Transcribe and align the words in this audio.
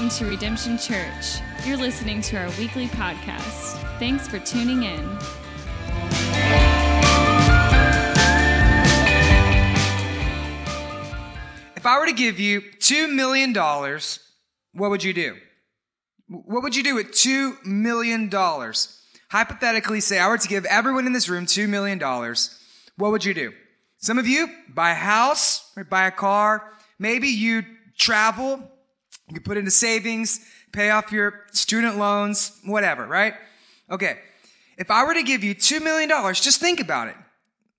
Welcome 0.00 0.18
to 0.18 0.30
Redemption 0.30 0.78
Church. 0.78 1.40
You're 1.66 1.76
listening 1.76 2.22
to 2.22 2.38
our 2.38 2.48
weekly 2.58 2.86
podcast. 2.86 3.76
Thanks 3.98 4.26
for 4.26 4.38
tuning 4.38 4.84
in. 4.84 5.18
If 11.76 11.84
I 11.84 11.98
were 11.98 12.06
to 12.06 12.14
give 12.14 12.40
you 12.40 12.62
$2 12.62 13.14
million, 13.14 13.52
what 14.72 14.88
would 14.88 15.04
you 15.04 15.12
do? 15.12 15.36
What 16.28 16.62
would 16.62 16.74
you 16.74 16.82
do 16.82 16.94
with 16.94 17.08
$2 17.08 17.66
million? 17.66 18.30
Hypothetically, 19.28 20.00
say 20.00 20.18
I 20.18 20.28
were 20.28 20.38
to 20.38 20.48
give 20.48 20.64
everyone 20.64 21.06
in 21.06 21.12
this 21.12 21.28
room 21.28 21.44
$2 21.44 21.68
million, 21.68 21.98
what 22.96 23.10
would 23.10 23.26
you 23.26 23.34
do? 23.34 23.52
Some 23.98 24.18
of 24.18 24.26
you 24.26 24.48
buy 24.66 24.92
a 24.92 24.94
house, 24.94 25.70
or 25.76 25.84
buy 25.84 26.06
a 26.06 26.10
car. 26.10 26.72
Maybe 26.98 27.28
you 27.28 27.64
travel, 27.98 28.66
you 29.30 29.34
can 29.34 29.44
put 29.44 29.56
into 29.56 29.70
savings, 29.70 30.44
pay 30.72 30.90
off 30.90 31.12
your 31.12 31.46
student 31.52 31.98
loans, 31.98 32.58
whatever, 32.64 33.06
right? 33.06 33.34
Okay. 33.88 34.18
If 34.76 34.90
I 34.90 35.04
were 35.04 35.14
to 35.14 35.22
give 35.22 35.44
you 35.44 35.54
$2 35.54 35.80
million, 35.80 36.08
just 36.34 36.60
think 36.60 36.80
about 36.80 37.06
it. 37.08 37.14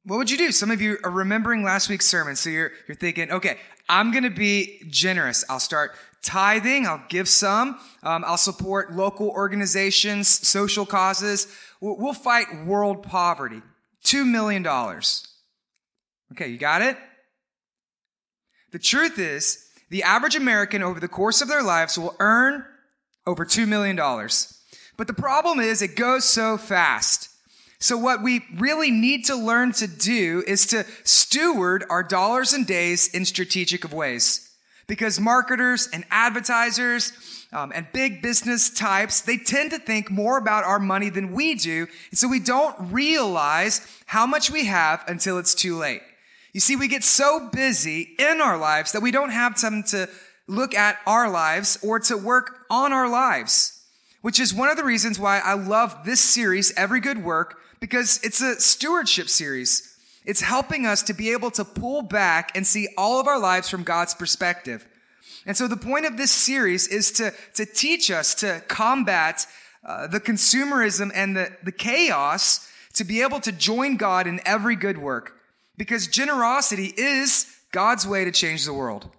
What 0.06 0.16
would 0.18 0.32
you 0.32 0.38
do? 0.38 0.52
Some 0.54 0.72
of 0.72 0.82
you 0.82 0.98
are 1.04 1.12
remembering 1.12 1.64
last 1.64 1.90
week's 1.90 2.06
sermon. 2.06 2.38
So 2.38 2.50
you're, 2.50 2.72
you're 2.88 2.96
thinking, 2.96 3.32
okay, 3.32 3.58
I'm 3.90 4.12
going 4.12 4.24
to 4.24 4.30
be 4.30 4.82
generous. 4.90 5.44
I'll 5.50 5.60
start 5.60 5.92
tithing. 6.24 6.88
I'll 6.88 7.04
give 7.10 7.28
some. 7.28 7.80
Um, 8.02 8.24
I'll 8.26 8.38
support 8.38 8.94
local 8.94 9.30
organizations, 9.30 10.28
social 10.28 10.86
causes. 10.86 11.48
We'll, 11.82 11.98
we'll 11.98 12.14
fight 12.14 12.66
world 12.66 13.04
poverty. 13.04 13.62
$2 14.06 14.26
million. 14.26 14.66
Okay, 16.32 16.48
you 16.48 16.58
got 16.58 16.82
it? 16.82 16.98
The 18.72 18.80
truth 18.80 19.20
is, 19.20 19.68
the 19.92 20.04
average 20.04 20.38
American 20.38 20.82
over 20.82 21.02
the 21.02 21.10
course 21.10 21.42
of 21.42 21.50
their 21.50 21.62
lives 21.62 22.00
will 22.00 22.16
earn 22.20 22.66
over 23.28 23.46
$2 23.46 23.68
million. 23.68 23.98
But 24.98 25.08
the 25.08 25.14
problem 25.14 25.60
is 25.60 25.82
it 25.82 25.98
goes 25.98 26.24
so 26.24 26.58
fast. 26.58 27.30
So 27.80 27.98
what 27.98 28.24
we 28.24 28.46
really 28.56 28.90
need 28.90 29.26
to 29.26 29.36
learn 29.36 29.74
to 29.74 29.88
do 29.88 30.44
is 30.48 30.66
to 30.68 30.86
steward 31.04 31.84
our 31.90 32.04
dollars 32.04 32.54
and 32.54 32.66
days 32.66 33.14
in 33.14 33.26
strategic 33.26 33.84
of 33.84 33.92
ways. 33.92 34.50
Because 34.88 35.20
marketers 35.20 35.90
and 35.92 36.06
advertisers 36.10 37.12
um, 37.52 37.74
and 37.76 37.86
big 37.92 38.22
business 38.22 38.70
types, 38.70 39.20
they 39.22 39.38
tend 39.38 39.72
to 39.72 39.80
think 39.80 40.10
more 40.10 40.38
about 40.38 40.64
our 40.64 40.80
money 40.80 41.10
than 41.10 41.34
we 41.34 41.56
do. 41.56 41.86
And 42.12 42.18
so 42.18 42.30
we 42.30 42.40
don't 42.40 42.94
realize 42.94 43.86
how 44.06 44.26
much 44.26 44.50
we 44.50 44.66
have 44.66 45.04
until 45.08 45.38
it's 45.38 45.54
too 45.54 45.78
late. 45.78 46.02
You 46.54 46.60
see, 46.60 46.76
we 46.76 46.88
get 46.88 47.04
so 47.04 47.50
busy 47.52 48.14
in 48.20 48.42
our 48.42 48.58
lives 48.58 48.92
that 48.92 49.02
we 49.02 49.12
don't 49.12 49.30
have 49.30 49.60
time 49.60 49.84
to 49.84 50.10
look 50.48 50.76
at 50.76 50.98
our 51.08 51.30
lives 51.30 51.80
or 51.82 52.00
to 52.00 52.18
work 52.18 52.66
on 52.70 52.92
our 52.92 53.10
lives, 53.10 53.86
which 54.22 54.40
is 54.40 54.54
one 54.54 54.70
of 54.70 54.76
the 54.76 54.84
reasons 54.84 55.18
why 55.18 55.40
I 55.40 55.54
love 55.54 56.04
this 56.06 56.20
series, 56.20 56.74
Every 56.76 57.00
Good 57.00 57.24
Work, 57.24 57.60
because 57.80 58.20
it's 58.22 58.42
a 58.42 58.60
stewardship 58.60 59.30
series. 59.30 59.96
It's 60.26 60.42
helping 60.42 60.86
us 60.86 61.02
to 61.04 61.14
be 61.14 61.32
able 61.32 61.52
to 61.52 61.64
pull 61.64 62.02
back 62.02 62.52
and 62.56 62.68
see 62.68 62.90
all 62.98 63.20
of 63.20 63.28
our 63.28 63.40
lives 63.40 63.70
from 63.70 63.84
God's 63.84 64.14
perspective. 64.14 64.86
And 65.46 65.56
so 65.56 65.68
the 65.68 65.78
point 65.78 66.06
of 66.06 66.18
this 66.18 66.32
series 66.32 66.88
is 66.88 67.12
to, 67.14 67.34
to 67.56 67.66
teach 67.66 68.12
us 68.12 68.36
to 68.36 68.62
combat 68.68 69.48
uh, 69.84 70.06
the 70.08 70.20
consumerism 70.20 71.12
and 71.16 71.36
the, 71.36 71.52
the 71.64 71.72
chaos 71.72 72.70
to 72.94 73.04
be 73.04 73.22
able 73.22 73.40
to 73.40 73.52
join 73.52 73.96
God 73.96 74.28
in 74.28 74.42
every 74.46 74.76
good 74.76 74.98
work 74.98 75.41
because 75.82 76.06
generosity 76.06 76.94
is 76.96 77.48
God's 77.72 78.06
way 78.06 78.24
to 78.24 78.32
change 78.32 78.66
the 78.66 78.74
world. 78.74 79.10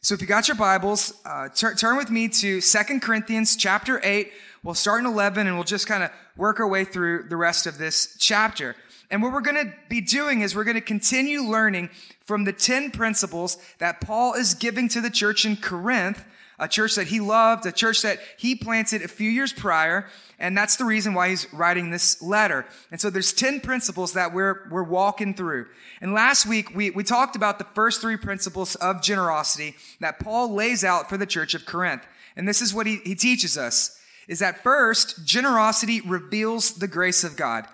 So 0.00 0.14
if 0.14 0.20
you 0.20 0.26
got 0.26 0.48
your 0.48 0.56
Bibles, 0.56 1.14
uh, 1.24 1.48
tur- 1.50 1.76
turn 1.76 1.96
with 1.96 2.10
me 2.10 2.26
to 2.26 2.60
Second 2.60 3.02
Corinthians 3.02 3.54
chapter 3.54 4.00
8. 4.02 4.32
We'll 4.64 4.74
start 4.74 4.98
in 4.98 5.06
11 5.06 5.46
and 5.46 5.54
we'll 5.54 5.62
just 5.62 5.86
kind 5.86 6.02
of 6.02 6.10
work 6.36 6.58
our 6.58 6.66
way 6.66 6.84
through 6.84 7.28
the 7.28 7.36
rest 7.36 7.68
of 7.68 7.78
this 7.78 8.16
chapter. 8.18 8.74
And 9.12 9.22
what 9.22 9.32
we're 9.32 9.42
going 9.42 9.64
to 9.64 9.72
be 9.88 10.00
doing 10.00 10.40
is 10.40 10.56
we're 10.56 10.64
going 10.64 10.74
to 10.74 10.80
continue 10.80 11.40
learning 11.40 11.88
from 12.24 12.42
the 12.42 12.52
10 12.52 12.90
principles 12.90 13.56
that 13.78 14.00
Paul 14.00 14.34
is 14.34 14.54
giving 14.54 14.88
to 14.88 15.00
the 15.00 15.08
church 15.08 15.44
in 15.44 15.56
Corinth, 15.56 16.24
a 16.62 16.68
church 16.68 16.94
that 16.94 17.08
he 17.08 17.18
loved, 17.18 17.66
a 17.66 17.72
church 17.72 18.02
that 18.02 18.20
he 18.38 18.54
planted 18.54 19.02
a 19.02 19.08
few 19.08 19.28
years 19.28 19.52
prior. 19.52 20.06
And 20.38 20.56
that's 20.56 20.76
the 20.76 20.84
reason 20.84 21.12
why 21.12 21.30
he's 21.30 21.52
writing 21.52 21.90
this 21.90 22.22
letter. 22.22 22.64
And 22.92 23.00
so 23.00 23.10
there's 23.10 23.32
10 23.32 23.60
principles 23.60 24.12
that 24.12 24.32
we're, 24.32 24.68
we're 24.70 24.84
walking 24.84 25.34
through. 25.34 25.66
And 26.00 26.14
last 26.14 26.46
week 26.46 26.72
we, 26.72 26.90
we 26.90 27.02
talked 27.02 27.34
about 27.34 27.58
the 27.58 27.66
first 27.74 28.00
three 28.00 28.16
principles 28.16 28.76
of 28.76 29.02
generosity 29.02 29.74
that 29.98 30.20
Paul 30.20 30.54
lays 30.54 30.84
out 30.84 31.08
for 31.08 31.16
the 31.16 31.26
church 31.26 31.52
of 31.54 31.66
Corinth. 31.66 32.06
And 32.36 32.46
this 32.46 32.62
is 32.62 32.72
what 32.72 32.86
he, 32.86 32.98
he 33.04 33.16
teaches 33.16 33.58
us 33.58 33.98
is 34.28 34.38
that 34.38 34.62
first, 34.62 35.26
generosity 35.26 36.00
reveals 36.00 36.74
the 36.74 36.86
grace 36.86 37.24
of 37.24 37.36
God. 37.36 37.66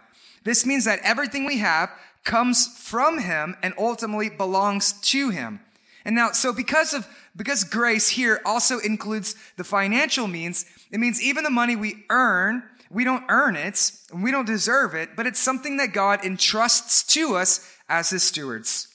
This 0.44 0.64
means 0.64 0.86
that 0.86 0.98
everything 1.04 1.44
we 1.44 1.58
have 1.58 1.90
comes 2.24 2.66
from 2.78 3.18
him 3.18 3.54
and 3.62 3.74
ultimately 3.76 4.30
belongs 4.30 4.94
to 5.10 5.28
him. 5.28 5.60
And 6.06 6.16
now, 6.16 6.32
so 6.32 6.54
because 6.54 6.94
of, 6.94 7.06
because 7.38 7.64
grace 7.64 8.08
here 8.08 8.40
also 8.44 8.80
includes 8.80 9.36
the 9.56 9.64
financial 9.64 10.26
means, 10.26 10.66
it 10.90 10.98
means 10.98 11.22
even 11.22 11.44
the 11.44 11.50
money 11.50 11.76
we 11.76 12.04
earn, 12.10 12.64
we 12.90 13.04
don't 13.04 13.24
earn 13.28 13.54
it, 13.54 13.92
we 14.12 14.32
don't 14.32 14.44
deserve 14.44 14.94
it, 14.94 15.10
but 15.16 15.26
it's 15.26 15.38
something 15.38 15.76
that 15.76 15.92
God 15.92 16.24
entrusts 16.24 17.04
to 17.14 17.36
us 17.36 17.72
as 17.88 18.10
his 18.10 18.24
stewards. 18.24 18.88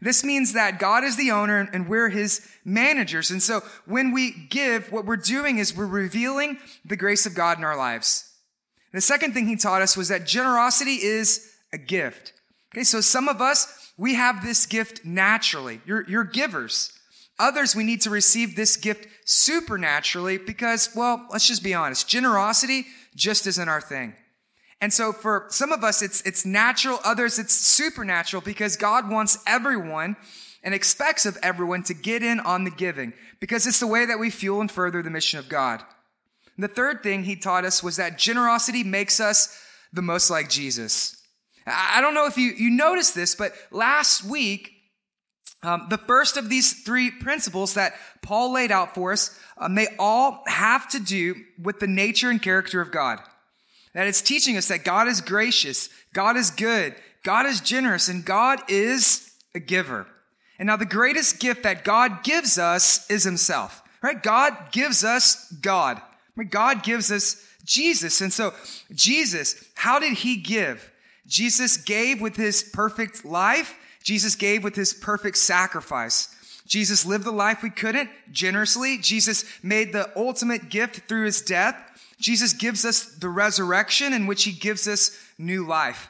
This 0.00 0.22
means 0.22 0.52
that 0.52 0.78
God 0.78 1.04
is 1.04 1.16
the 1.16 1.30
owner 1.30 1.68
and 1.72 1.88
we're 1.88 2.10
his 2.10 2.46
managers. 2.66 3.30
And 3.30 3.42
so 3.42 3.62
when 3.86 4.12
we 4.12 4.46
give, 4.50 4.92
what 4.92 5.06
we're 5.06 5.16
doing 5.16 5.58
is 5.58 5.74
we're 5.74 5.86
revealing 5.86 6.58
the 6.84 6.96
grace 6.96 7.24
of 7.24 7.34
God 7.34 7.56
in 7.56 7.64
our 7.64 7.78
lives. 7.78 8.30
The 8.92 9.00
second 9.00 9.32
thing 9.32 9.46
he 9.46 9.56
taught 9.56 9.82
us 9.82 9.96
was 9.96 10.08
that 10.08 10.26
generosity 10.26 11.02
is 11.02 11.50
a 11.72 11.78
gift. 11.78 12.34
Okay, 12.74 12.84
so 12.84 13.00
some 13.00 13.26
of 13.26 13.40
us, 13.40 13.92
we 13.96 14.14
have 14.14 14.44
this 14.44 14.66
gift 14.66 15.04
naturally. 15.04 15.80
You're, 15.86 16.06
you're 16.08 16.24
givers. 16.24 16.92
Others, 17.38 17.76
we 17.76 17.84
need 17.84 18.00
to 18.02 18.10
receive 18.10 18.56
this 18.56 18.76
gift 18.76 19.06
supernaturally 19.24 20.38
because, 20.38 20.90
well, 20.94 21.26
let's 21.30 21.46
just 21.46 21.62
be 21.62 21.74
honest. 21.74 22.08
Generosity 22.08 22.86
just 23.14 23.46
isn't 23.46 23.68
our 23.68 23.80
thing. 23.80 24.14
And 24.80 24.92
so 24.92 25.12
for 25.12 25.46
some 25.48 25.72
of 25.72 25.84
us, 25.84 26.02
it's, 26.02 26.20
it's 26.22 26.44
natural. 26.44 26.98
Others, 27.04 27.38
it's 27.38 27.54
supernatural 27.54 28.42
because 28.42 28.76
God 28.76 29.10
wants 29.10 29.38
everyone 29.46 30.16
and 30.62 30.74
expects 30.74 31.24
of 31.24 31.38
everyone 31.42 31.82
to 31.84 31.94
get 31.94 32.22
in 32.22 32.40
on 32.40 32.64
the 32.64 32.70
giving 32.70 33.12
because 33.40 33.66
it's 33.66 33.80
the 33.80 33.86
way 33.86 34.04
that 34.04 34.18
we 34.18 34.30
fuel 34.30 34.60
and 34.60 34.70
further 34.70 35.02
the 35.02 35.10
mission 35.10 35.38
of 35.38 35.48
God. 35.48 35.82
And 36.56 36.64
the 36.64 36.68
third 36.68 37.02
thing 37.02 37.24
he 37.24 37.36
taught 37.36 37.64
us 37.64 37.82
was 37.82 37.96
that 37.96 38.18
generosity 38.18 38.82
makes 38.82 39.20
us 39.20 39.56
the 39.92 40.02
most 40.02 40.30
like 40.30 40.48
Jesus. 40.48 41.22
I 41.66 42.00
don't 42.00 42.14
know 42.14 42.26
if 42.26 42.36
you, 42.36 42.52
you 42.52 42.70
noticed 42.70 43.14
this, 43.14 43.34
but 43.34 43.52
last 43.70 44.24
week, 44.24 44.72
um, 45.62 45.86
the 45.88 45.98
first 45.98 46.36
of 46.36 46.48
these 46.48 46.84
three 46.84 47.10
principles 47.10 47.74
that 47.74 47.94
Paul 48.22 48.52
laid 48.52 48.70
out 48.70 48.94
for 48.94 49.12
us, 49.12 49.38
um, 49.58 49.74
they 49.74 49.88
all 49.98 50.42
have 50.46 50.88
to 50.90 51.00
do 51.00 51.34
with 51.60 51.80
the 51.80 51.86
nature 51.86 52.30
and 52.30 52.40
character 52.40 52.80
of 52.80 52.92
God. 52.92 53.18
That 53.94 54.06
it's 54.06 54.20
teaching 54.20 54.56
us 54.56 54.68
that 54.68 54.84
God 54.84 55.08
is 55.08 55.20
gracious, 55.20 55.88
God 56.12 56.36
is 56.36 56.50
good, 56.50 56.94
God 57.24 57.46
is 57.46 57.60
generous, 57.60 58.08
and 58.08 58.24
God 58.24 58.60
is 58.68 59.32
a 59.54 59.60
giver. 59.60 60.06
And 60.58 60.66
now 60.66 60.76
the 60.76 60.84
greatest 60.84 61.40
gift 61.40 61.62
that 61.64 61.84
God 61.84 62.22
gives 62.22 62.58
us 62.58 63.10
is 63.10 63.24
himself, 63.24 63.82
right? 64.02 64.22
God 64.22 64.70
gives 64.70 65.04
us 65.04 65.50
God. 65.62 66.00
God 66.50 66.82
gives 66.82 67.10
us 67.10 67.42
Jesus. 67.64 68.20
And 68.20 68.32
so 68.32 68.52
Jesus, 68.94 69.64
how 69.74 69.98
did 69.98 70.18
he 70.18 70.36
give? 70.36 70.90
Jesus 71.26 71.76
gave 71.76 72.20
with 72.20 72.36
his 72.36 72.62
perfect 72.62 73.24
life. 73.24 73.76
Jesus 74.06 74.36
gave 74.36 74.62
with 74.62 74.76
his 74.76 74.92
perfect 74.92 75.36
sacrifice. 75.36 76.28
Jesus 76.64 77.04
lived 77.04 77.24
the 77.24 77.32
life 77.32 77.60
we 77.60 77.70
couldn't 77.70 78.08
generously. 78.30 78.98
Jesus 78.98 79.44
made 79.64 79.92
the 79.92 80.16
ultimate 80.16 80.68
gift 80.68 81.08
through 81.08 81.24
his 81.24 81.42
death. 81.42 81.74
Jesus 82.20 82.52
gives 82.52 82.84
us 82.84 83.04
the 83.04 83.28
resurrection 83.28 84.12
in 84.12 84.28
which 84.28 84.44
he 84.44 84.52
gives 84.52 84.86
us 84.86 85.18
new 85.38 85.66
life. 85.66 86.08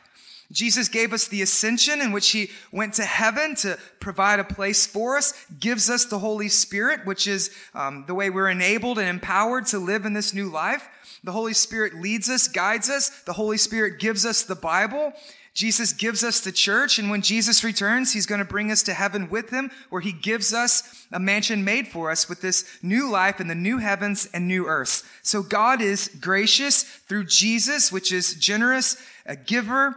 Jesus 0.52 0.90
gave 0.90 1.14
us 1.14 1.26
the 1.26 1.40
ascension 1.40 2.02
in 2.02 2.12
which 2.12 2.28
he 2.32 2.50
went 2.70 2.93
to 2.94 3.04
heaven 3.06 3.54
to 3.56 3.78
provide 3.99 4.40
a 4.40 4.44
place 4.44 4.87
for 4.87 5.16
us, 5.16 5.32
gives 5.58 5.88
us 5.88 6.04
the 6.04 6.19
Holy 6.19 6.50
Spirit, 6.50 7.06
which 7.06 7.26
is 7.26 7.50
um, 7.75 8.04
the 8.06 8.14
way 8.14 8.28
we're 8.28 8.50
enabled 8.50 8.99
and 8.99 9.08
empowered 9.08 9.64
to 9.69 9.78
live 9.78 10.04
in 10.04 10.12
this 10.12 10.34
new 10.34 10.50
life. 10.50 10.87
The 11.25 11.32
Holy 11.32 11.54
Spirit 11.54 11.94
leads 11.94 12.28
us, 12.28 12.46
guides 12.46 12.90
us. 12.90 13.08
The 13.22 13.32
Holy 13.32 13.56
Spirit 13.56 13.99
gives 13.99 14.26
us 14.26 14.42
the 14.42 14.54
Bible. 14.54 15.14
Jesus 15.56 15.94
gives 15.94 16.22
us 16.22 16.40
the 16.40 16.52
church, 16.52 16.98
and 16.98 17.08
when 17.08 17.22
Jesus 17.22 17.64
returns, 17.64 18.12
he's 18.12 18.26
going 18.26 18.40
to 18.40 18.44
bring 18.44 18.70
us 18.70 18.82
to 18.82 18.92
heaven 18.92 19.30
with 19.30 19.48
him, 19.48 19.70
where 19.88 20.02
he 20.02 20.12
gives 20.12 20.52
us 20.52 21.06
a 21.10 21.18
mansion 21.18 21.64
made 21.64 21.88
for 21.88 22.10
us 22.10 22.28
with 22.28 22.42
this 22.42 22.78
new 22.82 23.10
life 23.10 23.40
in 23.40 23.48
the 23.48 23.54
new 23.54 23.78
heavens 23.78 24.28
and 24.34 24.46
new 24.46 24.66
earth. 24.66 25.02
So 25.22 25.42
God 25.42 25.80
is 25.80 26.10
gracious 26.20 26.82
through 26.82 27.24
Jesus, 27.24 27.90
which 27.90 28.12
is 28.12 28.34
generous, 28.34 28.98
a 29.24 29.34
giver, 29.34 29.96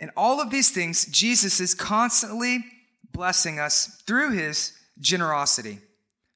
and 0.00 0.10
all 0.16 0.40
of 0.40 0.50
these 0.50 0.70
things, 0.70 1.06
Jesus 1.06 1.60
is 1.60 1.72
constantly 1.72 2.64
blessing 3.12 3.60
us 3.60 4.02
through 4.08 4.32
his 4.32 4.72
generosity. 4.98 5.78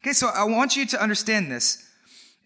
Okay, 0.02 0.12
so 0.12 0.28
I 0.28 0.44
want 0.44 0.76
you 0.76 0.87
to 0.87 1.02
understand 1.02 1.50
this. 1.50 1.84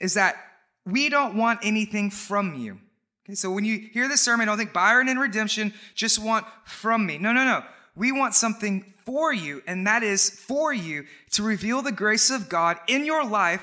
is 0.00 0.14
that 0.14 0.36
we 0.84 1.08
don't 1.08 1.36
want 1.36 1.60
anything 1.62 2.10
from 2.10 2.54
you. 2.54 2.78
Okay, 3.24 3.34
so 3.34 3.50
when 3.50 3.64
you 3.64 3.78
hear 3.92 4.08
this 4.08 4.20
sermon, 4.20 4.46
don't 4.46 4.58
think 4.58 4.72
Byron 4.72 5.08
and 5.08 5.18
redemption 5.18 5.72
just 5.94 6.18
want 6.18 6.46
from 6.64 7.06
me. 7.06 7.16
No, 7.16 7.32
no, 7.32 7.44
no. 7.44 7.62
We 7.96 8.12
want 8.12 8.34
something 8.34 8.92
for 9.06 9.32
you, 9.32 9.62
and 9.66 9.86
that 9.86 10.02
is 10.02 10.28
for 10.28 10.72
you 10.72 11.04
to 11.32 11.42
reveal 11.42 11.80
the 11.80 11.92
grace 11.92 12.30
of 12.30 12.48
God 12.48 12.76
in 12.86 13.04
your 13.04 13.24
life 13.24 13.62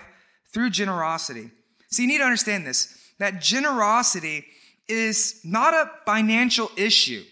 through 0.52 0.72
generosity. 0.72 1.52
So 1.90 2.02
you 2.02 2.08
need 2.08 2.20
to 2.20 2.24
understand 2.24 2.66
this 2.66 2.98
that 3.20 3.40
generosity 3.40 4.46
is 4.88 5.40
not 5.44 5.76
a 5.76 5.92
financial 6.06 6.72
issue, 6.76 7.24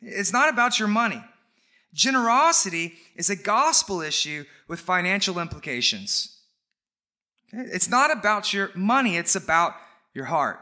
it's 0.00 0.32
not 0.32 0.48
about 0.48 0.78
your 0.78 0.88
money. 0.88 1.22
Generosity 1.94 2.94
is 3.16 3.28
a 3.28 3.36
gospel 3.36 4.00
issue 4.00 4.44
with 4.66 4.80
financial 4.80 5.38
implications. 5.38 6.38
Okay? 7.52 7.68
It's 7.70 7.90
not 7.90 8.10
about 8.10 8.52
your 8.52 8.70
money, 8.74 9.16
it's 9.16 9.36
about 9.36 9.74
your 10.14 10.26
heart. 10.26 10.58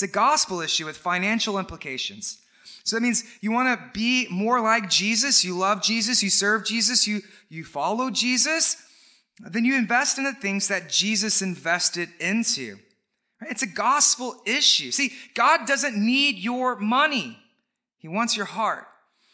It's 0.00 0.10
a 0.10 0.14
gospel 0.14 0.62
issue 0.62 0.86
with 0.86 0.96
financial 0.96 1.58
implications. 1.58 2.38
So 2.84 2.96
that 2.96 3.02
means 3.02 3.22
you 3.42 3.52
want 3.52 3.68
to 3.68 3.90
be 3.92 4.26
more 4.30 4.58
like 4.58 4.88
Jesus, 4.88 5.44
you 5.44 5.54
love 5.54 5.82
Jesus, 5.82 6.22
you 6.22 6.30
serve 6.30 6.64
Jesus, 6.64 7.06
you, 7.06 7.20
you 7.50 7.64
follow 7.64 8.08
Jesus, 8.08 8.82
then 9.40 9.66
you 9.66 9.76
invest 9.76 10.16
in 10.16 10.24
the 10.24 10.32
things 10.32 10.68
that 10.68 10.88
Jesus 10.88 11.42
invested 11.42 12.08
into. 12.18 12.78
It's 13.42 13.62
a 13.62 13.66
gospel 13.66 14.40
issue. 14.46 14.90
See, 14.90 15.12
God 15.34 15.66
doesn't 15.66 15.94
need 15.94 16.38
your 16.38 16.76
money. 16.76 17.38
He 17.98 18.08
wants 18.08 18.38
your 18.38 18.46
heart. 18.46 18.86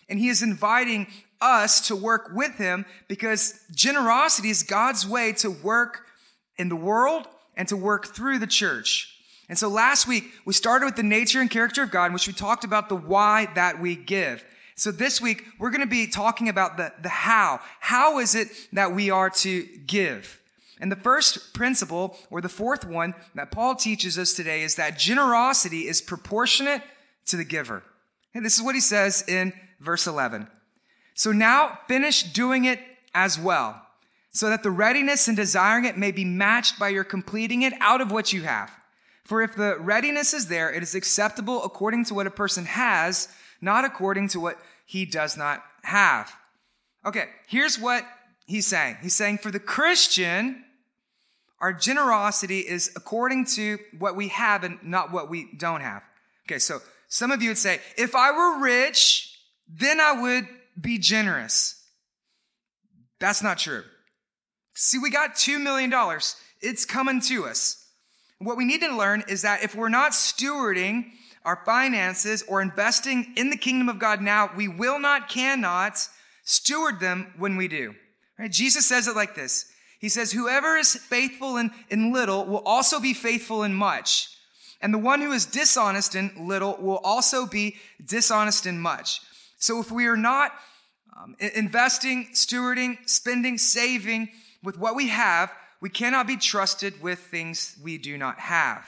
And 0.09 0.19
he 0.19 0.27
is 0.27 0.43
inviting 0.43 1.07
us 1.41 1.87
to 1.87 1.95
work 1.95 2.31
with 2.35 2.57
him 2.57 2.87
because 3.07 3.61
generosity 3.73 4.51
is 4.51 4.65
God's 4.65 5.07
way 5.07 5.31
to 5.35 5.49
work 5.49 6.07
in 6.57 6.69
the 6.69 6.75
world 6.75 7.29
and 7.57 7.69
to 7.69 7.77
work 7.77 8.09
through 8.09 8.41
the 8.41 8.49
church. 8.49 9.13
And 9.49 9.57
so 9.59 9.69
last 9.69 10.09
week, 10.09 10.25
we 10.45 10.53
started 10.53 10.87
with 10.87 10.97
the 10.97 11.03
nature 11.03 11.41
and 11.41 11.51
character 11.51 11.83
of 11.83 11.91
God, 11.91 12.07
in 12.07 12.13
which 12.13 12.27
we 12.27 12.33
talked 12.33 12.65
about 12.65 12.89
the 12.89 12.97
why 12.97 13.49
that 13.55 13.81
we 13.81 13.95
give. 13.95 14.45
So 14.75 14.91
this 14.91 15.21
week, 15.21 15.45
we're 15.59 15.71
going 15.71 15.81
to 15.81 15.87
be 15.87 16.07
talking 16.07 16.49
about 16.49 16.77
the, 16.77 16.93
the 17.01 17.09
how. 17.09 17.61
How 17.81 18.19
is 18.19 18.35
it 18.35 18.49
that 18.73 18.95
we 18.95 19.11
are 19.11 19.31
to 19.31 19.67
give? 19.87 20.41
And 20.81 20.93
the 20.93 20.97
first 20.97 21.55
principle, 21.55 22.19
or 22.31 22.41
the 22.41 22.49
fourth 22.49 22.85
one 22.85 23.15
that 23.35 23.51
Paul 23.51 23.75
teaches 23.77 24.19
us 24.19 24.35
today 24.35 24.63
is 24.63 24.75
that 24.75 24.99
generosity 24.99 25.89
is 25.89 26.03
proportionate 26.03 26.83
to 27.27 27.37
the 27.37 27.45
giver. 27.45 27.83
And 28.35 28.45
this 28.45 28.59
is 28.59 28.63
what 28.63 28.75
he 28.75 28.81
says 28.81 29.25
in 29.27 29.55
verse 29.81 30.07
11. 30.07 30.49
So 31.15 31.33
now 31.33 31.79
finish 31.89 32.23
doing 32.23 32.67
it 32.67 32.81
as 33.15 33.39
well, 33.39 33.81
so 34.31 34.51
that 34.51 34.63
the 34.63 34.71
readiness 34.71 35.29
and 35.29 35.37
desiring 35.37 35.87
it 35.87 35.97
may 35.97 36.13
be 36.13 36.27
matched 36.27 36.79
by 36.79 36.91
your 36.91 37.05
completing 37.05 37.63
it 37.63 37.73
out 37.81 38.03
of 38.03 38.11
what 38.11 38.35
you 38.35 38.43
have. 38.43 38.71
For 39.27 39.43
if 39.43 39.57
the 39.57 39.77
readiness 39.81 40.33
is 40.33 40.47
there, 40.47 40.73
it 40.73 40.85
is 40.85 40.95
acceptable 40.95 41.63
according 41.65 42.05
to 42.07 42.15
what 42.15 42.29
a 42.29 42.31
person 42.31 42.65
has, 42.65 43.29
not 43.61 43.85
according 43.85 44.29
to 44.29 44.41
what 44.41 44.57
he 44.85 45.05
does 45.05 45.37
not 45.37 45.65
have. 45.83 46.33
Okay, 47.05 47.25
here's 47.49 47.77
what 47.77 48.07
he's 48.47 48.69
saying. 48.69 48.99
He's 49.03 49.17
saying 49.17 49.39
for 49.39 49.51
the 49.51 49.59
Christian, 49.59 50.65
our 51.61 51.73
generosity 51.73 52.61
is 52.61 52.93
according 52.95 53.47
to 53.57 53.79
what 53.99 54.15
we 54.15 54.29
have 54.29 54.63
and 54.63 54.79
not 54.85 55.11
what 55.11 55.29
we 55.29 55.49
don't 55.57 55.81
have. 55.81 56.03
Okay, 56.47 56.61
so 56.61 56.79
some 57.09 57.33
of 57.33 57.43
you 57.43 57.51
would 57.51 57.59
say, 57.59 57.81
if 57.99 58.15
I 58.15 58.31
were 58.31 58.63
rich, 58.63 59.41
then 59.69 60.01
I 60.01 60.21
would 60.21 60.47
be 60.81 60.99
generous. 60.99 61.83
That's 63.19 63.43
not 63.43 63.59
true. 63.59 63.83
See, 64.75 64.99
we 64.99 65.11
got 65.11 65.35
$2 65.35 65.61
million. 65.61 65.93
It's 66.61 66.85
coming 66.85 67.21
to 67.23 67.47
us. 67.47 67.86
What 68.39 68.57
we 68.57 68.65
need 68.65 68.83
to 68.83 68.97
learn 68.97 69.25
is 69.29 69.43
that 69.43 69.63
if 69.63 69.75
we're 69.75 69.89
not 69.89 70.13
stewarding 70.13 71.07
our 71.45 71.63
finances 71.65 72.43
or 72.49 72.61
investing 72.61 73.33
in 73.37 73.51
the 73.51 73.57
kingdom 73.57 73.89
of 73.89 73.99
God 73.99 74.21
now, 74.21 74.51
we 74.55 74.69
will 74.69 74.99
not, 74.99 75.29
cannot 75.29 75.99
steward 76.45 77.01
them 77.01 77.33
when 77.39 77.57
we 77.57 77.69
do. 77.69 77.95
Right? 78.39 78.51
Jesus 78.51 78.87
says 78.87 79.09
it 79.09 79.17
like 79.17 79.35
this. 79.35 79.67
He 79.99 80.09
says, 80.11 80.33
whoever 80.33 80.77
is 80.77 80.95
faithful 80.95 81.57
in, 81.57 81.71
in 81.89 82.13
little 82.13 82.45
will 82.45 82.63
also 82.67 83.01
be 83.01 83.15
faithful 83.15 83.63
in 83.63 83.73
much. 83.73 84.29
And 84.83 84.93
the 84.93 84.99
one 84.99 85.23
who 85.23 85.33
is 85.33 85.47
dishonest 85.47 86.15
in 86.15 86.33
little 86.37 86.77
will 86.79 86.99
also 86.99 87.47
be 87.47 87.77
dishonest 88.05 88.67
in 88.67 88.79
much. 88.79 89.21
So 89.59 89.81
if 89.81 89.91
we 89.91 90.07
are 90.07 90.19
not 90.19 90.53
um, 91.17 91.35
investing, 91.39 92.29
stewarding, 92.35 92.99
spending, 93.09 93.57
saving 93.57 94.29
with 94.63 94.79
what 94.79 94.95
we 94.95 95.09
have, 95.09 95.51
we 95.81 95.89
cannot 95.89 96.27
be 96.27 96.37
trusted 96.37 97.03
with 97.03 97.19
things 97.19 97.79
we 97.83 97.99
do 97.99 98.17
not 98.17 98.39
have. 98.39 98.87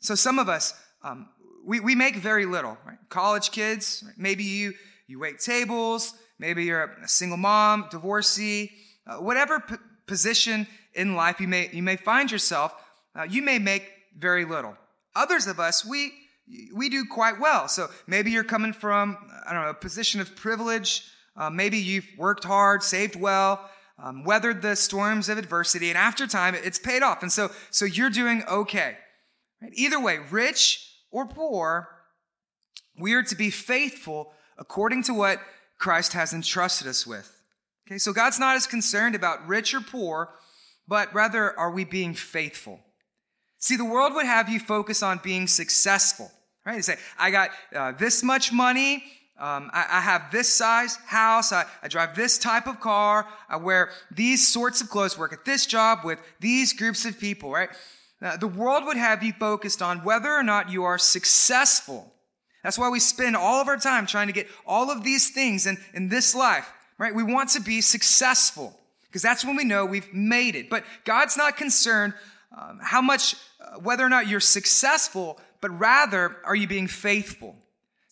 So 0.00 0.14
some 0.14 0.38
of 0.38 0.48
us, 0.48 0.74
um, 1.02 1.28
we, 1.64 1.80
we 1.80 1.94
make 1.94 2.16
very 2.16 2.46
little, 2.46 2.76
right? 2.86 2.98
College 3.08 3.50
kids, 3.50 4.02
right? 4.06 4.14
maybe 4.18 4.44
you, 4.44 4.74
you 5.06 5.18
wait 5.18 5.38
tables, 5.38 6.14
maybe 6.38 6.64
you're 6.64 6.84
a 7.02 7.08
single 7.08 7.38
mom, 7.38 7.86
divorcee, 7.90 8.70
uh, 9.06 9.16
whatever 9.16 9.60
p- 9.60 9.76
position 10.06 10.66
in 10.94 11.16
life 11.16 11.40
you 11.40 11.48
may, 11.48 11.70
you 11.72 11.82
may 11.82 11.96
find 11.96 12.30
yourself, 12.30 12.74
uh, 13.18 13.22
you 13.22 13.42
may 13.42 13.58
make 13.58 13.90
very 14.16 14.44
little. 14.44 14.76
Others 15.16 15.46
of 15.46 15.58
us, 15.58 15.84
we, 15.84 16.12
we 16.74 16.88
do 16.88 17.04
quite 17.04 17.40
well. 17.40 17.68
So 17.68 17.88
maybe 18.06 18.30
you're 18.30 18.44
coming 18.44 18.72
from, 18.72 19.16
I 19.46 19.52
don't 19.52 19.62
know, 19.62 19.70
a 19.70 19.74
position 19.74 20.20
of 20.20 20.36
privilege. 20.36 21.08
Uh, 21.36 21.50
maybe 21.50 21.78
you've 21.78 22.08
worked 22.16 22.44
hard, 22.44 22.82
saved 22.82 23.16
well, 23.16 23.68
um, 24.02 24.24
weathered 24.24 24.62
the 24.62 24.76
storms 24.76 25.28
of 25.28 25.38
adversity, 25.38 25.88
and 25.88 25.98
after 25.98 26.26
time, 26.26 26.54
it's 26.54 26.78
paid 26.78 27.02
off. 27.02 27.22
And 27.22 27.32
so, 27.32 27.50
so 27.70 27.84
you're 27.84 28.10
doing 28.10 28.42
okay. 28.48 28.96
Right? 29.62 29.72
Either 29.74 30.00
way, 30.00 30.18
rich 30.30 30.90
or 31.10 31.26
poor, 31.26 31.88
we 32.98 33.14
are 33.14 33.22
to 33.22 33.36
be 33.36 33.50
faithful 33.50 34.32
according 34.58 35.02
to 35.04 35.14
what 35.14 35.40
Christ 35.78 36.12
has 36.12 36.32
entrusted 36.32 36.86
us 36.86 37.06
with. 37.06 37.30
Okay, 37.86 37.98
so 37.98 38.12
God's 38.12 38.38
not 38.38 38.56
as 38.56 38.66
concerned 38.66 39.14
about 39.14 39.46
rich 39.46 39.74
or 39.74 39.80
poor, 39.80 40.30
but 40.88 41.12
rather 41.14 41.58
are 41.58 41.70
we 41.70 41.84
being 41.84 42.14
faithful? 42.14 42.80
See, 43.58 43.76
the 43.76 43.84
world 43.84 44.14
would 44.14 44.26
have 44.26 44.48
you 44.48 44.60
focus 44.60 45.02
on 45.02 45.20
being 45.22 45.46
successful, 45.46 46.30
right? 46.64 46.76
They 46.76 46.82
say, 46.82 46.96
I 47.18 47.30
got 47.30 47.50
uh, 47.74 47.92
this 47.92 48.22
much 48.22 48.52
money. 48.52 49.04
Um, 49.36 49.70
I, 49.72 49.86
I, 49.90 50.00
have 50.00 50.30
this 50.30 50.48
size 50.48 50.96
house. 51.06 51.52
I, 51.52 51.64
I, 51.82 51.88
drive 51.88 52.14
this 52.14 52.38
type 52.38 52.68
of 52.68 52.78
car. 52.78 53.26
I 53.48 53.56
wear 53.56 53.90
these 54.12 54.46
sorts 54.46 54.80
of 54.80 54.88
clothes, 54.88 55.18
work 55.18 55.32
at 55.32 55.44
this 55.44 55.66
job 55.66 56.00
with 56.04 56.20
these 56.38 56.72
groups 56.72 57.04
of 57.04 57.18
people, 57.18 57.50
right? 57.50 57.68
Uh, 58.22 58.36
the 58.36 58.46
world 58.46 58.84
would 58.86 58.96
have 58.96 59.24
you 59.24 59.32
focused 59.32 59.82
on 59.82 60.04
whether 60.04 60.32
or 60.32 60.44
not 60.44 60.70
you 60.70 60.84
are 60.84 60.98
successful. 60.98 62.12
That's 62.62 62.78
why 62.78 62.88
we 62.88 63.00
spend 63.00 63.34
all 63.36 63.60
of 63.60 63.66
our 63.66 63.76
time 63.76 64.06
trying 64.06 64.28
to 64.28 64.32
get 64.32 64.46
all 64.66 64.88
of 64.88 65.02
these 65.02 65.30
things 65.30 65.66
in, 65.66 65.78
in 65.92 66.08
this 66.08 66.32
life, 66.32 66.72
right? 66.96 67.12
We 67.12 67.24
want 67.24 67.50
to 67.50 67.60
be 67.60 67.80
successful 67.80 68.78
because 69.02 69.22
that's 69.22 69.44
when 69.44 69.56
we 69.56 69.64
know 69.64 69.84
we've 69.84 70.14
made 70.14 70.54
it. 70.54 70.70
But 70.70 70.84
God's 71.04 71.36
not 71.36 71.56
concerned 71.56 72.14
um, 72.56 72.78
how 72.80 73.02
much 73.02 73.34
whether 73.82 74.04
or 74.04 74.08
not 74.08 74.28
you're 74.28 74.40
successful, 74.40 75.40
but 75.60 75.76
rather 75.78 76.36
are 76.44 76.54
you 76.54 76.68
being 76.68 76.86
faithful? 76.86 77.56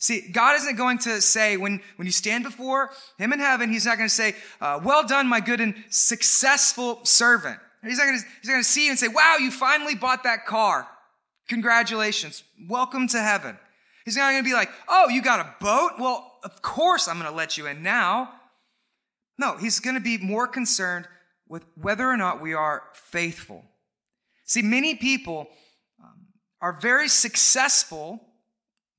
See, 0.03 0.33
God 0.33 0.57
isn't 0.57 0.75
going 0.75 0.99
to 0.99 1.21
say 1.21 1.57
when, 1.57 1.81
when 1.95 2.07
you 2.07 2.13
stand 2.13 2.43
before 2.43 2.91
Him 3.19 3.33
in 3.33 3.39
heaven, 3.39 3.71
He's 3.71 3.87
not 3.87 3.99
going 3.99 4.09
to 4.09 4.15
say, 4.15 4.35
uh, 4.61 4.81
Well 4.83 5.07
done, 5.07 5.29
my 5.29 5.39
good 5.39 5.61
and 5.61 5.77
successful 5.91 7.05
servant. 7.05 7.61
He's 7.85 7.99
not, 7.99 8.07
going 8.07 8.19
to, 8.19 8.25
he's 8.41 8.49
not 8.49 8.55
going 8.55 8.65
to 8.65 8.69
see 8.69 8.87
you 8.87 8.91
and 8.91 8.99
say, 8.99 9.07
Wow, 9.07 9.37
you 9.39 9.53
finally 9.53 9.95
bought 9.95 10.25
that 10.25 10.45
car. 10.45 10.89
Congratulations. 11.49 12.43
Welcome 12.69 13.07
to 13.09 13.23
heaven. 13.23 13.57
He's 14.05 14.17
not 14.17 14.33
going 14.33 14.43
to 14.43 14.49
be 14.49 14.55
like, 14.55 14.71
Oh, 14.89 15.09
you 15.09 15.23
got 15.23 15.39
a 15.39 15.55
boat? 15.65 15.93
Well, 16.01 16.33
of 16.43 16.61
course 16.63 17.07
I'm 17.07 17.21
going 17.21 17.31
to 17.31 17.37
let 17.37 17.57
you 17.57 17.69
in 17.69 17.85
now. 17.85 18.33
No, 19.39 19.57
He's 19.57 19.79
going 19.79 19.95
to 19.95 20.03
be 20.03 20.19
more 20.19 20.49
concerned 20.49 21.07
with 21.47 21.65
whether 21.81 22.11
or 22.11 22.17
not 22.17 22.43
we 22.43 22.55
are 22.55 22.83
faithful. 22.93 23.65
See, 24.47 24.63
many 24.63 24.97
people 24.97 25.47
um, 26.03 26.27
are 26.61 26.73
very 26.73 27.07
successful, 27.07 28.21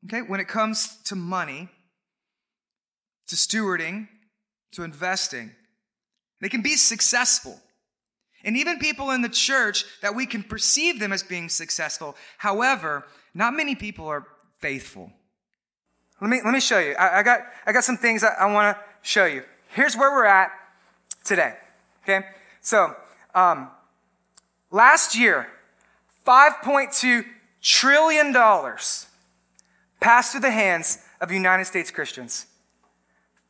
okay, 0.06 0.22
when 0.22 0.40
it 0.40 0.48
comes 0.48 0.98
to 1.04 1.16
money, 1.16 1.70
to 3.28 3.36
stewarding, 3.36 4.08
to 4.72 4.84
investing. 4.84 5.52
They 6.42 6.50
can 6.50 6.62
be 6.62 6.76
successful. 6.76 7.60
And 8.44 8.58
even 8.58 8.80
people 8.80 9.12
in 9.12 9.22
the 9.22 9.30
church 9.30 9.86
that 10.02 10.16
we 10.16 10.26
can 10.26 10.44
perceive 10.44 11.00
them 11.00 11.14
as 11.14 11.24
being 11.24 11.48
successful. 11.48 12.18
However, 12.38 13.06
not 13.34 13.54
many 13.54 13.76
people 13.76 14.08
are 14.08 14.28
faithful. 14.60 15.12
Let 16.20 16.30
me, 16.30 16.42
let 16.44 16.54
me 16.54 16.60
show 16.60 16.80
you. 16.80 16.94
I, 16.94 17.20
I 17.20 17.24
got, 17.24 17.42
I 17.66 17.72
got 17.72 17.84
some 17.84 17.98
things 17.98 18.24
I, 18.24 18.46
want 18.52 18.76
to 18.76 18.84
show 19.02 19.26
you. 19.26 19.44
Here's 19.70 19.96
where 19.96 20.12
we're 20.12 20.26
at 20.26 20.52
today. 21.24 21.54
Okay? 22.04 22.26
So, 22.62 22.94
um, 23.34 23.70
Last 24.74 25.16
year, 25.16 25.46
$5.2 26.26 27.24
trillion 27.62 28.34
passed 30.04 30.34
through 30.34 30.42
the 30.42 30.52
hands 30.52 31.00
of 31.22 31.32
United 31.32 31.64
States 31.64 31.90
Christians. 31.90 32.46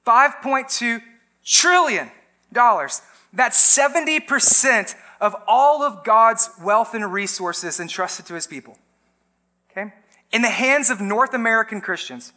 $5.2 0.05 1.01
trillion. 1.43 2.11
That's 2.53 3.77
70% 3.77 4.95
of 5.19 5.35
all 5.47 5.81
of 5.81 6.03
God's 6.03 6.51
wealth 6.63 6.93
and 6.93 7.11
resources 7.11 7.79
entrusted 7.79 8.27
to 8.27 8.35
his 8.35 8.45
people. 8.45 8.77
Okay? 9.71 9.93
In 10.31 10.43
the 10.43 10.49
hands 10.49 10.91
of 10.91 11.01
North 11.01 11.33
American 11.33 11.81
Christians. 11.81 12.33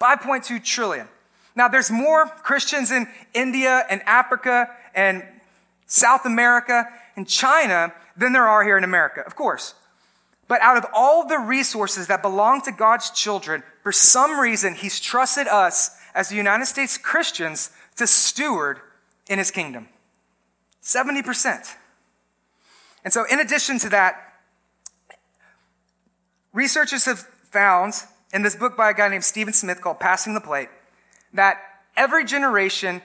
5.2 0.00 0.64
trillion. 0.64 1.08
Now, 1.56 1.66
there's 1.66 1.90
more 1.90 2.26
Christians 2.26 2.92
in 2.92 3.08
India 3.34 3.84
and 3.90 4.02
Africa 4.02 4.70
and 4.94 5.24
South 5.86 6.26
America 6.26 6.88
and 7.16 7.26
China 7.26 7.92
than 8.16 8.32
there 8.32 8.46
are 8.46 8.62
here 8.62 8.78
in 8.78 8.84
America, 8.84 9.24
of 9.26 9.34
course. 9.34 9.74
But 10.50 10.62
out 10.62 10.76
of 10.76 10.84
all 10.92 11.28
the 11.28 11.38
resources 11.38 12.08
that 12.08 12.22
belong 12.22 12.60
to 12.62 12.72
God's 12.72 13.10
children, 13.10 13.62
for 13.84 13.92
some 13.92 14.40
reason, 14.40 14.74
He's 14.74 14.98
trusted 14.98 15.46
us 15.46 15.96
as 16.12 16.28
the 16.28 16.34
United 16.34 16.66
States 16.66 16.98
Christians 16.98 17.70
to 17.98 18.06
steward 18.08 18.80
in 19.28 19.38
His 19.38 19.52
kingdom. 19.52 19.88
70%. 20.82 21.76
And 23.04 23.12
so, 23.12 23.24
in 23.30 23.38
addition 23.38 23.78
to 23.78 23.90
that, 23.90 24.16
researchers 26.52 27.04
have 27.04 27.20
found 27.20 27.94
in 28.34 28.42
this 28.42 28.56
book 28.56 28.76
by 28.76 28.90
a 28.90 28.94
guy 28.94 29.06
named 29.06 29.22
Stephen 29.22 29.52
Smith 29.52 29.80
called 29.80 30.00
Passing 30.00 30.34
the 30.34 30.40
Plate 30.40 30.68
that 31.32 31.58
every 31.96 32.24
generation 32.24 33.02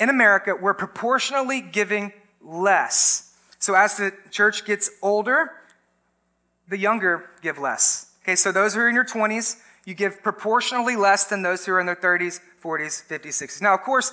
in 0.00 0.10
America, 0.10 0.56
we're 0.60 0.74
proportionally 0.74 1.60
giving 1.60 2.12
less. 2.42 3.36
So 3.60 3.74
as 3.74 3.96
the 3.96 4.12
church 4.32 4.64
gets 4.64 4.90
older, 5.00 5.52
the 6.68 6.78
younger 6.78 7.30
give 7.42 7.58
less. 7.58 8.12
Okay, 8.22 8.36
so 8.36 8.52
those 8.52 8.74
who 8.74 8.80
are 8.80 8.88
in 8.88 8.94
your 8.94 9.04
20s, 9.04 9.56
you 9.84 9.94
give 9.94 10.22
proportionally 10.22 10.96
less 10.96 11.24
than 11.24 11.42
those 11.42 11.64
who 11.64 11.72
are 11.72 11.80
in 11.80 11.86
their 11.86 11.96
30s, 11.96 12.40
40s, 12.62 13.06
50s, 13.06 13.26
60s. 13.26 13.62
Now, 13.62 13.74
of 13.74 13.80
course, 13.80 14.12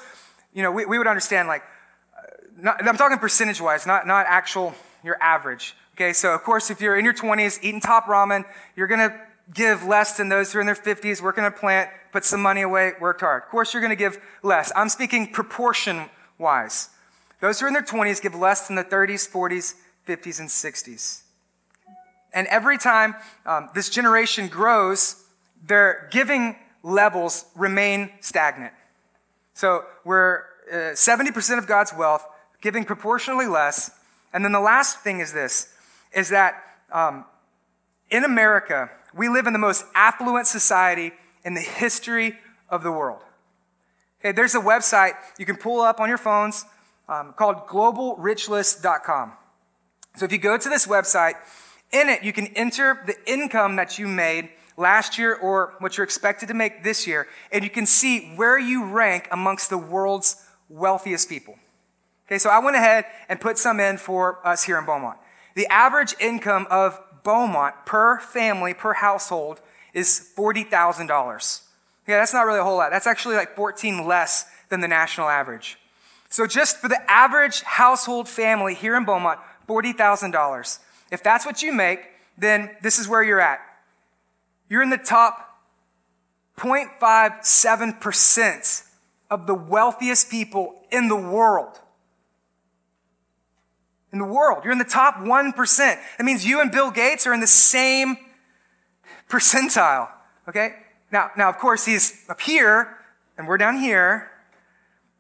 you 0.54 0.64
know, 0.64 0.72
we, 0.72 0.86
we 0.86 0.98
would 0.98 1.08
understand 1.08 1.48
like, 1.48 1.64
uh, 2.18 2.22
not, 2.58 2.88
I'm 2.88 2.98
talking 2.98 3.18
percentage 3.18 3.60
wise, 3.60 3.86
not, 3.86 4.08
not 4.08 4.26
actual, 4.30 4.74
your 5.04 5.22
average. 5.22 5.76
Okay, 5.96 6.14
so 6.14 6.34
of 6.34 6.44
course, 6.44 6.70
if 6.70 6.82
you're 6.82 6.98
in 6.98 7.06
your 7.06 7.14
20s 7.14 7.60
eating 7.62 7.82
top 7.82 8.06
ramen, 8.06 8.46
you're 8.76 8.88
gonna 8.88 9.20
give 9.54 9.84
less 9.84 10.18
than 10.18 10.30
those 10.30 10.52
who 10.52 10.60
are 10.60 10.62
in 10.62 10.66
their 10.66 10.76
50s, 10.76 11.22
working 11.22 11.44
a 11.44 11.52
plant, 11.52 11.90
put 12.12 12.24
some 12.26 12.42
money 12.42 12.62
away, 12.62 12.94
worked 13.00 13.22
hard. 13.22 13.44
Of 13.44 13.50
course, 13.50 13.74
you're 13.74 13.82
gonna 13.82 13.96
give 13.96 14.18
less. 14.44 14.72
I'm 14.76 14.90
speaking 14.90 15.32
proportion 15.32 16.10
wise. 16.38 16.90
Those 17.42 17.60
who 17.60 17.66
are 17.66 17.68
in 17.68 17.74
their 17.74 17.84
20s 17.84 18.22
give 18.22 18.34
less 18.34 18.68
than 18.68 18.76
the 18.76 18.84
30s, 18.84 19.30
40s, 19.30 19.76
50s, 20.08 20.40
and 20.40 20.50
60s. 20.50 21.22
And 22.36 22.48
every 22.48 22.78
time 22.78 23.16
um, 23.46 23.70
this 23.74 23.90
generation 23.90 24.50
grows, 24.50 25.24
their 25.66 26.10
giving 26.12 26.58
levels 26.84 27.46
remain 27.56 28.12
stagnant. 28.20 28.74
So 29.54 29.86
we're 30.04 30.42
uh, 30.72 30.94
70% 30.94 31.58
of 31.58 31.66
God's 31.66 31.94
wealth, 31.94 32.28
giving 32.62 32.84
proportionally 32.84 33.48
less. 33.48 33.90
And 34.34 34.44
then 34.44 34.52
the 34.52 34.60
last 34.60 35.00
thing 35.00 35.22
is 35.22 35.32
this, 35.32 35.74
is 36.14 36.30
that 36.30 36.62
um, 36.92 37.24
in 38.12 38.26
America, 38.26 38.92
we 39.16 39.30
live 39.30 39.48
in 39.48 39.54
the 39.54 39.60
most 39.60 39.86
affluent 39.96 40.46
society 40.46 41.14
in 41.46 41.54
the 41.54 41.62
history 41.62 42.38
of 42.70 42.84
the 42.84 42.92
world. 42.92 43.22
Okay, 44.20 44.34
there's 44.34 44.56
a 44.56 44.60
website 44.60 45.14
you 45.40 45.46
can 45.46 45.56
pull 45.56 45.80
up 45.80 46.02
on 46.02 46.10
your 46.10 46.18
phones 46.18 46.66
um, 47.08 47.34
called 47.38 47.68
globalrichlist.com. 47.68 49.34
So 50.18 50.26
if 50.26 50.32
you 50.32 50.38
go 50.38 50.58
to 50.58 50.70
this 50.70 50.86
website, 50.86 51.36
in 51.92 52.10
it 52.10 52.24
you 52.24 52.34
can 52.34 52.48
enter 52.48 53.02
the 53.06 53.16
income 53.32 53.76
that 53.78 53.98
you 53.98 54.08
made 54.08 54.50
last 54.78 55.18
year 55.18 55.36
or 55.36 55.74
what 55.80 55.98
you're 55.98 56.04
expected 56.04 56.48
to 56.48 56.54
make 56.54 56.84
this 56.84 57.08
year, 57.08 57.28
and 57.52 57.64
you 57.64 57.70
can 57.70 57.86
see 57.86 58.34
where 58.36 58.60
you 58.60 58.86
rank 58.86 59.28
amongst 59.32 59.70
the 59.70 59.78
world's 59.78 60.44
wealthiest 60.70 61.30
people. 61.30 61.58
Okay, 62.28 62.40
so 62.40 62.50
I 62.50 62.60
went 62.60 62.76
ahead 62.76 63.06
and 63.30 63.40
put 63.40 63.58
some 63.58 63.80
in 63.80 63.98
for 63.98 64.46
us 64.46 64.64
here 64.64 64.78
in 64.80 64.86
Beaumont. 64.86 65.18
The 65.54 65.68
average 65.68 66.16
income 66.20 66.68
of 66.70 67.00
Beaumont 67.24 67.76
per 67.86 68.20
family, 68.20 68.74
per 68.74 68.94
household, 68.94 69.62
is 69.94 70.32
$40,000. 70.36 71.62
Yeah, 72.08 72.18
that's 72.18 72.34
not 72.34 72.46
really 72.46 72.60
a 72.60 72.64
whole 72.64 72.78
lot. 72.78 72.92
That's 72.92 73.08
actually 73.08 73.36
like 73.36 73.56
14 73.56 74.06
less 74.06 74.46
than 74.70 74.82
the 74.82 74.88
national 74.88 75.30
average. 75.30 75.78
So 76.30 76.46
just 76.46 76.78
for 76.78 76.88
the 76.88 77.00
average 77.10 77.62
household 77.62 78.28
family 78.28 78.74
here 78.74 78.96
in 78.96 79.06
Beaumont, 79.06 79.40
$40,000. 79.68 80.80
If 81.16 81.24
that's 81.24 81.44
what 81.46 81.64
you 81.64 81.72
make, 81.72 82.02
then 82.38 82.76
this 82.82 83.00
is 83.00 83.08
where 83.08 83.24
you're 83.24 83.40
at. 83.40 83.62
You're 84.68 84.84
in 84.84 84.90
the 84.90 84.98
top 84.98 85.62
0.57% 86.58 88.84
of 89.32 89.48
the 89.48 89.56
wealthiest 89.56 90.30
people 90.30 90.76
in 90.92 91.08
the 91.08 91.16
world. 91.16 91.80
In 94.12 94.20
the 94.20 94.26
world. 94.26 94.66
You're 94.66 94.74
in 94.74 94.78
the 94.78 94.84
top 94.84 95.16
1%. 95.16 95.78
That 95.78 96.26
means 96.26 96.46
you 96.46 96.60
and 96.60 96.70
Bill 96.70 96.92
Gates 96.92 97.26
are 97.26 97.34
in 97.34 97.40
the 97.40 97.48
same 97.48 98.18
percentile. 99.30 100.10
Okay? 100.50 100.74
Now, 101.14 101.32
now, 101.38 101.48
of 101.48 101.60
course, 101.60 101.86
he's 101.86 102.26
up 102.28 102.42
here 102.42 102.98
and 103.38 103.48
we're 103.48 103.58
down 103.58 103.78
here 103.78 104.32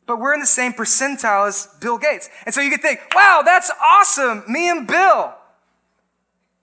but 0.08 0.20
we're 0.20 0.36
in 0.36 0.40
the 0.40 0.46
same 0.46 0.72
percentile 0.72 1.48
as 1.48 1.68
Bill 1.82 1.98
Gates. 1.98 2.30
And 2.46 2.54
so 2.54 2.62
you 2.62 2.70
could 2.70 2.82
think, 2.82 3.00
wow, 3.16 3.42
that's 3.44 3.72
awesome, 3.84 4.44
me 4.48 4.70
and 4.70 4.86
Bill. 4.86 5.34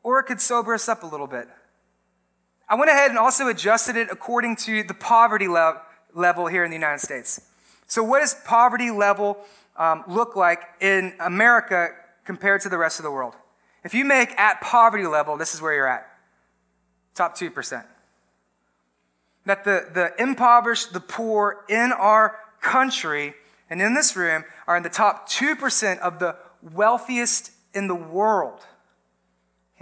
Or 0.03 0.19
it 0.21 0.25
could 0.25 0.41
sober 0.41 0.75
us 0.75 0.89
up 0.89 1.03
a 1.03 1.07
little 1.07 1.27
bit. 1.27 1.49
I 2.69 2.75
went 2.75 2.91
ahead 2.91 3.11
and 3.11 3.19
also 3.19 3.49
adjusted 3.49 3.97
it 3.97 4.09
according 4.11 4.57
to 4.57 4.83
the 4.83 4.95
poverty 4.95 5.49
le- 5.49 5.83
level 6.15 6.47
here 6.47 6.65
in 6.65 6.71
the 6.71 6.77
United 6.77 7.01
States. 7.01 7.41
So, 7.87 8.03
what 8.03 8.21
does 8.21 8.35
poverty 8.47 8.91
level 8.91 9.39
um, 9.77 10.05
look 10.09 10.37
like 10.37 10.63
in 10.81 11.13
America 11.21 11.91
compared 12.25 12.63
to 12.63 12.69
the 12.69 12.79
rest 12.79 12.99
of 12.99 13.03
the 13.03 13.11
world? 13.11 13.35
If 13.85 13.95
you 13.95 14.05
make 14.05 14.39
at 14.39 14.61
poverty 14.61 15.07
level, 15.07 15.37
this 15.37 15.55
is 15.55 15.61
where 15.61 15.75
you're 15.75 15.89
at 15.89 16.09
top 17.15 17.37
2%. 17.37 17.85
That 19.45 19.65
the, 19.65 19.89
the 19.93 20.23
impoverished, 20.23 20.93
the 20.93 21.01
poor 21.01 21.65
in 21.69 21.93
our 21.93 22.39
country 22.61 23.35
and 23.69 23.83
in 23.83 23.95
this 23.95 24.17
room 24.17 24.45
are 24.67 24.77
in 24.77 24.83
the 24.83 24.89
top 24.89 25.29
2% 25.29 25.99
of 25.99 26.19
the 26.19 26.37
wealthiest 26.63 27.51
in 27.75 27.89
the 27.89 27.95
world. 27.95 28.61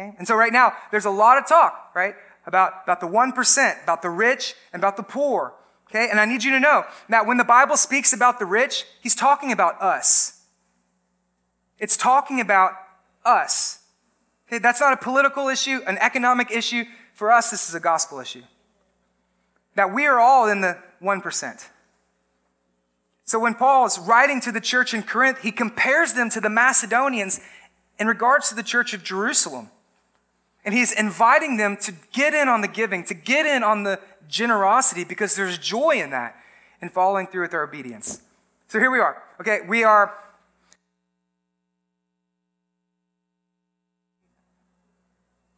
Okay? 0.01 0.15
And 0.19 0.27
so 0.27 0.35
right 0.35 0.53
now, 0.53 0.73
there's 0.91 1.05
a 1.05 1.11
lot 1.11 1.39
of 1.39 1.47
talk, 1.47 1.91
right? 1.95 2.15
About, 2.47 2.73
about 2.85 3.01
the 3.01 3.07
1%, 3.07 3.83
about 3.83 4.03
the 4.03 4.11
rich, 4.11 4.55
and 4.73 4.81
about 4.81 4.97
the 4.97 5.03
poor. 5.03 5.55
Okay? 5.89 6.09
And 6.11 6.19
I 6.19 6.25
need 6.25 6.43
you 6.43 6.53
to 6.53 6.61
know 6.61 6.85
that 7.09 7.27
when 7.27 7.37
the 7.37 7.45
Bible 7.45 7.77
speaks 7.77 8.13
about 8.13 8.39
the 8.39 8.47
rich, 8.47 8.85
he's 9.03 9.15
talking 9.15 9.53
about 9.53 9.81
us. 9.83 10.43
It's 11.79 11.97
talking 11.97 12.41
about 12.41 12.73
us. 13.25 13.81
Okay? 14.49 14.59
That's 14.59 14.81
not 14.81 14.93
a 14.93 14.97
political 14.97 15.49
issue, 15.49 15.81
an 15.87 15.99
economic 15.99 16.51
issue. 16.51 16.85
For 17.13 17.31
us, 17.31 17.51
this 17.51 17.69
is 17.69 17.75
a 17.75 17.81
gospel 17.81 18.21
issue. 18.21 18.43
That 19.75 19.93
we 19.93 20.07
are 20.07 20.19
all 20.19 20.49
in 20.49 20.63
the 20.63 20.79
1%. 21.03 21.69
So 23.25 23.39
when 23.39 23.55
Paul 23.55 23.87
is 23.87 23.99
writing 23.99 24.41
to 24.41 24.51
the 24.51 24.61
church 24.61 24.95
in 24.95 25.03
Corinth, 25.03 25.41
he 25.43 25.53
compares 25.53 26.15
them 26.15 26.31
to 26.31 26.41
the 26.41 26.51
Macedonians 26.51 27.41
in 27.99 28.07
regards 28.07 28.49
to 28.49 28.55
the 28.55 28.63
church 28.63 28.95
of 28.95 29.05
Jerusalem. 29.05 29.71
And 30.65 30.75
he's 30.75 30.93
inviting 30.93 31.57
them 31.57 31.77
to 31.79 31.93
get 32.13 32.35
in 32.35 32.49
on 32.49 32.61
the 32.61 32.69
giving, 32.69 33.05
to 33.05 33.15
get 33.15 33.47
in 33.47 33.63
on 33.63 33.83
the 33.83 33.99
generosity, 34.29 35.05
because 35.05 35.35
there's 35.35 35.59
joy 35.59 36.01
in 36.03 36.11
that, 36.11 36.37
in 36.83 36.89
following 36.89 37.27
through 37.27 37.43
with 37.43 37.55
our 37.55 37.65
obedience. 37.65 38.21
So 38.69 38.79
here 38.79 38.91
we 38.91 39.01
are. 39.01 39.23
Okay, 39.41 39.61
we 39.67 39.85
are. 39.85 40.15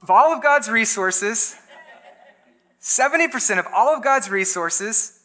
Of 0.03 0.11
all 0.11 0.33
of 0.33 0.43
God's 0.43 0.69
resources, 0.69 1.57
70% 2.81 3.59
of 3.59 3.67
all 3.73 3.95
of 3.95 4.03
God's 4.03 4.31
resources 4.31 5.21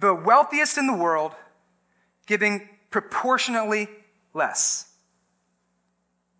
the 0.00 0.14
wealthiest 0.14 0.78
in 0.78 0.86
the 0.86 0.94
world 0.94 1.34
giving 2.26 2.68
proportionately 2.90 3.88
less. 4.32 4.92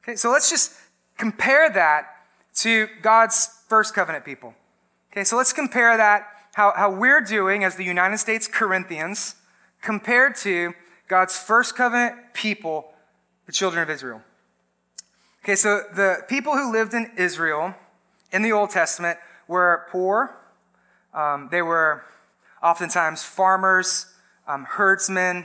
Okay, 0.02 0.16
so 0.16 0.30
let's 0.30 0.48
just 0.48 0.72
compare 1.20 1.68
that 1.68 2.06
to 2.54 2.88
God's 3.02 3.46
first 3.68 3.94
covenant 3.94 4.24
people. 4.24 4.54
Okay, 5.12 5.22
so 5.22 5.36
let's 5.36 5.52
compare 5.52 5.94
that, 5.98 6.26
how, 6.54 6.72
how 6.74 6.90
we're 6.90 7.20
doing 7.20 7.62
as 7.62 7.76
the 7.76 7.84
United 7.84 8.16
States 8.16 8.48
Corinthians, 8.48 9.34
compared 9.82 10.34
to 10.36 10.72
God's 11.08 11.36
first 11.36 11.76
covenant 11.76 12.32
people, 12.32 12.94
the 13.44 13.52
children 13.52 13.82
of 13.82 13.90
Israel. 13.90 14.22
Okay, 15.44 15.56
so 15.56 15.82
the 15.94 16.22
people 16.26 16.54
who 16.54 16.72
lived 16.72 16.94
in 16.94 17.12
Israel 17.18 17.74
in 18.32 18.40
the 18.40 18.52
Old 18.52 18.70
Testament 18.70 19.18
were 19.46 19.86
poor, 19.90 20.34
um, 21.12 21.48
they 21.50 21.60
were 21.60 22.02
oftentimes 22.62 23.22
farmers, 23.22 24.06
um, 24.48 24.64
herdsmen, 24.64 25.44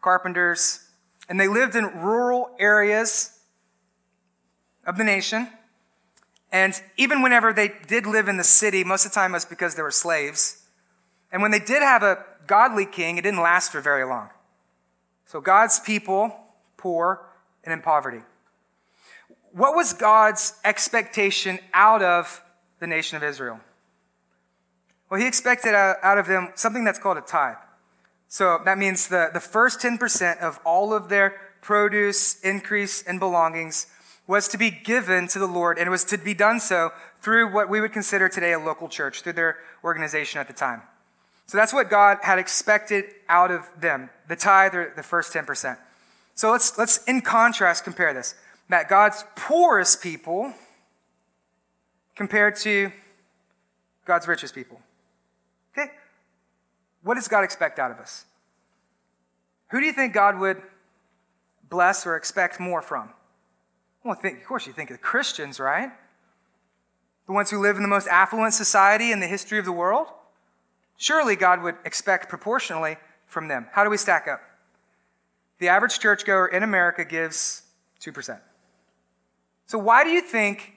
carpenters, 0.00 0.88
and 1.28 1.38
they 1.38 1.46
lived 1.46 1.76
in 1.76 1.84
rural 1.84 2.50
areas 2.58 3.37
of 4.88 4.96
the 4.96 5.04
nation. 5.04 5.48
And 6.50 6.74
even 6.96 7.22
whenever 7.22 7.52
they 7.52 7.72
did 7.86 8.06
live 8.06 8.26
in 8.26 8.38
the 8.38 8.44
city, 8.44 8.82
most 8.82 9.04
of 9.04 9.12
the 9.12 9.14
time 9.14 9.30
it 9.30 9.34
was 9.34 9.44
because 9.44 9.76
they 9.76 9.82
were 9.82 9.92
slaves. 9.92 10.64
And 11.30 11.42
when 11.42 11.52
they 11.52 11.60
did 11.60 11.82
have 11.82 12.02
a 12.02 12.24
godly 12.48 12.86
king, 12.86 13.18
it 13.18 13.22
didn't 13.22 13.40
last 13.40 13.70
for 13.70 13.80
very 13.80 14.04
long. 14.04 14.30
So 15.26 15.40
God's 15.40 15.78
people 15.78 16.34
poor, 16.78 17.26
and 17.64 17.72
in 17.72 17.82
poverty. 17.82 18.22
What 19.52 19.74
was 19.74 19.92
God's 19.92 20.54
expectation 20.64 21.58
out 21.74 22.02
of 22.02 22.42
the 22.80 22.86
nation 22.86 23.18
of 23.18 23.22
Israel? 23.22 23.60
Well, 25.10 25.20
he 25.20 25.26
expected 25.26 25.74
out 25.74 26.18
of 26.18 26.26
them 26.26 26.52
something 26.54 26.84
that's 26.84 26.98
called 26.98 27.18
a 27.18 27.22
tithe. 27.22 27.56
So 28.28 28.60
that 28.64 28.78
means 28.78 29.08
the, 29.08 29.30
the 29.32 29.40
first 29.40 29.80
10% 29.80 30.38
of 30.38 30.60
all 30.64 30.94
of 30.94 31.08
their 31.08 31.34
produce, 31.60 32.40
increase, 32.40 33.02
and 33.02 33.18
belongings 33.18 33.86
was 34.28 34.46
to 34.46 34.58
be 34.58 34.70
given 34.70 35.26
to 35.26 35.38
the 35.38 35.46
Lord, 35.46 35.78
and 35.78 35.86
it 35.86 35.90
was 35.90 36.04
to 36.04 36.18
be 36.18 36.34
done 36.34 36.60
so 36.60 36.90
through 37.20 37.50
what 37.50 37.68
we 37.68 37.80
would 37.80 37.92
consider 37.92 38.28
today 38.28 38.52
a 38.52 38.58
local 38.58 38.88
church, 38.88 39.22
through 39.22 39.32
their 39.32 39.56
organization 39.82 40.38
at 40.38 40.46
the 40.46 40.52
time. 40.52 40.82
So 41.46 41.56
that's 41.56 41.72
what 41.72 41.88
God 41.88 42.18
had 42.22 42.38
expected 42.38 43.06
out 43.28 43.50
of 43.50 43.66
them, 43.80 44.10
the 44.28 44.36
tithe 44.36 44.74
or 44.74 44.92
the 44.94 45.02
first 45.02 45.32
10%. 45.32 45.78
So 46.34 46.52
let's, 46.52 46.76
let's 46.76 47.02
in 47.04 47.22
contrast 47.22 47.84
compare 47.84 48.12
this. 48.12 48.34
That 48.68 48.90
God's 48.90 49.24
poorest 49.34 50.02
people 50.02 50.52
compared 52.14 52.56
to 52.58 52.92
God's 54.04 54.28
richest 54.28 54.54
people. 54.54 54.78
Okay? 55.72 55.90
What 57.02 57.14
does 57.14 57.28
God 57.28 57.44
expect 57.44 57.78
out 57.78 57.90
of 57.90 57.98
us? 57.98 58.26
Who 59.70 59.80
do 59.80 59.86
you 59.86 59.92
think 59.92 60.12
God 60.12 60.38
would 60.38 60.60
bless 61.70 62.06
or 62.06 62.14
expect 62.14 62.60
more 62.60 62.82
from? 62.82 63.08
Well, 64.04 64.14
think, 64.14 64.38
of 64.38 64.44
course, 64.46 64.66
you 64.66 64.72
think 64.72 64.90
of 64.90 64.96
the 64.96 65.02
Christians, 65.02 65.58
right? 65.60 65.90
The 67.26 67.32
ones 67.32 67.50
who 67.50 67.60
live 67.60 67.76
in 67.76 67.82
the 67.82 67.88
most 67.88 68.08
affluent 68.08 68.54
society 68.54 69.12
in 69.12 69.20
the 69.20 69.26
history 69.26 69.58
of 69.58 69.64
the 69.64 69.72
world? 69.72 70.08
Surely 70.96 71.36
God 71.36 71.62
would 71.62 71.76
expect 71.84 72.28
proportionally 72.28 72.96
from 73.26 73.48
them. 73.48 73.66
How 73.72 73.84
do 73.84 73.90
we 73.90 73.96
stack 73.96 74.26
up? 74.26 74.40
The 75.58 75.68
average 75.68 75.98
churchgoer 75.98 76.46
in 76.46 76.62
America 76.62 77.04
gives 77.04 77.62
2%. 78.00 78.38
So 79.66 79.78
why 79.78 80.04
do 80.04 80.10
you 80.10 80.22
think 80.22 80.74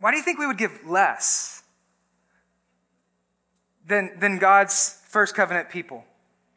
why 0.00 0.12
do 0.12 0.16
you 0.16 0.22
think 0.22 0.38
we 0.38 0.46
would 0.46 0.58
give 0.58 0.78
less 0.86 1.62
than, 3.86 4.12
than 4.18 4.38
God's 4.38 5.00
first 5.08 5.34
covenant 5.34 5.70
people? 5.70 6.04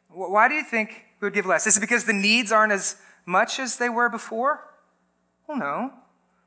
Why 0.08 0.48
do 0.48 0.54
you 0.54 0.62
think 0.62 1.06
we 1.20 1.26
would 1.26 1.34
give 1.34 1.46
less? 1.46 1.66
Is 1.66 1.76
it 1.76 1.80
because 1.80 2.04
the 2.04 2.12
needs 2.12 2.52
aren't 2.52 2.72
as 2.72 2.96
much 3.26 3.58
as 3.58 3.78
they 3.78 3.88
were 3.88 4.08
before? 4.08 4.62
Well, 5.52 5.60
no. 5.60 5.92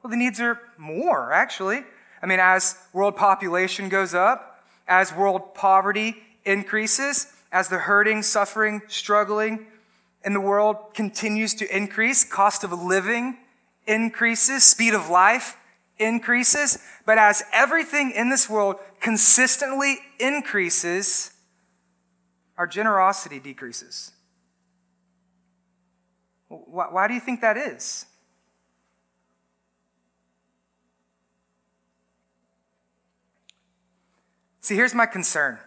Well, 0.01 0.09
the 0.09 0.17
needs 0.17 0.41
are 0.41 0.59
more, 0.79 1.31
actually. 1.31 1.83
I 2.23 2.25
mean, 2.25 2.39
as 2.39 2.75
world 2.91 3.15
population 3.15 3.87
goes 3.87 4.15
up, 4.15 4.63
as 4.87 5.13
world 5.13 5.53
poverty 5.53 6.15
increases, 6.43 7.27
as 7.51 7.69
the 7.69 7.77
hurting, 7.77 8.23
suffering, 8.23 8.81
struggling 8.87 9.67
in 10.23 10.33
the 10.33 10.41
world 10.41 10.95
continues 10.95 11.53
to 11.55 11.75
increase, 11.75 12.23
cost 12.23 12.63
of 12.63 12.73
living 12.73 13.37
increases, 13.85 14.63
speed 14.63 14.95
of 14.95 15.07
life 15.07 15.55
increases, 15.99 16.79
but 17.05 17.19
as 17.19 17.43
everything 17.53 18.09
in 18.09 18.31
this 18.31 18.49
world 18.49 18.77
consistently 19.01 19.99
increases, 20.19 21.31
our 22.57 22.65
generosity 22.65 23.39
decreases. 23.39 24.13
Why 26.47 27.07
do 27.07 27.13
you 27.13 27.19
think 27.19 27.41
that 27.41 27.55
is? 27.55 28.07
See, 34.65 34.73
here's 34.73 34.95
my 34.95 35.05
concern. 35.05 35.59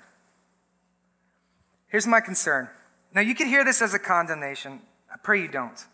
Here's 1.86 2.04
my 2.04 2.20
concern. 2.20 2.68
Now, 3.14 3.20
you 3.20 3.32
can 3.32 3.46
hear 3.46 3.64
this 3.64 3.80
as 3.80 3.94
a 3.94 3.98
condemnation. 4.00 4.80
I 5.08 5.18
pray 5.22 5.40
you 5.40 5.46
don't. 5.46 5.86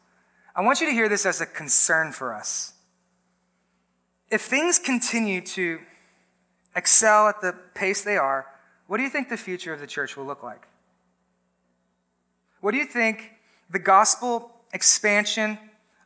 I 0.57 0.62
want 0.62 0.81
you 0.81 0.87
to 0.87 0.92
hear 0.94 1.07
this 1.07 1.26
as 1.26 1.38
a 1.42 1.44
concern 1.44 2.12
for 2.12 2.33
us. 2.33 2.72
If 4.31 4.40
things 4.40 4.79
continue 4.79 5.42
to 5.42 5.81
excel 6.74 7.29
at 7.29 7.42
the 7.42 7.55
pace 7.74 8.02
they 8.02 8.16
are, 8.16 8.46
what 8.87 8.96
do 8.96 9.02
you 9.02 9.11
think 9.11 9.29
the 9.29 9.37
future 9.37 9.74
of 9.74 9.81
the 9.81 9.87
church 9.87 10.16
will 10.16 10.24
look 10.24 10.42
like? 10.42 10.66
What 12.62 12.70
do 12.70 12.79
you 12.79 12.87
think 12.87 13.35
the 13.68 13.79
gospel 13.79 14.50
expansion 14.72 15.59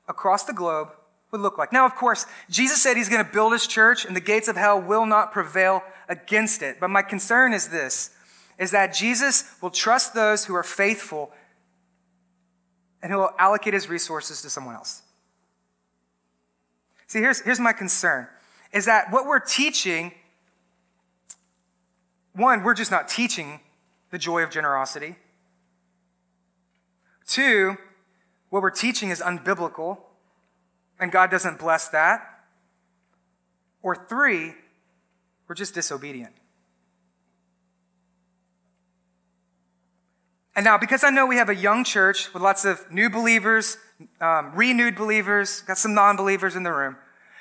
across 0.08 0.42
the 0.42 0.52
globe 0.52 0.88
would 1.30 1.40
look 1.40 1.58
like? 1.58 1.72
Now, 1.72 1.84
of 1.84 1.94
course, 1.94 2.26
Jesus 2.48 2.82
said 2.82 2.96
he's 2.96 3.08
going 3.08 3.24
to 3.24 3.30
build 3.30 3.52
his 3.52 3.66
church 3.66 4.04
and 4.04 4.16
the 4.16 4.20
gates 4.20 4.48
of 4.48 4.56
hell 4.56 4.80
will 4.80 5.06
not 5.06 5.32
prevail 5.32 5.82
against 6.08 6.62
it. 6.62 6.78
But 6.80 6.88
my 6.88 7.02
concern 7.02 7.52
is 7.52 7.68
this 7.68 8.10
is 8.58 8.72
that 8.72 8.92
Jesus 8.92 9.44
will 9.62 9.70
trust 9.70 10.14
those 10.14 10.46
who 10.46 10.54
are 10.54 10.64
faithful 10.64 11.30
and 13.02 13.12
he'll 13.12 13.30
allocate 13.38 13.72
his 13.72 13.88
resources 13.88 14.42
to 14.42 14.50
someone 14.50 14.74
else. 14.74 15.02
See, 17.06 17.20
here's, 17.20 17.40
here's 17.40 17.60
my 17.60 17.72
concern 17.72 18.28
is 18.72 18.84
that 18.84 19.10
what 19.10 19.26
we're 19.26 19.38
teaching, 19.38 20.12
one, 22.34 22.62
we're 22.62 22.74
just 22.74 22.90
not 22.90 23.08
teaching 23.08 23.60
the 24.10 24.18
joy 24.18 24.42
of 24.42 24.50
generosity. 24.50 25.16
Two, 27.26 27.76
what 28.50 28.62
we're 28.62 28.70
teaching 28.70 29.10
is 29.10 29.20
unbiblical, 29.20 29.98
and 30.98 31.12
God 31.12 31.30
doesn't 31.30 31.58
bless 31.58 31.88
that. 31.88 32.20
Or 33.82 33.94
three, 33.94 34.54
we're 35.46 35.54
just 35.54 35.74
disobedient. 35.74 36.34
And 40.56 40.64
now, 40.64 40.76
because 40.76 41.04
I 41.04 41.10
know 41.10 41.24
we 41.24 41.36
have 41.36 41.48
a 41.48 41.54
young 41.54 41.84
church 41.84 42.34
with 42.34 42.42
lots 42.42 42.64
of 42.64 42.90
new 42.90 43.08
believers, 43.08 43.76
um, 44.20 44.50
renewed 44.56 44.96
believers, 44.96 45.62
got 45.62 45.78
some 45.78 45.94
non 45.94 46.16
believers 46.16 46.56
in 46.56 46.64
the 46.64 46.72
room, 46.72 46.96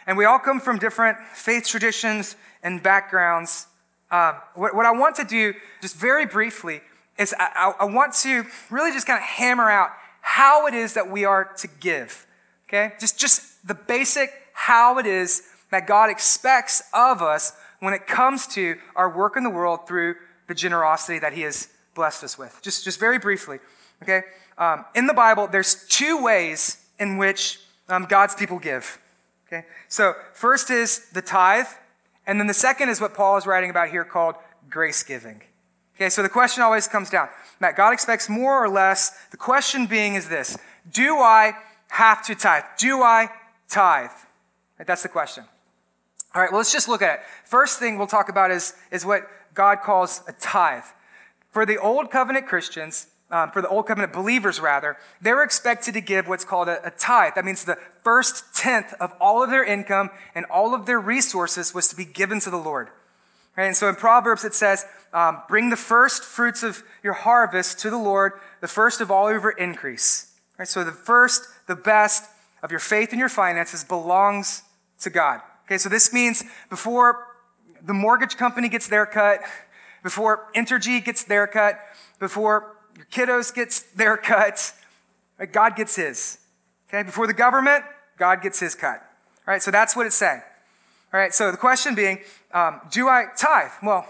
and 0.05 0.17
we 0.17 0.25
all 0.25 0.37
come 0.37 0.59
from 0.59 0.77
different 0.77 1.17
faith 1.33 1.65
traditions 1.65 2.35
and 2.61 2.83
backgrounds, 2.83 3.65
uh, 4.11 4.33
what, 4.53 4.75
what, 4.75 4.85
I 4.85 4.91
want 4.91 5.15
to 5.15 5.23
do, 5.23 5.55
just 5.81 5.95
very 5.95 6.27
briefly, 6.27 6.81
is 7.17 7.33
I, 7.39 7.73
I 7.79 7.85
want 7.85 8.13
to 8.21 8.45
really 8.69 8.91
just 8.91 9.07
kind 9.07 9.17
of 9.17 9.23
hammer 9.23 9.67
out 9.67 9.89
how 10.21 10.67
it 10.67 10.75
is 10.75 10.93
that 10.93 11.09
we 11.09 11.25
are 11.25 11.45
to 11.57 11.67
give. 11.79 12.26
Okay? 12.67 12.93
Just, 12.99 13.17
just 13.17 13.67
the 13.67 13.73
basic 13.73 14.31
how 14.53 14.97
it 14.97 15.05
is 15.05 15.43
that 15.71 15.87
God 15.87 16.09
expects 16.09 16.81
of 16.93 17.21
us 17.21 17.53
when 17.79 17.93
it 17.93 18.07
comes 18.07 18.47
to 18.47 18.77
our 18.95 19.15
work 19.15 19.37
in 19.37 19.43
the 19.43 19.49
world 19.49 19.87
through 19.87 20.15
the 20.47 20.55
generosity 20.55 21.19
that 21.19 21.33
He 21.33 21.41
has 21.41 21.69
blessed 21.93 22.23
us 22.23 22.37
with. 22.37 22.59
Just, 22.61 22.83
just 22.83 22.99
very 22.99 23.19
briefly, 23.19 23.59
okay? 24.03 24.21
Um, 24.57 24.85
in 24.95 25.07
the 25.07 25.13
Bible, 25.13 25.47
there's 25.47 25.85
two 25.87 26.21
ways 26.21 26.83
in 26.99 27.17
which 27.17 27.59
um, 27.89 28.05
God's 28.05 28.35
people 28.35 28.59
give. 28.59 28.99
Okay? 29.47 29.65
So, 29.87 30.13
first 30.33 30.69
is 30.69 31.09
the 31.11 31.21
tithe, 31.21 31.67
and 32.25 32.39
then 32.39 32.47
the 32.47 32.53
second 32.53 32.89
is 32.89 32.99
what 32.99 33.13
Paul 33.13 33.37
is 33.37 33.45
writing 33.45 33.69
about 33.69 33.89
here 33.89 34.03
called 34.03 34.35
grace 34.69 35.03
giving. 35.03 35.41
Okay, 35.95 36.09
so 36.09 36.21
the 36.21 36.29
question 36.29 36.61
always 36.61 36.87
comes 36.87 37.09
down 37.09 37.29
Matt, 37.59 37.75
God 37.75 37.91
expects 37.91 38.29
more 38.29 38.63
or 38.63 38.69
less. 38.69 39.11
The 39.31 39.37
question 39.37 39.87
being 39.87 40.15
is 40.15 40.29
this 40.29 40.57
Do 40.91 41.17
I 41.17 41.53
have 41.87 42.25
to 42.27 42.35
tithe? 42.35 42.63
Do 42.77 43.01
I 43.01 43.29
tithe? 43.69 44.11
That's 44.85 45.03
the 45.03 45.09
question. 45.09 45.45
All 46.35 46.41
right, 46.41 46.51
well, 46.51 46.59
let's 46.59 46.73
just 46.73 46.87
look 46.87 47.01
at 47.01 47.19
it. 47.19 47.25
First 47.45 47.79
thing 47.79 47.97
we'll 47.97 48.07
talk 48.07 48.29
about 48.29 48.51
is, 48.51 48.73
is 48.91 49.05
what 49.05 49.23
God 49.53 49.79
calls 49.81 50.21
a 50.27 50.33
tithe. 50.33 50.83
For 51.49 51.65
the 51.65 51.77
Old 51.77 52.11
Covenant 52.11 52.45
Christians, 52.45 53.07
um, 53.31 53.51
for 53.51 53.61
the 53.61 53.67
Old 53.67 53.87
Covenant 53.87 54.13
believers, 54.13 54.59
rather, 54.59 54.97
they 55.21 55.33
were 55.33 55.43
expected 55.43 55.95
to 55.95 56.01
give 56.01 56.27
what's 56.27 56.45
called 56.45 56.67
a, 56.67 56.85
a 56.85 56.91
tithe. 56.91 57.33
That 57.35 57.45
means 57.45 57.65
the 57.65 57.77
first 58.03 58.53
tenth 58.53 58.93
of 58.99 59.13
all 59.19 59.41
of 59.41 59.49
their 59.49 59.63
income 59.63 60.11
and 60.35 60.45
all 60.45 60.75
of 60.75 60.85
their 60.85 60.99
resources 60.99 61.73
was 61.73 61.87
to 61.87 61.95
be 61.95 62.05
given 62.05 62.39
to 62.41 62.49
the 62.49 62.57
Lord. 62.57 62.89
And 63.55 63.75
so 63.75 63.89
in 63.89 63.95
Proverbs 63.95 64.45
it 64.45 64.53
says, 64.53 64.85
um, 65.13 65.41
bring 65.49 65.71
the 65.71 65.75
first 65.75 66.23
fruits 66.23 66.61
of 66.61 66.83
your 67.01 67.13
harvest 67.13 67.79
to 67.79 67.89
the 67.89 67.97
Lord, 67.97 68.33
the 68.61 68.67
first 68.67 69.01
of 69.01 69.09
all 69.09 69.27
of 69.27 69.41
your 69.41 69.51
increase. 69.51 70.26
Right? 70.57 70.67
So 70.67 70.83
the 70.83 70.91
first, 70.91 71.43
the 71.67 71.75
best 71.75 72.23
of 72.63 72.71
your 72.71 72.79
faith 72.79 73.11
and 73.11 73.19
your 73.19 73.29
finances 73.29 73.83
belongs 73.83 74.63
to 75.01 75.09
God. 75.09 75.41
Okay, 75.65 75.77
so 75.77 75.89
this 75.89 76.13
means 76.13 76.43
before 76.69 77.25
the 77.85 77.93
mortgage 77.93 78.37
company 78.37 78.69
gets 78.69 78.87
their 78.87 79.05
cut, 79.05 79.41
before 80.01 80.47
Entergy 80.55 81.03
gets 81.03 81.23
their 81.23 81.45
cut, 81.45 81.79
before 82.19 82.77
your 82.95 83.05
kiddos 83.05 83.53
gets 83.53 83.81
their 83.81 84.17
cut, 84.17 84.73
right, 85.37 85.51
God 85.51 85.75
gets 85.75 85.95
his. 85.95 86.39
Okay, 86.87 87.03
before 87.03 87.27
the 87.27 87.33
government, 87.33 87.83
God 88.17 88.41
gets 88.41 88.59
his 88.59 88.75
cut. 88.75 88.97
All 89.47 89.53
right, 89.53 89.61
so 89.61 89.71
that's 89.71 89.95
what 89.95 90.05
it's 90.05 90.15
saying. 90.15 90.41
All 91.13 91.19
right, 91.19 91.33
so 91.33 91.51
the 91.51 91.57
question 91.57 91.95
being, 91.95 92.19
um, 92.53 92.81
do 92.91 93.07
I 93.07 93.25
tithe? 93.37 93.71
Well, 93.83 94.07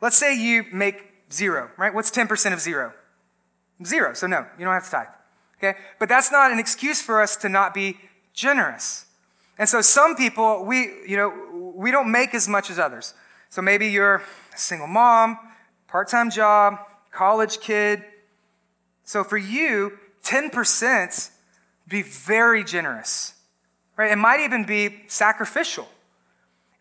let's 0.00 0.16
say 0.16 0.38
you 0.38 0.64
make 0.72 0.96
zero, 1.32 1.70
right? 1.76 1.92
What's 1.92 2.10
10% 2.10 2.52
of 2.52 2.60
zero? 2.60 2.92
Zero, 3.84 4.12
so 4.14 4.26
no, 4.26 4.46
you 4.58 4.64
don't 4.64 4.74
have 4.74 4.84
to 4.84 4.90
tithe. 4.90 5.06
Okay, 5.58 5.78
but 5.98 6.08
that's 6.08 6.30
not 6.30 6.52
an 6.52 6.58
excuse 6.58 7.02
for 7.02 7.20
us 7.20 7.36
to 7.36 7.48
not 7.48 7.74
be 7.74 7.98
generous. 8.32 9.06
And 9.58 9.68
so 9.68 9.80
some 9.80 10.14
people, 10.14 10.64
we, 10.64 10.92
you 11.06 11.16
know, 11.16 11.72
we 11.74 11.90
don't 11.90 12.10
make 12.12 12.32
as 12.32 12.48
much 12.48 12.70
as 12.70 12.78
others. 12.78 13.14
So 13.50 13.60
maybe 13.60 13.88
you're 13.88 14.16
a 14.16 14.58
single 14.58 14.86
mom, 14.86 15.38
part 15.88 16.08
time 16.08 16.30
job, 16.30 16.78
college 17.10 17.58
kid. 17.58 18.04
So 19.02 19.24
for 19.24 19.38
you, 19.38 19.98
10% 20.22 21.30
be 21.88 22.02
very 22.02 22.62
generous, 22.62 23.34
right? 23.96 24.12
It 24.12 24.16
might 24.16 24.40
even 24.40 24.64
be 24.64 25.02
sacrificial. 25.08 25.88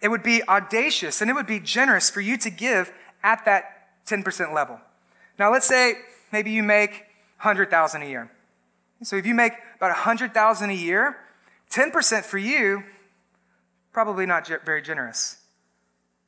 It 0.01 0.09
would 0.09 0.23
be 0.23 0.43
audacious 0.47 1.21
and 1.21 1.29
it 1.31 1.33
would 1.33 1.47
be 1.47 1.59
generous 1.59 2.09
for 2.09 2.21
you 2.21 2.37
to 2.37 2.49
give 2.51 2.91
at 3.23 3.43
that 3.45 3.87
10% 4.05 4.53
level. 4.53 4.79
Now, 5.39 5.51
let's 5.51 5.65
say 5.65 5.95
maybe 6.31 6.51
you 6.51 6.61
make 6.61 7.05
100,000 7.39 8.01
a 8.01 8.05
year. 8.05 8.31
So 9.03 9.15
if 9.15 9.25
you 9.25 9.35
make 9.35 9.53
about 9.75 9.89
100,000 9.89 10.69
a 10.69 10.73
year, 10.73 11.17
10% 11.71 12.23
for 12.23 12.37
you, 12.37 12.83
probably 13.91 14.25
not 14.25 14.47
very 14.65 14.81
generous. 14.81 15.37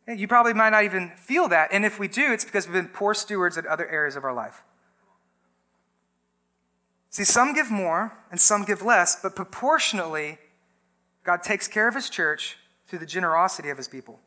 You 0.07 0.27
probably 0.27 0.53
might 0.53 0.71
not 0.71 0.83
even 0.83 1.11
feel 1.15 1.47
that. 1.49 1.69
And 1.71 1.85
if 1.85 1.99
we 1.99 2.07
do, 2.07 2.31
it's 2.31 2.45
because 2.45 2.67
we've 2.67 2.73
been 2.73 2.87
poor 2.87 3.13
stewards 3.13 3.57
in 3.57 3.67
other 3.67 3.87
areas 3.87 4.15
of 4.15 4.23
our 4.23 4.33
life. 4.33 4.63
See, 7.11 7.23
some 7.23 7.53
give 7.53 7.71
more 7.71 8.17
and 8.31 8.39
some 8.39 8.63
give 8.63 8.81
less, 8.81 9.19
but 9.21 9.35
proportionately, 9.35 10.37
God 11.23 11.43
takes 11.43 11.67
care 11.67 11.87
of 11.87 11.95
his 11.95 12.09
church 12.09 12.57
through 12.87 12.99
the 12.99 13.05
generosity 13.05 13.69
of 13.69 13.77
his 13.77 13.87
people. 13.87 14.19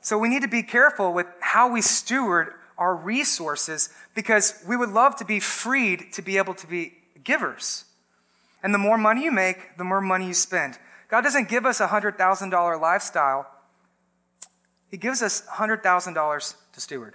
So 0.00 0.18
we 0.18 0.28
need 0.28 0.42
to 0.42 0.48
be 0.48 0.62
careful 0.62 1.12
with 1.12 1.26
how 1.40 1.70
we 1.70 1.82
steward 1.82 2.54
our 2.78 2.94
resources 2.94 3.90
because 4.14 4.62
we 4.66 4.76
would 4.76 4.90
love 4.90 5.16
to 5.16 5.24
be 5.24 5.40
freed 5.40 6.12
to 6.12 6.22
be 6.22 6.38
able 6.38 6.54
to 6.54 6.66
be 6.66 6.94
givers. 7.24 7.84
And 8.62 8.72
the 8.72 8.78
more 8.78 8.96
money 8.96 9.24
you 9.24 9.32
make, 9.32 9.76
the 9.76 9.84
more 9.84 10.00
money 10.00 10.28
you 10.28 10.34
spend. 10.34 10.78
God 11.08 11.22
doesn't 11.22 11.48
give 11.48 11.66
us 11.66 11.80
a 11.80 11.88
$100,000 11.88 12.80
lifestyle, 12.80 13.46
He 14.90 14.96
gives 14.96 15.22
us 15.22 15.42
$100,000 15.46 16.54
to 16.72 16.80
steward. 16.80 17.14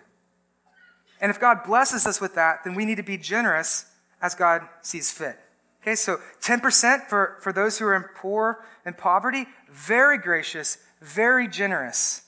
And 1.22 1.30
if 1.30 1.40
God 1.40 1.64
blesses 1.66 2.06
us 2.06 2.20
with 2.20 2.36
that, 2.36 2.64
then 2.66 2.76
we 2.76 2.86
need 2.86 2.98
to 2.98 3.04
be 3.04 3.18
generous 3.18 3.86
as 4.22 4.36
God 4.36 4.62
sees 4.82 5.10
fit. 5.10 5.40
Okay, 5.82 5.96
so 5.96 6.18
10% 6.42 7.08
for, 7.08 7.38
for 7.42 7.52
those 7.52 7.78
who 7.78 7.86
are 7.86 7.96
in 7.96 8.04
poor 8.16 8.64
and 8.86 8.98
poverty, 8.98 9.46
very 9.70 10.18
gracious, 10.18 10.78
very 11.02 11.48
generous. 11.48 12.24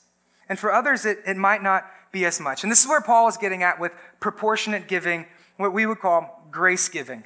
And 0.50 0.60
for 0.60 0.71
others, 0.74 1.06
it, 1.06 1.19
it 1.26 1.38
might 1.38 1.63
not 1.63 1.86
be 2.15 2.25
as 2.25 2.39
much. 2.39 2.63
And 2.63 2.71
this 2.71 2.82
is 2.82 2.88
where 2.88 3.01
Paul 3.01 3.28
is 3.28 3.38
getting 3.38 3.62
at 3.62 3.80
with 3.80 3.91
proportionate 4.19 4.88
giving, 4.88 5.28
what 5.58 5.73
we 5.73 5.86
would 5.86 5.99
call 5.99 6.47
grace 6.49 6.88
giving. 6.88 7.25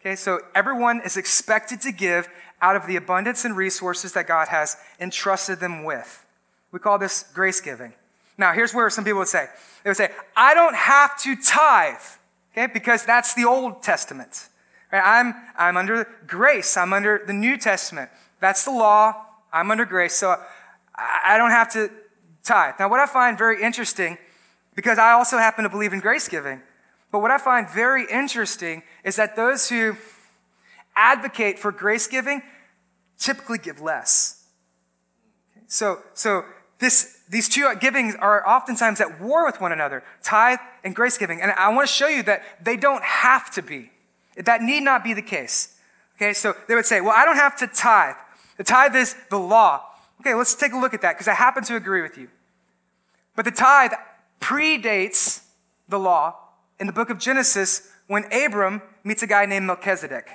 Okay, 0.00 0.16
so 0.16 0.40
everyone 0.54 1.02
is 1.04 1.18
expected 1.18 1.82
to 1.82 1.92
give 1.92 2.26
out 2.62 2.74
of 2.74 2.86
the 2.86 2.96
abundance 2.96 3.44
and 3.44 3.54
resources 3.54 4.14
that 4.14 4.26
God 4.26 4.48
has 4.48 4.78
entrusted 4.98 5.60
them 5.60 5.84
with. 5.84 6.24
We 6.72 6.78
call 6.78 6.98
this 6.98 7.24
grace 7.34 7.60
giving. 7.60 7.92
Now, 8.38 8.54
here's 8.54 8.72
where 8.72 8.88
some 8.88 9.04
people 9.04 9.18
would 9.18 9.28
say, 9.28 9.46
they 9.84 9.90
would 9.90 9.98
say, 9.98 10.08
I 10.34 10.54
don't 10.54 10.74
have 10.74 11.18
to 11.20 11.36
tithe, 11.36 12.00
okay, 12.52 12.66
because 12.72 13.04
that's 13.04 13.34
the 13.34 13.44
Old 13.44 13.82
Testament. 13.82 14.48
Right? 14.90 15.02
I'm, 15.04 15.34
I'm 15.58 15.76
under 15.76 16.08
grace. 16.26 16.78
I'm 16.78 16.94
under 16.94 17.22
the 17.26 17.34
New 17.34 17.58
Testament. 17.58 18.08
That's 18.40 18.64
the 18.64 18.70
law. 18.70 19.26
I'm 19.52 19.70
under 19.70 19.84
grace. 19.84 20.14
So 20.14 20.36
I 20.96 21.36
don't 21.36 21.50
have 21.50 21.70
to 21.72 21.90
tithe. 22.42 22.74
Now, 22.78 22.88
what 22.88 23.00
I 23.00 23.06
find 23.06 23.36
very 23.36 23.62
interesting, 23.62 24.16
because 24.74 24.98
I 24.98 25.12
also 25.12 25.38
happen 25.38 25.64
to 25.64 25.70
believe 25.70 25.92
in 25.92 26.00
grace 26.00 26.28
giving, 26.28 26.62
but 27.10 27.20
what 27.20 27.30
I 27.30 27.38
find 27.38 27.68
very 27.68 28.06
interesting 28.10 28.82
is 29.04 29.16
that 29.16 29.36
those 29.36 29.68
who 29.68 29.96
advocate 30.94 31.58
for 31.58 31.72
grace 31.72 32.06
giving 32.06 32.42
typically 33.18 33.58
give 33.58 33.80
less. 33.80 34.44
So, 35.66 35.98
so 36.14 36.44
this, 36.78 37.20
these 37.28 37.48
two 37.48 37.72
givings 37.80 38.14
are 38.16 38.46
oftentimes 38.48 39.00
at 39.00 39.20
war 39.20 39.44
with 39.44 39.60
one 39.60 39.72
another, 39.72 40.02
tithe 40.22 40.58
and 40.82 40.94
grace 40.94 41.18
giving. 41.18 41.40
And 41.40 41.52
I 41.52 41.68
want 41.68 41.88
to 41.88 41.92
show 41.92 42.08
you 42.08 42.22
that 42.24 42.42
they 42.62 42.76
don't 42.76 43.04
have 43.04 43.50
to 43.52 43.62
be. 43.62 43.90
That 44.36 44.62
need 44.62 44.82
not 44.82 45.04
be 45.04 45.14
the 45.14 45.22
case. 45.22 45.76
Okay, 46.16 46.32
so 46.32 46.54
they 46.68 46.74
would 46.74 46.86
say, 46.86 47.00
well, 47.00 47.14
I 47.16 47.24
don't 47.24 47.36
have 47.36 47.56
to 47.58 47.66
tithe. 47.66 48.16
The 48.56 48.64
tithe 48.64 48.94
is 48.94 49.14
the 49.30 49.38
law. 49.38 49.82
Okay, 50.20 50.34
let's 50.34 50.54
take 50.54 50.72
a 50.72 50.78
look 50.78 50.92
at 50.92 51.02
that 51.02 51.14
because 51.14 51.28
I 51.28 51.34
happen 51.34 51.64
to 51.64 51.76
agree 51.76 52.02
with 52.02 52.18
you. 52.18 52.28
But 53.36 53.44
the 53.44 53.50
tithe 53.50 53.92
predates 54.40 55.42
the 55.88 55.98
law 55.98 56.36
in 56.78 56.86
the 56.86 56.92
book 56.92 57.10
of 57.10 57.18
Genesis 57.18 57.88
when 58.06 58.24
Abram 58.32 58.82
meets 59.04 59.22
a 59.22 59.26
guy 59.26 59.46
named 59.46 59.66
Melchizedek. 59.66 60.28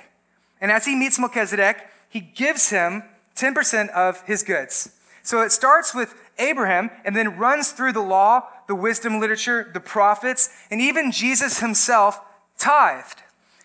And 0.60 0.70
as 0.70 0.86
he 0.86 0.94
meets 0.94 1.18
Melchizedek, 1.18 1.86
he 2.08 2.20
gives 2.20 2.70
him 2.70 3.02
10% 3.36 3.90
of 3.90 4.22
his 4.22 4.42
goods. 4.42 4.96
So 5.22 5.42
it 5.42 5.52
starts 5.52 5.94
with 5.94 6.14
Abraham 6.38 6.90
and 7.04 7.14
then 7.14 7.36
runs 7.36 7.72
through 7.72 7.92
the 7.92 8.00
law, 8.00 8.44
the 8.68 8.74
wisdom 8.74 9.20
literature, 9.20 9.68
the 9.72 9.80
prophets, 9.80 10.48
and 10.70 10.80
even 10.80 11.12
Jesus 11.12 11.60
himself 11.60 12.20
tithed. 12.58 13.22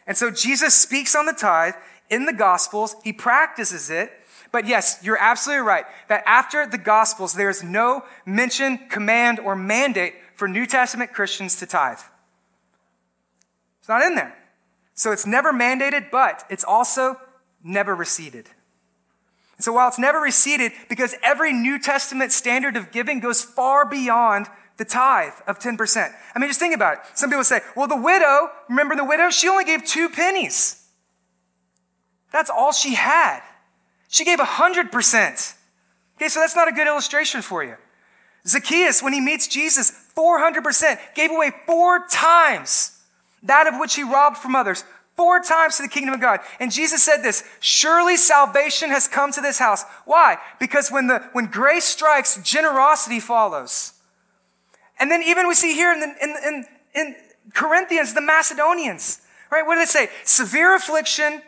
And 0.07 0.17
so 0.17 0.31
Jesus 0.31 0.73
speaks 0.73 1.15
on 1.15 1.25
the 1.25 1.33
tithe 1.33 1.75
in 2.09 2.25
the 2.25 2.33
Gospels. 2.33 2.95
He 3.03 3.13
practices 3.13 3.89
it. 3.89 4.11
But 4.51 4.67
yes, 4.67 4.99
you're 5.01 5.17
absolutely 5.17 5.65
right 5.65 5.85
that 6.09 6.23
after 6.25 6.67
the 6.67 6.77
Gospels, 6.77 7.33
there 7.33 7.49
is 7.49 7.63
no 7.63 8.03
mention, 8.25 8.79
command, 8.89 9.39
or 9.39 9.55
mandate 9.55 10.15
for 10.41 10.47
New 10.47 10.65
Testament 10.65 11.13
Christians 11.13 11.55
to 11.57 11.67
tithe. 11.67 11.99
It's 13.79 13.87
not 13.87 14.01
in 14.01 14.15
there. 14.15 14.35
So 14.95 15.11
it's 15.11 15.27
never 15.27 15.53
mandated, 15.53 16.09
but 16.09 16.45
it's 16.49 16.63
also 16.63 17.21
never 17.63 17.93
receded. 17.93 18.49
So 19.59 19.71
while 19.71 19.87
it's 19.87 19.99
never 19.99 20.17
receded, 20.17 20.71
because 20.89 21.13
every 21.21 21.53
New 21.53 21.77
Testament 21.77 22.31
standard 22.31 22.75
of 22.75 22.91
giving 22.91 23.19
goes 23.19 23.43
far 23.43 23.87
beyond 23.87 24.47
the 24.77 24.83
tithe 24.83 25.33
of 25.45 25.59
10%. 25.59 26.11
I 26.33 26.39
mean, 26.39 26.49
just 26.49 26.59
think 26.59 26.73
about 26.73 26.93
it. 26.93 26.99
Some 27.13 27.29
people 27.29 27.43
say, 27.43 27.59
well, 27.75 27.87
the 27.87 28.01
widow, 28.01 28.49
remember 28.67 28.95
the 28.95 29.05
widow? 29.05 29.29
She 29.29 29.47
only 29.47 29.65
gave 29.65 29.85
two 29.85 30.09
pennies. 30.09 30.89
That's 32.31 32.49
all 32.49 32.71
she 32.71 32.95
had. 32.95 33.41
She 34.07 34.25
gave 34.25 34.39
100%. 34.39 35.53
Okay, 36.15 36.29
so 36.29 36.39
that's 36.39 36.55
not 36.55 36.67
a 36.67 36.71
good 36.71 36.87
illustration 36.87 37.43
for 37.43 37.63
you. 37.63 37.75
Zacchaeus, 38.47 39.03
when 39.03 39.13
he 39.13 39.21
meets 39.21 39.47
Jesus, 39.47 40.00
400%, 40.15 40.97
gave 41.15 41.31
away 41.31 41.51
four 41.65 42.05
times 42.07 42.97
that 43.43 43.67
of 43.67 43.79
which 43.79 43.95
he 43.95 44.03
robbed 44.03 44.37
from 44.37 44.55
others, 44.55 44.83
four 45.15 45.39
times 45.39 45.77
to 45.77 45.83
the 45.83 45.89
kingdom 45.89 46.13
of 46.13 46.21
God. 46.21 46.39
And 46.59 46.71
Jesus 46.71 47.03
said 47.03 47.21
this, 47.21 47.43
surely 47.59 48.17
salvation 48.17 48.89
has 48.89 49.07
come 49.07 49.31
to 49.31 49.41
this 49.41 49.59
house. 49.59 49.83
Why? 50.05 50.37
Because 50.59 50.89
when 50.89 51.07
the, 51.07 51.19
when 51.33 51.47
grace 51.47 51.85
strikes, 51.85 52.39
generosity 52.43 53.19
follows. 53.19 53.93
And 54.99 55.09
then 55.09 55.23
even 55.23 55.47
we 55.47 55.55
see 55.55 55.73
here 55.73 55.91
in, 55.91 55.99
the, 55.99 56.15
in, 56.21 56.35
in, 56.45 56.65
in 56.93 57.15
Corinthians, 57.53 58.13
the 58.13 58.21
Macedonians, 58.21 59.21
right? 59.51 59.65
What 59.65 59.75
did 59.75 59.81
they 59.81 59.91
say? 59.91 60.09
Severe 60.23 60.75
affliction, 60.75 61.41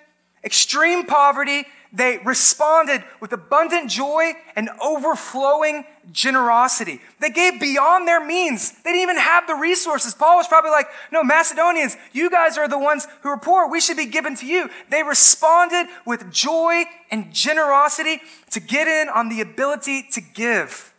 extreme 0.44 1.06
poverty. 1.06 1.66
They 1.96 2.20
responded 2.26 3.04
with 3.20 3.34
abundant 3.34 3.88
joy 3.88 4.34
and 4.56 4.68
overflowing 4.84 5.86
generosity. 6.12 7.00
They 7.20 7.30
gave 7.30 7.60
beyond 7.60 8.08
their 8.08 8.20
means. 8.20 8.72
They 8.82 8.94
didn't 8.94 9.04
even 9.04 9.18
have 9.18 9.46
the 9.46 9.54
resources. 9.54 10.16
Paul 10.16 10.38
was 10.38 10.48
probably 10.48 10.72
like, 10.72 10.88
no, 11.12 11.24
Macedonians, 11.24 11.96
you 12.12 12.32
guys 12.32 12.58
are 12.58 12.68
the 12.68 12.80
ones 12.80 13.08
who 13.22 13.30
are 13.30 13.38
poor. 13.38 13.70
We 13.70 13.80
should 13.80 13.96
be 13.96 14.08
given 14.08 14.36
to 14.38 14.48
you. 14.48 14.72
They 14.90 15.04
responded 15.04 15.86
with 16.04 16.32
joy 16.32 16.86
and 17.12 17.32
generosity 17.32 18.22
to 18.50 18.60
get 18.60 18.88
in 18.88 19.08
on 19.10 19.30
the 19.30 19.42
ability 19.42 20.08
to 20.14 20.22
give. 20.22 20.96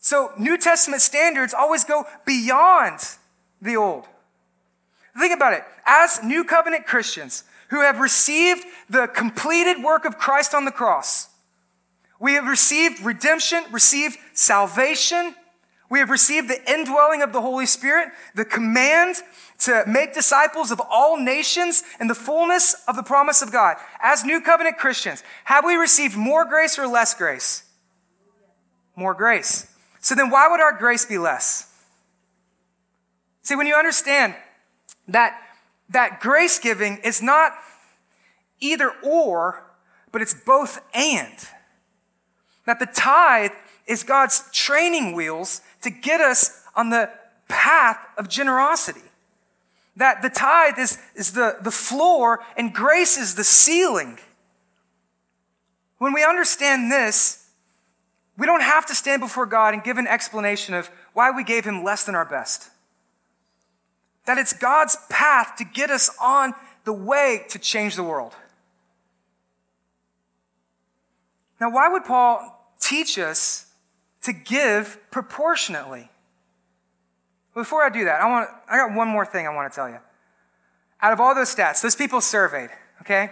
So 0.00 0.32
New 0.38 0.58
Testament 0.58 1.00
standards 1.00 1.54
always 1.54 1.82
go 1.82 2.04
beyond 2.26 3.00
the 3.62 3.76
old. 3.76 4.06
Think 5.18 5.34
about 5.34 5.54
it. 5.54 5.64
As 5.86 6.22
New 6.22 6.44
Covenant 6.44 6.84
Christians 6.84 7.44
who 7.74 7.80
have 7.80 7.98
received 7.98 8.64
the 8.88 9.08
completed 9.08 9.82
work 9.82 10.04
of 10.04 10.16
Christ 10.16 10.54
on 10.54 10.64
the 10.64 10.70
cross, 10.70 11.28
we 12.20 12.34
have 12.34 12.46
received 12.46 13.04
redemption, 13.04 13.64
received 13.72 14.16
salvation. 14.32 15.34
We 15.90 15.98
have 15.98 16.08
received 16.08 16.48
the 16.48 16.72
indwelling 16.72 17.20
of 17.20 17.32
the 17.32 17.40
Holy 17.40 17.66
Spirit, 17.66 18.10
the 18.36 18.44
command 18.44 19.16
to 19.60 19.82
make 19.88 20.14
disciples 20.14 20.70
of 20.70 20.80
all 20.88 21.16
nations 21.16 21.82
and 21.98 22.08
the 22.08 22.14
fullness 22.14 22.76
of 22.86 22.94
the 22.94 23.02
promise 23.02 23.42
of 23.42 23.50
God. 23.50 23.76
As 24.00 24.24
New 24.24 24.40
Covenant 24.40 24.78
Christians, 24.78 25.24
have 25.42 25.64
we 25.64 25.74
received 25.74 26.16
more 26.16 26.44
grace 26.44 26.78
or 26.78 26.86
less 26.86 27.12
grace? 27.12 27.64
More 28.94 29.14
grace. 29.14 29.66
So 30.00 30.14
then 30.14 30.30
why 30.30 30.46
would 30.48 30.60
our 30.60 30.78
grace 30.78 31.04
be 31.04 31.18
less? 31.18 31.68
See, 33.42 33.56
when 33.56 33.66
you 33.66 33.74
understand 33.74 34.36
that, 35.08 35.36
that 35.90 36.20
grace 36.20 36.60
giving 36.60 36.98
is 36.98 37.20
not 37.20 37.52
either 38.64 38.92
or, 39.02 39.64
but 40.12 40.22
it's 40.22 40.34
both 40.34 40.80
and. 40.94 41.48
That 42.66 42.80
the 42.80 42.86
tithe 42.86 43.52
is 43.86 44.02
God's 44.02 44.42
training 44.52 45.14
wheels 45.14 45.60
to 45.82 45.90
get 45.90 46.20
us 46.20 46.62
on 46.74 46.90
the 46.90 47.10
path 47.48 47.98
of 48.16 48.28
generosity. 48.28 49.02
That 49.96 50.22
the 50.22 50.30
tithe 50.30 50.78
is, 50.78 50.98
is 51.14 51.32
the, 51.32 51.58
the 51.60 51.70
floor 51.70 52.40
and 52.56 52.72
grace 52.72 53.18
is 53.18 53.34
the 53.34 53.44
ceiling. 53.44 54.18
When 55.98 56.12
we 56.12 56.24
understand 56.24 56.90
this, 56.90 57.46
we 58.36 58.46
don't 58.46 58.62
have 58.62 58.86
to 58.86 58.94
stand 58.94 59.20
before 59.20 59.46
God 59.46 59.74
and 59.74 59.84
give 59.84 59.98
an 59.98 60.08
explanation 60.08 60.74
of 60.74 60.90
why 61.12 61.30
we 61.30 61.44
gave 61.44 61.64
him 61.64 61.84
less 61.84 62.04
than 62.04 62.14
our 62.14 62.24
best. 62.24 62.70
That 64.24 64.38
it's 64.38 64.52
God's 64.52 64.96
path 65.08 65.54
to 65.58 65.64
get 65.64 65.90
us 65.90 66.10
on 66.20 66.54
the 66.84 66.92
way 66.92 67.44
to 67.50 67.58
change 67.58 67.94
the 67.94 68.02
world. 68.02 68.34
Now, 71.64 71.70
why 71.70 71.88
would 71.88 72.04
Paul 72.04 72.62
teach 72.78 73.18
us 73.18 73.72
to 74.24 74.34
give 74.34 74.98
proportionately? 75.10 76.10
Before 77.54 77.82
I 77.82 77.88
do 77.88 78.04
that, 78.04 78.20
I 78.20 78.28
want 78.28 78.50
I 78.68 78.76
got 78.76 78.94
one 78.94 79.08
more 79.08 79.24
thing 79.24 79.46
I 79.46 79.54
want 79.54 79.72
to 79.72 79.74
tell 79.74 79.88
you. 79.88 79.96
Out 81.00 81.14
of 81.14 81.20
all 81.20 81.34
those 81.34 81.54
stats, 81.54 81.80
those 81.80 81.96
people 81.96 82.20
surveyed, 82.20 82.68
okay? 83.00 83.30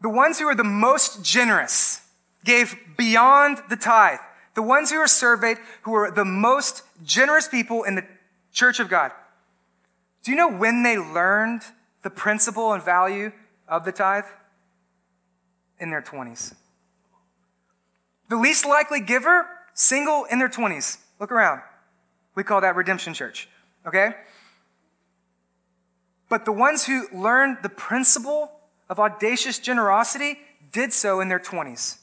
The 0.00 0.08
ones 0.08 0.38
who 0.38 0.46
were 0.46 0.54
the 0.54 0.64
most 0.64 1.22
generous 1.22 2.00
gave 2.42 2.74
beyond 2.96 3.58
the 3.68 3.76
tithe. 3.76 4.20
The 4.54 4.62
ones 4.62 4.90
who 4.90 5.00
were 5.00 5.06
surveyed 5.06 5.58
who 5.82 5.90
were 5.90 6.10
the 6.10 6.24
most 6.24 6.84
generous 7.04 7.48
people 7.48 7.82
in 7.82 7.96
the 7.96 8.06
church 8.54 8.80
of 8.80 8.88
God. 8.88 9.12
Do 10.22 10.30
you 10.30 10.38
know 10.38 10.50
when 10.50 10.84
they 10.84 10.96
learned 10.96 11.64
the 12.02 12.08
principle 12.08 12.72
and 12.72 12.82
value 12.82 13.30
of 13.68 13.84
the 13.84 13.92
tithe? 13.92 14.24
In 15.78 15.90
their 15.90 16.00
20s. 16.00 16.54
The 18.32 18.38
least 18.38 18.64
likely 18.64 19.00
giver, 19.00 19.46
single 19.74 20.24
in 20.24 20.38
their 20.38 20.48
20s. 20.48 20.96
Look 21.20 21.30
around. 21.30 21.60
We 22.34 22.42
call 22.42 22.62
that 22.62 22.76
redemption 22.76 23.12
church, 23.12 23.46
okay? 23.86 24.14
But 26.30 26.46
the 26.46 26.52
ones 26.52 26.86
who 26.86 27.08
learned 27.12 27.58
the 27.62 27.68
principle 27.68 28.50
of 28.88 28.98
audacious 28.98 29.58
generosity 29.58 30.38
did 30.72 30.94
so 30.94 31.20
in 31.20 31.28
their 31.28 31.38
20s. 31.38 31.98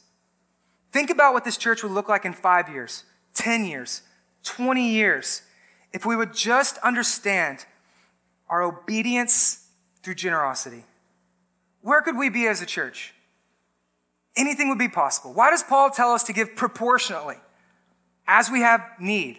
Think 0.91 1.09
about 1.09 1.33
what 1.33 1.45
this 1.45 1.57
church 1.57 1.81
would 1.81 1.93
look 1.93 2.07
like 2.07 2.25
in 2.25 2.33
five 2.33 2.69
years, 2.69 3.05
10 3.33 3.65
years, 3.65 4.03
20 4.43 4.87
years, 4.87 5.41
if 5.93 6.05
we 6.05 6.15
would 6.15 6.35
just 6.35 6.77
understand 6.83 7.65
our 8.49 8.61
obedience 8.61 9.67
through 10.03 10.13
generosity. 10.13 10.85
Where 11.81 12.03
could 12.03 12.19
we 12.19 12.29
be 12.29 12.45
as 12.45 12.61
a 12.61 12.67
church? 12.67 13.15
Anything 14.39 14.69
would 14.69 14.77
be 14.77 14.87
possible. 14.87 15.33
Why 15.33 15.49
does 15.49 15.63
Paul 15.63 15.89
tell 15.89 16.13
us 16.13 16.23
to 16.23 16.33
give 16.33 16.55
proportionately 16.55 17.35
as 18.25 18.49
we 18.49 18.61
have 18.61 18.81
need? 18.97 19.37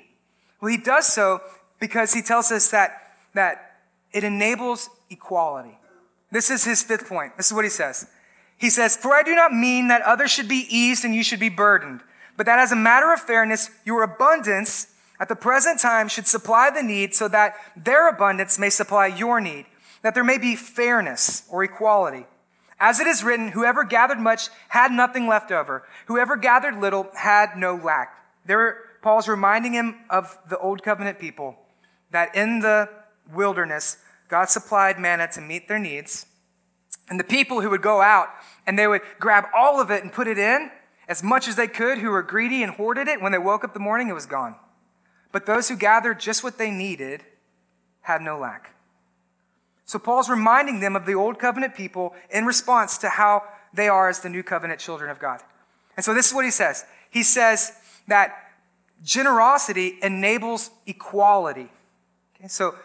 Well, 0.61 0.71
he 0.71 0.77
does 0.77 1.07
so 1.07 1.41
because 1.81 2.13
he 2.13 2.21
tells 2.21 2.53
us 2.53 2.71
that, 2.71 3.15
that 3.33 3.79
it 4.13 4.25
enables 4.25 4.91
equality. 5.09 5.79
This 6.31 6.51
is 6.51 6.65
his 6.65 6.83
fifth 6.83 7.09
point. 7.09 7.39
This 7.39 7.47
is 7.47 7.55
what 7.55 7.65
he 7.65 7.71
says. 7.71 8.09
He 8.59 8.69
says, 8.69 8.95
For 8.95 9.15
I 9.15 9.23
do 9.23 9.35
not 9.35 9.55
mean 9.55 9.89
that 9.89 10.03
others 10.03 10.31
should 10.31 10.49
be 10.49 10.67
eased 10.69 11.03
and 11.03 11.15
you 11.15 11.23
should 11.23 11.41
be 11.41 11.49
burdened, 11.49 12.03
but 12.37 12.45
that 12.45 12.59
as 12.59 12.71
a 12.71 12.77
matter 12.77 13.11
of 13.11 13.21
fairness, 13.21 13.71
your 13.87 14.03
abundance 14.03 14.89
at 15.19 15.31
the 15.31 15.35
present 15.35 15.81
time 15.81 16.09
should 16.09 16.27
supply 16.27 16.69
the 16.69 16.83
need 16.83 17.15
so 17.15 17.27
that 17.29 17.55
their 17.75 18.07
abundance 18.07 18.59
may 18.59 18.69
supply 18.69 19.07
your 19.07 19.41
need, 19.41 19.65
that 20.03 20.13
there 20.13 20.25
may 20.25 20.37
be 20.37 20.57
fairness 20.57 21.45
or 21.49 21.65
equality. 21.65 22.27
As 22.81 22.99
it 22.99 23.07
is 23.07 23.23
written, 23.23 23.49
whoever 23.49 23.85
gathered 23.85 24.19
much 24.19 24.49
had 24.69 24.91
nothing 24.91 25.29
left 25.29 25.53
over. 25.53 25.85
Whoever 26.07 26.37
gathered 26.37 26.81
little 26.81 27.11
had 27.15 27.57
no 27.57 27.77
lack. 27.77 28.17
There, 28.47 28.79
Paul's 29.03 29.29
reminding 29.29 29.75
him 29.75 30.01
of 30.09 30.39
the 30.49 30.59
old 30.59 30.83
covenant 30.83 31.19
people 31.19 31.57
that 32.11 32.35
in 32.35 32.61
the 32.61 32.89
wilderness, 33.33 33.99
God 34.29 34.49
supplied 34.49 34.99
manna 34.99 35.29
to 35.33 35.43
meet 35.43 35.69
their 35.69 35.79
needs. 35.79 36.25
And 37.11 37.21
the 37.21 37.25
people 37.25 37.61
who 37.61 37.69
would 37.69 37.83
go 37.83 38.01
out 38.01 38.29
and 38.67 38.79
they 38.79 38.87
would 38.87 39.03
grab 39.19 39.45
all 39.55 39.81
of 39.81 39.91
it 39.91 40.03
and 40.03 40.11
put 40.11 40.27
it 40.27 40.39
in 40.39 40.71
as 41.07 41.23
much 41.23 41.49
as 41.49 41.57
they 41.57 41.67
could, 41.67 41.99
who 41.99 42.11
were 42.11 42.23
greedy 42.23 42.63
and 42.63 42.73
hoarded 42.73 43.09
it, 43.09 43.21
when 43.21 43.33
they 43.33 43.39
woke 43.39 43.65
up 43.65 43.75
the 43.75 43.81
morning, 43.81 44.09
it 44.09 44.15
was 44.15 44.27
gone. 44.27 44.55
But 45.33 45.45
those 45.45 45.69
who 45.69 45.77
gathered 45.77 46.21
just 46.21 46.45
what 46.45 46.57
they 46.57 46.71
needed 46.71 47.25
had 48.03 48.23
no 48.23 48.39
lack. 48.39 48.75
So 49.91 49.99
Paul's 49.99 50.31
reminding 50.31 50.79
them 50.79 50.95
of 50.95 51.05
the 51.05 51.17
old 51.17 51.41
covenant 51.41 51.75
people 51.75 52.15
in 52.31 52.47
response 52.47 52.97
to 52.99 53.09
how 53.09 53.43
they 53.75 53.89
are 53.89 54.09
as 54.09 54.21
the 54.21 54.29
new 54.29 54.45
covenant 54.45 54.79
children 54.79 55.11
of 55.11 55.19
God. 55.19 55.41
And 55.97 56.05
so 56.05 56.15
this 56.15 56.29
is 56.29 56.33
what 56.33 56.45
he 56.45 56.53
says. 56.53 56.85
He 57.11 57.25
says 57.25 57.73
that 58.07 58.53
generosity 59.03 59.99
enables 60.01 60.71
equality. 60.87 61.73
Okay, 62.37 62.47
so 62.47 62.77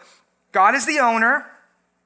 God 0.50 0.74
is 0.74 0.84
the 0.84 0.98
owner. 0.98 1.46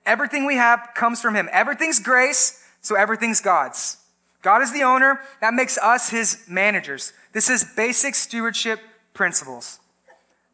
Everything 0.05 0.45
we 0.45 0.57
have 0.57 0.91
comes 0.95 1.23
from 1.23 1.35
him. 1.35 1.49
Everything's 1.51 1.99
grace, 1.99 2.63
so 2.83 2.95
everything's 2.95 3.41
God's. 3.41 3.97
God 4.43 4.61
is 4.61 4.71
the 4.71 4.83
owner. 4.83 5.21
That 5.41 5.55
makes 5.55 5.79
us 5.79 6.11
his 6.11 6.45
managers. 6.47 7.15
This 7.33 7.49
is 7.49 7.65
basic 7.65 8.15
stewardship 8.15 8.81
principles. 9.15 9.81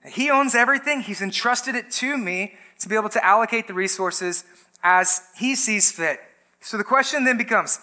He 0.09 0.31
owns 0.31 0.55
everything. 0.55 1.01
He's 1.01 1.21
entrusted 1.21 1.75
it 1.75 1.91
to 1.91 2.17
me 2.17 2.55
to 2.79 2.89
be 2.89 2.95
able 2.95 3.09
to 3.11 3.25
allocate 3.25 3.67
the 3.67 3.75
resources 3.75 4.45
as 4.83 5.23
he 5.37 5.55
sees 5.55 5.91
fit. 5.91 6.21
So 6.61 6.77
the 6.77 6.85
question 6.85 7.25
then 7.25 7.37
becomes 7.37 7.79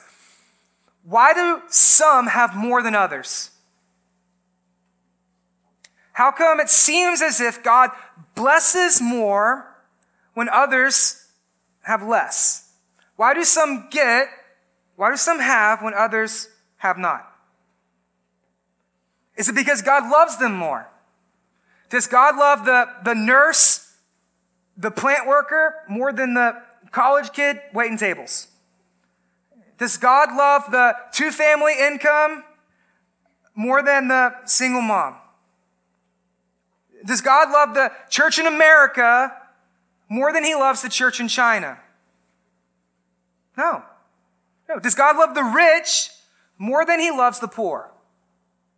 why 1.04 1.34
do 1.34 1.62
some 1.68 2.28
have 2.28 2.56
more 2.56 2.82
than 2.82 2.96
others? 2.96 3.52
How 6.14 6.32
come 6.32 6.60
it 6.60 6.70
seems 6.70 7.22
as 7.22 7.42
if 7.42 7.64
God 7.64 7.90
blesses 8.36 9.02
more 9.02 9.68
when 10.34 10.48
others 10.48 11.28
have 11.82 12.04
less? 12.04 12.72
Why 13.16 13.34
do 13.34 13.44
some 13.44 13.88
get, 13.90 14.28
why 14.96 15.10
do 15.10 15.18
some 15.18 15.40
have 15.40 15.82
when 15.82 15.94
others 15.94 16.50
have 16.78 16.98
not? 16.98 17.30
Is 19.36 19.50
it 19.50 19.56
because 19.56 19.82
God 19.82 20.10
loves 20.10 20.38
them 20.38 20.56
more? 20.56 20.88
Does 21.90 22.08
God 22.08 22.38
love 22.38 22.66
the, 22.66 22.88
the 23.04 23.16
nurse 23.16 23.83
the 24.78 24.92
plant 24.92 25.28
worker 25.28 25.76
more 25.88 26.12
than 26.12 26.34
the 26.34 26.62
college 26.92 27.32
kid 27.34 27.60
waiting 27.74 27.98
tables? 27.98 28.48
Does 29.78 29.98
God 29.98 30.36
love 30.36 30.72
the 30.72 30.96
two 31.12 31.32
family 31.32 31.74
income 31.80 32.44
more 33.56 33.84
than 33.84 34.08
the 34.08 34.34
single 34.46 34.82
mom? 34.82 35.16
Does 37.06 37.22
God 37.22 37.52
love 37.52 37.74
the 37.74 37.92
church 38.10 38.40
in 38.40 38.48
America 38.48 39.34
more 40.08 40.32
than 40.32 40.44
he 40.44 40.56
loves 40.56 40.82
the 40.82 40.90
church 40.90 41.20
in 41.20 41.28
China? 41.28 41.78
No. 43.58 43.84
No. 44.70 44.80
Does 44.80 44.96
God 44.96 45.18
love 45.18 45.36
the 45.36 45.44
rich 45.44 46.10
more 46.58 46.86
than 46.86 47.00
he 47.00 47.12
loves 47.12 47.40
the 47.40 47.48
poor? 47.48 47.92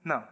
No. 0.03 0.23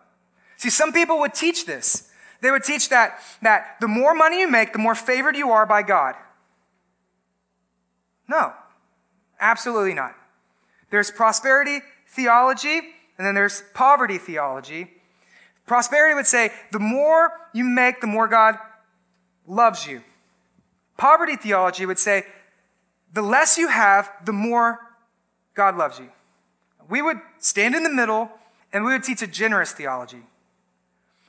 See, 0.58 0.70
some 0.70 0.92
people 0.92 1.20
would 1.20 1.34
teach 1.34 1.66
this. 1.66 2.10
They 2.44 2.52
would 2.52 2.66
teach 2.66 2.90
that, 2.90 3.22
that 3.42 3.78
the 3.80 3.88
more 3.88 4.14
money 4.14 4.42
you 4.42 4.50
make, 4.52 4.74
the 4.74 4.80
more 4.80 4.96
favored 4.96 5.38
you 5.38 5.52
are 5.52 5.66
by 5.66 5.82
God. 5.82 6.16
No, 8.28 8.52
absolutely 9.40 9.94
not. 9.94 10.14
There's 10.90 11.10
prosperity 11.10 11.80
theology, 12.06 12.82
and 13.18 13.26
then 13.26 13.34
there's 13.34 13.64
poverty 13.74 14.18
theology. 14.18 14.92
Prosperity 15.66 16.16
would 16.16 16.28
say 16.28 16.52
the 16.74 16.80
more 16.80 17.32
you 17.54 17.64
make, 17.64 18.02
the 18.02 18.08
more 18.08 18.28
God 18.28 18.58
loves 19.48 19.88
you. 19.88 20.04
Poverty 20.98 21.38
theology 21.38 21.86
would 21.86 21.98
say 21.98 22.26
the 23.14 23.22
less 23.22 23.58
you 23.58 23.70
have, 23.70 24.12
the 24.26 24.34
more 24.34 24.80
God 25.54 25.78
loves 25.78 25.98
you. 25.98 26.10
We 26.90 27.02
would 27.02 27.22
stand 27.40 27.74
in 27.74 27.84
the 27.84 27.90
middle 27.90 28.30
and 28.74 28.84
we 28.84 28.92
would 28.92 29.04
teach 29.04 29.22
a 29.22 29.28
generous 29.28 29.72
theology. 29.72 30.24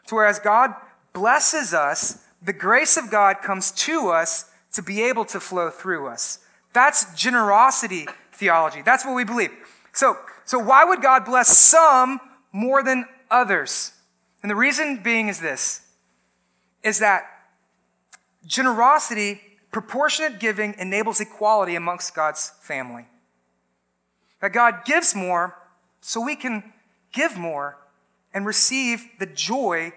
To 0.08 0.16
whereas 0.16 0.40
God 0.40 0.74
blesses 1.14 1.72
us, 1.72 2.22
the 2.42 2.52
grace 2.52 2.98
of 2.98 3.10
God 3.10 3.36
comes 3.40 3.70
to 3.72 4.10
us 4.10 4.50
to 4.72 4.82
be 4.82 5.02
able 5.02 5.24
to 5.26 5.40
flow 5.40 5.70
through 5.70 6.08
us. 6.08 6.40
That's 6.74 7.14
generosity 7.14 8.06
theology. 8.32 8.82
That's 8.82 9.06
what 9.06 9.14
we 9.14 9.24
believe. 9.24 9.50
So, 9.92 10.18
so 10.44 10.58
why 10.58 10.84
would 10.84 11.00
God 11.00 11.24
bless 11.24 11.56
some 11.56 12.20
more 12.52 12.82
than 12.82 13.06
others? 13.30 13.92
And 14.42 14.50
the 14.50 14.56
reason 14.56 15.02
being 15.02 15.28
is 15.28 15.40
this, 15.40 15.80
is 16.82 16.98
that 16.98 17.24
generosity, 18.44 19.40
proportionate 19.70 20.38
giving 20.38 20.74
enables 20.78 21.20
equality 21.20 21.76
amongst 21.76 22.14
God's 22.14 22.50
family. 22.60 23.06
That 24.40 24.52
God 24.52 24.84
gives 24.84 25.14
more 25.14 25.56
so 26.00 26.20
we 26.20 26.36
can 26.36 26.72
give 27.12 27.38
more 27.38 27.78
and 28.34 28.44
receive 28.44 29.06
the 29.18 29.26
joy 29.26 29.92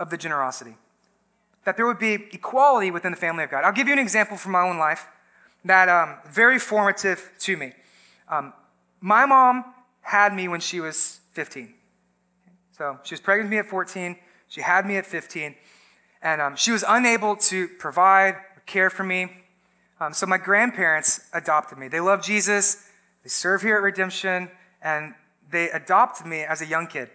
of 0.00 0.10
the 0.10 0.16
generosity. 0.16 0.74
That 1.64 1.76
there 1.76 1.86
would 1.86 1.98
be 1.98 2.14
equality 2.32 2.90
within 2.90 3.12
the 3.12 3.18
family 3.18 3.44
of 3.44 3.50
God. 3.50 3.64
I'll 3.64 3.72
give 3.72 3.86
you 3.86 3.92
an 3.92 3.98
example 3.98 4.36
from 4.36 4.52
my 4.52 4.62
own 4.62 4.78
life 4.78 5.06
that 5.64 5.88
um, 5.88 6.16
very 6.26 6.58
formative 6.58 7.30
to 7.40 7.56
me. 7.56 7.72
Um, 8.28 8.54
my 9.00 9.26
mom 9.26 9.64
had 10.00 10.34
me 10.34 10.48
when 10.48 10.60
she 10.60 10.80
was 10.80 11.20
15. 11.32 11.74
So 12.76 12.98
she 13.02 13.14
was 13.14 13.20
pregnant 13.20 13.48
with 13.48 13.52
me 13.52 13.58
at 13.58 13.66
14. 13.66 14.16
She 14.48 14.62
had 14.62 14.86
me 14.86 14.96
at 14.96 15.06
15. 15.06 15.54
And 16.22 16.40
um, 16.40 16.56
she 16.56 16.72
was 16.72 16.84
unable 16.88 17.36
to 17.36 17.68
provide 17.78 18.34
or 18.34 18.62
care 18.66 18.88
for 18.88 19.04
me. 19.04 19.30
Um, 20.00 20.14
so 20.14 20.26
my 20.26 20.38
grandparents 20.38 21.20
adopted 21.34 21.76
me. 21.76 21.88
They 21.88 22.00
love 22.00 22.22
Jesus. 22.22 22.88
They 23.22 23.28
serve 23.28 23.60
here 23.62 23.76
at 23.76 23.82
Redemption. 23.82 24.50
And 24.82 25.14
they 25.50 25.70
adopted 25.70 26.26
me 26.26 26.40
as 26.40 26.62
a 26.62 26.66
young 26.66 26.86
kid. 26.86 27.10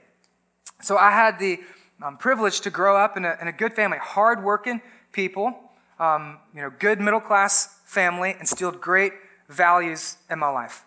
So 0.82 0.98
I 0.98 1.12
had 1.12 1.40
the 1.40 1.60
I'm 2.02 2.18
privileged 2.18 2.64
to 2.64 2.70
grow 2.70 2.98
up 2.98 3.16
in 3.18 3.26
a, 3.26 3.38
in 3.42 3.48
a 3.48 3.52
good 3.52 3.74
family, 3.74 3.98
hardworking 4.02 4.82
people, 5.12 5.58
um, 6.00 6.40
you 6.54 6.62
know, 6.62 6.72
good 6.78 7.00
middle 7.00 7.22
class 7.22 7.80
family, 7.86 8.32
and 8.32 8.42
instilled 8.42 8.82
great 8.82 9.14
values 9.48 10.18
in 10.30 10.40
my 10.40 10.50
life. 10.50 10.84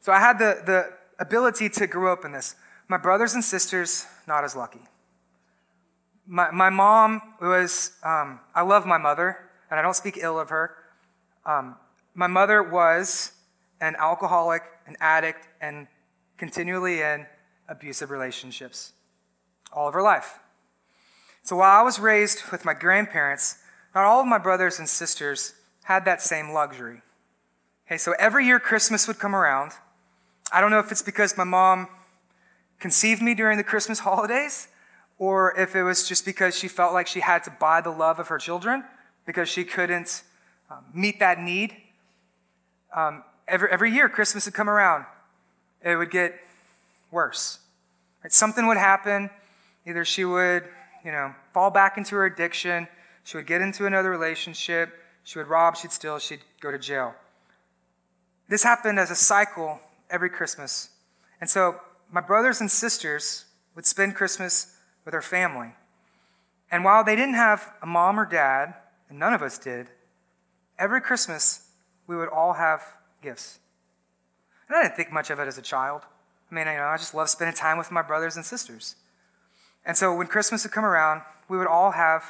So 0.00 0.12
I 0.12 0.18
had 0.18 0.38
the, 0.38 0.62
the 0.66 0.92
ability 1.20 1.68
to 1.70 1.86
grow 1.86 2.12
up 2.12 2.24
in 2.24 2.32
this. 2.32 2.56
My 2.88 2.96
brothers 2.96 3.34
and 3.34 3.44
sisters, 3.44 4.06
not 4.26 4.42
as 4.44 4.56
lucky. 4.56 4.80
My, 6.26 6.50
my 6.50 6.70
mom 6.70 7.22
was, 7.40 7.92
um, 8.02 8.40
I 8.54 8.62
love 8.62 8.84
my 8.84 8.98
mother, 8.98 9.38
and 9.70 9.78
I 9.78 9.82
don't 9.82 9.94
speak 9.94 10.18
ill 10.20 10.40
of 10.40 10.50
her. 10.50 10.74
Um, 11.46 11.76
my 12.14 12.26
mother 12.26 12.62
was 12.62 13.32
an 13.80 13.94
alcoholic, 13.96 14.62
an 14.86 14.96
addict, 15.00 15.46
and 15.60 15.86
continually 16.36 17.00
in 17.00 17.26
abusive 17.68 18.10
relationships 18.10 18.92
all 19.72 19.88
of 19.88 19.94
her 19.94 20.02
life. 20.02 20.38
So 21.42 21.56
while 21.56 21.80
I 21.80 21.82
was 21.82 21.98
raised 21.98 22.50
with 22.50 22.64
my 22.64 22.74
grandparents, 22.74 23.58
not 23.94 24.04
all 24.04 24.20
of 24.20 24.26
my 24.26 24.38
brothers 24.38 24.78
and 24.78 24.88
sisters 24.88 25.54
had 25.84 26.04
that 26.04 26.22
same 26.22 26.50
luxury. 26.50 27.02
Okay, 27.86 27.98
so 27.98 28.14
every 28.18 28.46
year 28.46 28.60
Christmas 28.60 29.08
would 29.08 29.18
come 29.18 29.34
around. 29.34 29.72
I 30.52 30.60
don't 30.60 30.70
know 30.70 30.78
if 30.78 30.92
it's 30.92 31.02
because 31.02 31.36
my 31.36 31.44
mom 31.44 31.88
conceived 32.78 33.22
me 33.22 33.34
during 33.34 33.58
the 33.58 33.64
Christmas 33.64 33.98
holidays 34.10 34.68
or 35.18 35.58
if 35.58 35.76
it 35.76 35.82
was 35.82 36.08
just 36.08 36.24
because 36.24 36.56
she 36.56 36.68
felt 36.68 36.92
like 36.92 37.06
she 37.06 37.20
had 37.20 37.44
to 37.44 37.50
buy 37.50 37.80
the 37.80 37.90
love 37.90 38.18
of 38.18 38.28
her 38.28 38.38
children 38.38 38.84
because 39.26 39.48
she 39.48 39.64
couldn't 39.64 40.22
um, 40.70 40.84
meet 40.94 41.20
that 41.20 41.38
need. 41.38 41.76
Um, 42.94 43.24
every, 43.46 43.68
every 43.70 43.90
year 43.92 44.08
Christmas 44.08 44.46
would 44.46 44.54
come 44.54 44.68
around, 44.68 45.04
it 45.82 45.96
would 45.96 46.10
get 46.10 46.34
worse. 47.10 47.58
Right? 48.22 48.32
Something 48.32 48.66
would 48.66 48.78
happen. 48.78 49.30
Either 49.86 50.04
she 50.04 50.24
would, 50.24 50.64
you 51.04 51.12
know, 51.12 51.34
fall 51.52 51.70
back 51.70 51.96
into 51.96 52.14
her 52.14 52.26
addiction, 52.26 52.88
she 53.24 53.36
would 53.36 53.46
get 53.46 53.60
into 53.60 53.86
another 53.86 54.10
relationship, 54.10 54.90
she 55.24 55.38
would 55.38 55.48
rob, 55.48 55.76
she'd 55.76 55.92
steal, 55.92 56.18
she'd 56.18 56.40
go 56.60 56.70
to 56.70 56.78
jail. 56.78 57.14
This 58.48 58.62
happened 58.62 58.98
as 58.98 59.10
a 59.10 59.16
cycle 59.16 59.80
every 60.10 60.30
Christmas. 60.30 60.90
And 61.40 61.48
so 61.48 61.80
my 62.10 62.20
brothers 62.20 62.60
and 62.60 62.70
sisters 62.70 63.46
would 63.74 63.86
spend 63.86 64.14
Christmas 64.14 64.76
with 65.04 65.12
their 65.12 65.22
family. 65.22 65.74
And 66.70 66.84
while 66.84 67.04
they 67.04 67.16
didn't 67.16 67.34
have 67.34 67.72
a 67.82 67.86
mom 67.86 68.18
or 68.18 68.26
dad, 68.26 68.74
and 69.08 69.18
none 69.18 69.34
of 69.34 69.42
us 69.42 69.58
did, 69.58 69.88
every 70.78 71.00
Christmas 71.00 71.68
we 72.06 72.16
would 72.16 72.28
all 72.28 72.54
have 72.54 72.82
gifts. 73.22 73.58
And 74.68 74.76
I 74.76 74.82
didn't 74.82 74.96
think 74.96 75.12
much 75.12 75.30
of 75.30 75.38
it 75.38 75.48
as 75.48 75.58
a 75.58 75.62
child. 75.62 76.02
I 76.50 76.54
mean, 76.54 76.66
you 76.66 76.74
know, 76.74 76.84
I 76.84 76.96
just 76.96 77.14
love 77.14 77.30
spending 77.30 77.56
time 77.56 77.78
with 77.78 77.90
my 77.90 78.02
brothers 78.02 78.36
and 78.36 78.44
sisters. 78.44 78.96
And 79.84 79.96
so 79.96 80.14
when 80.14 80.26
Christmas 80.26 80.64
would 80.64 80.72
come 80.72 80.84
around, 80.84 81.22
we 81.48 81.58
would 81.58 81.66
all 81.66 81.92
have 81.92 82.24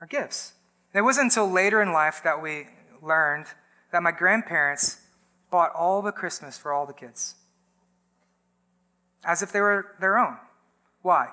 our 0.00 0.06
gifts. 0.06 0.54
And 0.92 1.00
it 1.00 1.04
wasn't 1.04 1.26
until 1.26 1.50
later 1.50 1.82
in 1.82 1.92
life 1.92 2.20
that 2.24 2.42
we 2.42 2.66
learned 3.02 3.46
that 3.92 4.02
my 4.02 4.12
grandparents 4.12 5.00
bought 5.50 5.72
all 5.74 6.02
the 6.02 6.12
Christmas 6.12 6.58
for 6.58 6.72
all 6.72 6.86
the 6.86 6.92
kids. 6.92 7.36
As 9.24 9.42
if 9.42 9.52
they 9.52 9.60
were 9.60 9.94
their 10.00 10.18
own. 10.18 10.36
Why? 11.02 11.28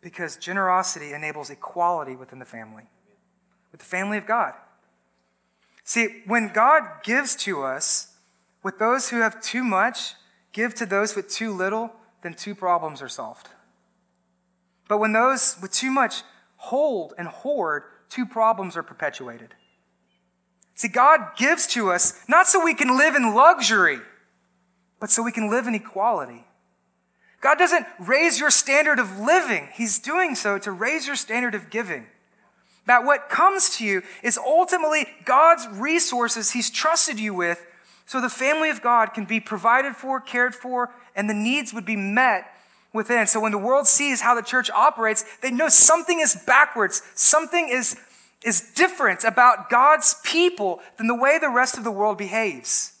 Because 0.00 0.36
generosity 0.36 1.12
enables 1.12 1.50
equality 1.50 2.16
within 2.16 2.38
the 2.38 2.44
family, 2.44 2.84
with 3.70 3.80
the 3.80 3.86
family 3.86 4.18
of 4.18 4.26
God. 4.26 4.54
See, 5.84 6.22
when 6.26 6.52
God 6.52 6.82
gives 7.02 7.36
to 7.36 7.62
us, 7.62 8.16
with 8.62 8.78
those 8.78 9.10
who 9.10 9.20
have 9.20 9.40
too 9.40 9.64
much, 9.64 10.14
give 10.52 10.74
to 10.76 10.86
those 10.86 11.16
with 11.16 11.28
too 11.28 11.52
little, 11.52 11.92
then 12.22 12.34
two 12.34 12.54
problems 12.54 13.02
are 13.02 13.08
solved. 13.08 13.48
But 14.88 14.98
when 14.98 15.12
those 15.12 15.56
with 15.62 15.72
too 15.72 15.90
much 15.90 16.22
hold 16.56 17.14
and 17.16 17.28
hoard, 17.28 17.84
two 18.08 18.26
problems 18.26 18.76
are 18.76 18.82
perpetuated. 18.82 19.54
See, 20.74 20.88
God 20.88 21.36
gives 21.36 21.66
to 21.68 21.90
us 21.90 22.14
not 22.28 22.46
so 22.46 22.64
we 22.64 22.74
can 22.74 22.96
live 22.96 23.14
in 23.14 23.34
luxury, 23.34 24.00
but 24.98 25.10
so 25.10 25.22
we 25.22 25.32
can 25.32 25.50
live 25.50 25.66
in 25.66 25.74
equality. 25.74 26.44
God 27.40 27.58
doesn't 27.58 27.86
raise 27.98 28.38
your 28.38 28.50
standard 28.50 28.98
of 28.98 29.18
living, 29.18 29.68
He's 29.74 29.98
doing 29.98 30.34
so 30.34 30.58
to 30.58 30.72
raise 30.72 31.06
your 31.06 31.16
standard 31.16 31.54
of 31.54 31.70
giving. 31.70 32.06
That 32.86 33.04
what 33.04 33.28
comes 33.28 33.76
to 33.76 33.84
you 33.84 34.02
is 34.22 34.36
ultimately 34.36 35.06
God's 35.24 35.66
resources 35.68 36.50
He's 36.50 36.70
trusted 36.70 37.18
you 37.18 37.32
with 37.32 37.64
so 38.06 38.20
the 38.20 38.28
family 38.28 38.70
of 38.70 38.82
God 38.82 39.14
can 39.14 39.24
be 39.24 39.38
provided 39.38 39.94
for, 39.94 40.20
cared 40.20 40.54
for, 40.54 40.90
and 41.14 41.28
the 41.28 41.34
needs 41.34 41.72
would 41.72 41.84
be 41.84 41.96
met 41.96 42.52
within. 42.92 43.26
So 43.26 43.40
when 43.40 43.52
the 43.52 43.58
world 43.58 43.86
sees 43.86 44.20
how 44.20 44.34
the 44.34 44.42
church 44.42 44.70
operates, 44.70 45.24
they 45.42 45.50
know 45.50 45.68
something 45.68 46.20
is 46.20 46.36
backwards, 46.46 47.02
something 47.14 47.68
is, 47.68 47.96
is 48.44 48.72
different 48.74 49.24
about 49.24 49.70
God's 49.70 50.16
people 50.24 50.80
than 50.98 51.06
the 51.06 51.14
way 51.14 51.38
the 51.38 51.50
rest 51.50 51.78
of 51.78 51.84
the 51.84 51.90
world 51.90 52.18
behaves. 52.18 52.94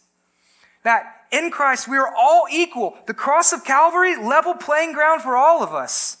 That 0.82 1.04
in 1.30 1.50
Christ 1.50 1.88
we 1.88 1.96
are 1.96 2.12
all 2.16 2.46
equal. 2.50 2.96
The 3.06 3.14
cross 3.14 3.52
of 3.52 3.64
Calvary, 3.64 4.16
level 4.16 4.54
playing 4.54 4.92
ground 4.92 5.22
for 5.22 5.36
all 5.36 5.62
of 5.62 5.74
us. 5.74 6.16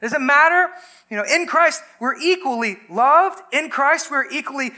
Does 0.00 0.12
it 0.12 0.20
matter? 0.20 0.70
You 1.10 1.16
know, 1.16 1.24
in 1.24 1.46
Christ 1.46 1.82
we're 2.00 2.18
equally 2.18 2.76
loved. 2.88 3.40
In 3.52 3.70
Christ 3.70 4.10
we're 4.10 4.30
equally 4.30 4.72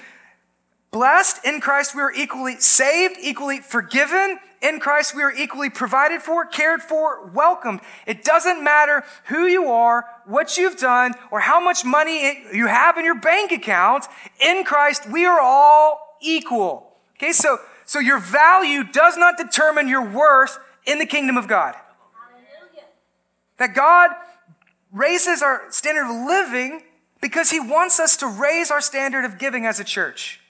blessed. 0.97 1.45
In 1.45 1.61
Christ, 1.61 1.95
we 1.95 2.01
are 2.01 2.13
equally 2.13 2.57
saved, 2.57 3.17
equally 3.21 3.59
forgiven. 3.59 4.39
In 4.67 4.81
Christ, 4.81 5.15
we 5.15 5.23
are 5.23 5.33
equally 5.33 5.71
provided 5.71 6.23
for, 6.23 6.45
cared 6.45 6.83
for, 6.83 7.27
welcomed. 7.27 7.81
It 8.05 8.25
doesn't 8.25 8.65
matter 8.65 9.05
who 9.27 9.47
you 9.47 9.67
are, 9.67 10.07
what 10.25 10.57
you've 10.57 10.77
done, 10.77 11.13
or 11.31 11.39
how 11.39 11.61
much 11.61 11.85
money 11.85 12.43
you 12.53 12.67
have 12.67 12.97
in 12.99 13.05
your 13.05 13.19
bank 13.21 13.53
account. 13.53 14.07
In 14.41 14.65
Christ, 14.65 15.09
we 15.09 15.25
are 15.25 15.41
all 15.41 16.17
equal. 16.21 16.97
Okay, 17.17 17.33
so, 17.33 17.59
so 17.85 18.01
your 18.01 18.19
value 18.19 18.83
does 18.83 19.17
not 19.17 19.37
determine 19.37 19.87
your 19.87 20.05
worth 20.05 20.59
in 20.85 20.99
the 20.99 21.07
kingdom 21.07 21.37
of 21.37 21.47
God. 21.47 21.77
That 23.59 23.73
God 23.73 24.11
raises 24.91 25.43
our 25.43 25.63
standard 25.71 26.07
of 26.07 26.27
living 26.27 26.83
because 27.21 27.51
he 27.51 27.61
wants 27.61 28.01
us 28.01 28.17
to 28.17 28.27
raise 28.27 28.73
our 28.73 28.81
standard 28.81 29.25
of 29.25 29.39
giving 29.39 29.65
as 29.65 29.79
a 29.79 29.85
church. 29.85 30.41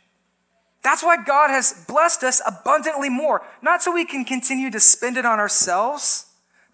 That's 0.87 1.03
why 1.03 1.17
God 1.17 1.51
has 1.51 1.85
blessed 1.89 2.23
us 2.23 2.41
abundantly 2.47 3.09
more. 3.09 3.43
Not 3.61 3.83
so 3.83 3.93
we 3.93 4.05
can 4.05 4.25
continue 4.25 4.71
to 4.71 4.79
spend 4.79 5.17
it 5.17 5.27
on 5.27 5.41
ourselves, 5.41 6.27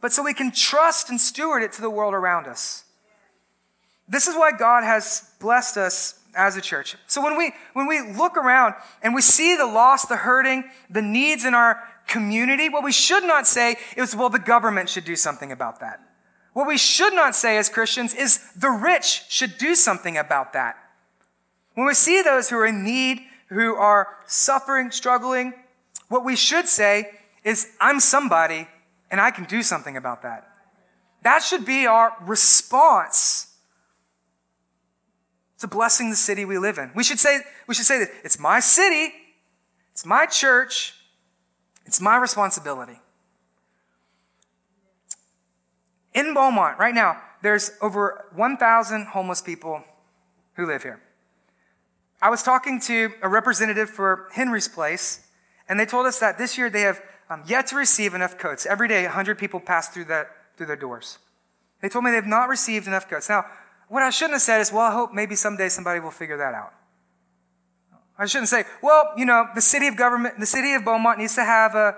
but 0.02 0.12
so 0.12 0.22
we 0.22 0.34
can 0.34 0.52
trust 0.52 1.08
and 1.08 1.18
steward 1.18 1.62
it 1.62 1.72
to 1.72 1.80
the 1.80 1.88
world 1.88 2.12
around 2.12 2.46
us. 2.46 2.84
This 4.06 4.26
is 4.26 4.36
why 4.36 4.52
God 4.52 4.84
has 4.84 5.32
blessed 5.40 5.78
us 5.78 6.20
as 6.34 6.58
a 6.58 6.60
church. 6.60 6.94
So 7.06 7.22
when 7.22 7.38
we, 7.38 7.52
when 7.72 7.86
we 7.86 8.02
look 8.02 8.36
around 8.36 8.74
and 9.02 9.14
we 9.14 9.22
see 9.22 9.56
the 9.56 9.64
lost, 9.64 10.10
the 10.10 10.16
hurting, 10.16 10.64
the 10.90 11.00
needs 11.00 11.46
in 11.46 11.54
our 11.54 11.82
community, 12.06 12.68
what 12.68 12.84
we 12.84 12.92
should 12.92 13.24
not 13.24 13.46
say 13.46 13.76
is, 13.96 14.14
well, 14.14 14.28
the 14.28 14.38
government 14.38 14.90
should 14.90 15.06
do 15.06 15.16
something 15.16 15.50
about 15.50 15.80
that. 15.80 16.00
What 16.52 16.68
we 16.68 16.76
should 16.76 17.14
not 17.14 17.34
say 17.34 17.56
as 17.56 17.70
Christians 17.70 18.12
is 18.12 18.52
the 18.52 18.68
rich 18.68 19.24
should 19.30 19.56
do 19.56 19.74
something 19.74 20.18
about 20.18 20.52
that. 20.52 20.76
When 21.72 21.86
we 21.86 21.94
see 21.94 22.20
those 22.20 22.50
who 22.50 22.58
are 22.58 22.66
in 22.66 22.84
need, 22.84 23.22
who 23.52 23.74
are 23.74 24.08
suffering, 24.26 24.90
struggling, 24.90 25.54
what 26.08 26.24
we 26.24 26.36
should 26.36 26.66
say 26.66 27.10
is, 27.44 27.68
I'm 27.80 28.00
somebody 28.00 28.66
and 29.10 29.20
I 29.20 29.30
can 29.30 29.44
do 29.44 29.62
something 29.62 29.96
about 29.96 30.22
that. 30.22 30.48
That 31.22 31.42
should 31.42 31.64
be 31.64 31.86
our 31.86 32.12
response 32.22 33.54
to 35.58 35.68
blessing 35.68 36.10
the 36.10 36.16
city 36.16 36.44
we 36.44 36.58
live 36.58 36.78
in. 36.78 36.90
We 36.94 37.04
should 37.04 37.18
say, 37.18 37.40
we 37.68 37.74
should 37.74 37.86
say 37.86 37.98
that 38.00 38.10
it's 38.24 38.38
my 38.38 38.58
city, 38.58 39.12
it's 39.92 40.04
my 40.04 40.26
church, 40.26 40.94
it's 41.86 42.00
my 42.00 42.16
responsibility. 42.16 42.98
In 46.14 46.34
Beaumont, 46.34 46.78
right 46.78 46.94
now, 46.94 47.20
there's 47.42 47.72
over 47.80 48.26
1,000 48.34 49.06
homeless 49.06 49.40
people 49.40 49.84
who 50.54 50.66
live 50.66 50.82
here. 50.82 51.00
I 52.22 52.30
was 52.30 52.44
talking 52.44 52.78
to 52.82 53.12
a 53.20 53.28
representative 53.28 53.90
for 53.90 54.28
Henry's 54.32 54.68
Place, 54.68 55.26
and 55.68 55.78
they 55.78 55.84
told 55.84 56.06
us 56.06 56.20
that 56.20 56.38
this 56.38 56.56
year 56.56 56.70
they 56.70 56.82
have 56.82 57.02
um, 57.28 57.42
yet 57.46 57.66
to 57.68 57.76
receive 57.76 58.14
enough 58.14 58.38
coats. 58.38 58.64
Every 58.64 58.86
day, 58.86 59.02
100 59.02 59.36
people 59.36 59.58
pass 59.58 59.88
through, 59.88 60.04
that, 60.04 60.28
through 60.56 60.66
their 60.66 60.76
doors. 60.76 61.18
They 61.80 61.88
told 61.88 62.04
me 62.04 62.12
they've 62.12 62.24
not 62.24 62.48
received 62.48 62.86
enough 62.86 63.10
coats. 63.10 63.28
Now, 63.28 63.46
what 63.88 64.04
I 64.04 64.10
shouldn't 64.10 64.34
have 64.34 64.42
said 64.42 64.60
is, 64.60 64.72
well, 64.72 64.82
I 64.82 64.92
hope 64.92 65.12
maybe 65.12 65.34
someday 65.34 65.68
somebody 65.68 65.98
will 65.98 66.12
figure 66.12 66.36
that 66.36 66.54
out. 66.54 66.72
I 68.16 68.26
shouldn't 68.26 68.50
say, 68.50 68.64
well, 68.82 69.12
you 69.16 69.24
know, 69.24 69.48
the 69.56 69.60
city 69.60 69.88
of 69.88 69.96
government, 69.96 70.38
the 70.38 70.46
city 70.46 70.74
of 70.74 70.84
Beaumont 70.84 71.18
needs 71.18 71.34
to 71.34 71.44
have 71.44 71.74
a, 71.74 71.96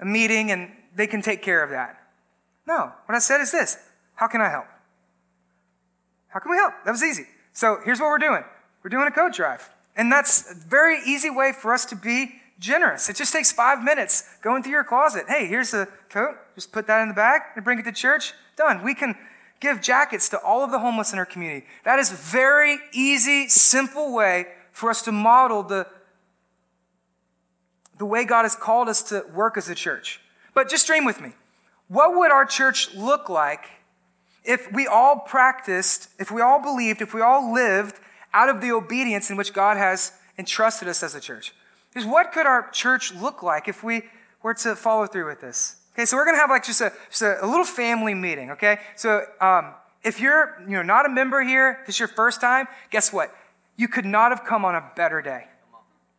a 0.00 0.04
meeting 0.04 0.52
and 0.52 0.70
they 0.94 1.08
can 1.08 1.22
take 1.22 1.42
care 1.42 1.64
of 1.64 1.70
that. 1.70 2.00
No, 2.68 2.92
what 3.06 3.16
I 3.16 3.18
said 3.18 3.40
is 3.40 3.50
this 3.50 3.78
how 4.14 4.28
can 4.28 4.40
I 4.40 4.48
help? 4.48 4.66
How 6.28 6.38
can 6.38 6.52
we 6.52 6.56
help? 6.56 6.74
That 6.84 6.92
was 6.92 7.02
easy. 7.02 7.26
So 7.52 7.80
here's 7.84 7.98
what 7.98 8.10
we're 8.10 8.18
doing 8.18 8.44
we're 8.86 8.90
doing 8.90 9.08
a 9.08 9.10
coat 9.10 9.32
drive. 9.32 9.68
And 9.96 10.12
that's 10.12 10.48
a 10.48 10.54
very 10.54 11.00
easy 11.04 11.28
way 11.28 11.50
for 11.50 11.74
us 11.74 11.86
to 11.86 11.96
be 11.96 12.36
generous. 12.60 13.08
It 13.08 13.16
just 13.16 13.32
takes 13.32 13.50
five 13.50 13.82
minutes 13.82 14.22
going 14.42 14.62
through 14.62 14.74
your 14.74 14.84
closet. 14.84 15.24
Hey, 15.26 15.48
here's 15.48 15.74
a 15.74 15.88
coat. 16.08 16.36
Just 16.54 16.70
put 16.70 16.86
that 16.86 17.02
in 17.02 17.08
the 17.08 17.14
bag 17.14 17.40
and 17.56 17.64
bring 17.64 17.80
it 17.80 17.82
to 17.82 17.90
church. 17.90 18.32
Done. 18.54 18.84
We 18.84 18.94
can 18.94 19.16
give 19.58 19.82
jackets 19.82 20.28
to 20.28 20.38
all 20.38 20.62
of 20.62 20.70
the 20.70 20.78
homeless 20.78 21.12
in 21.12 21.18
our 21.18 21.26
community. 21.26 21.66
That 21.82 21.98
is 21.98 22.12
a 22.12 22.14
very 22.14 22.78
easy, 22.92 23.48
simple 23.48 24.14
way 24.14 24.46
for 24.70 24.88
us 24.88 25.02
to 25.02 25.10
model 25.10 25.64
the, 25.64 25.88
the 27.98 28.06
way 28.06 28.24
God 28.24 28.44
has 28.44 28.54
called 28.54 28.88
us 28.88 29.02
to 29.08 29.24
work 29.34 29.56
as 29.56 29.68
a 29.68 29.74
church. 29.74 30.20
But 30.54 30.68
just 30.68 30.86
dream 30.86 31.04
with 31.04 31.20
me. 31.20 31.32
What 31.88 32.16
would 32.16 32.30
our 32.30 32.46
church 32.46 32.94
look 32.94 33.28
like 33.28 33.64
if 34.44 34.72
we 34.72 34.86
all 34.86 35.18
practiced, 35.18 36.08
if 36.20 36.30
we 36.30 36.40
all 36.40 36.62
believed, 36.62 37.02
if 37.02 37.12
we 37.12 37.20
all 37.20 37.52
lived 37.52 37.98
out 38.32 38.48
of 38.48 38.60
the 38.60 38.72
obedience 38.72 39.30
in 39.30 39.36
which 39.36 39.52
God 39.52 39.76
has 39.76 40.12
entrusted 40.38 40.88
us 40.88 41.02
as 41.02 41.14
a 41.14 41.20
church? 41.20 41.54
Because 41.92 42.06
what 42.06 42.32
could 42.32 42.46
our 42.46 42.70
church 42.70 43.14
look 43.14 43.42
like 43.42 43.68
if 43.68 43.82
we 43.82 44.02
were 44.42 44.54
to 44.54 44.76
follow 44.76 45.06
through 45.06 45.26
with 45.26 45.40
this? 45.40 45.76
Okay, 45.94 46.04
so 46.04 46.16
we're 46.16 46.30
to 46.30 46.40
have 46.40 46.50
like 46.50 46.64
just 46.64 46.82
a, 46.82 46.92
just 47.08 47.22
a, 47.22 47.42
a 47.42 47.46
little 47.46 47.64
family 47.64 48.12
meeting, 48.12 48.50
okay? 48.50 48.78
So 48.96 49.22
um, 49.40 49.72
if 50.04 50.20
you're 50.20 50.62
you 50.68 50.74
know, 50.74 50.82
not 50.82 51.06
a 51.06 51.08
member 51.08 51.42
here, 51.42 51.80
this 51.86 51.96
is 51.96 52.00
your 52.00 52.08
first 52.08 52.40
time, 52.40 52.68
guess 52.90 53.12
what? 53.12 53.34
You 53.76 53.88
could 53.88 54.04
not 54.04 54.30
have 54.30 54.44
come 54.44 54.64
on 54.64 54.74
a 54.74 54.84
better 54.94 55.22
day. 55.22 55.46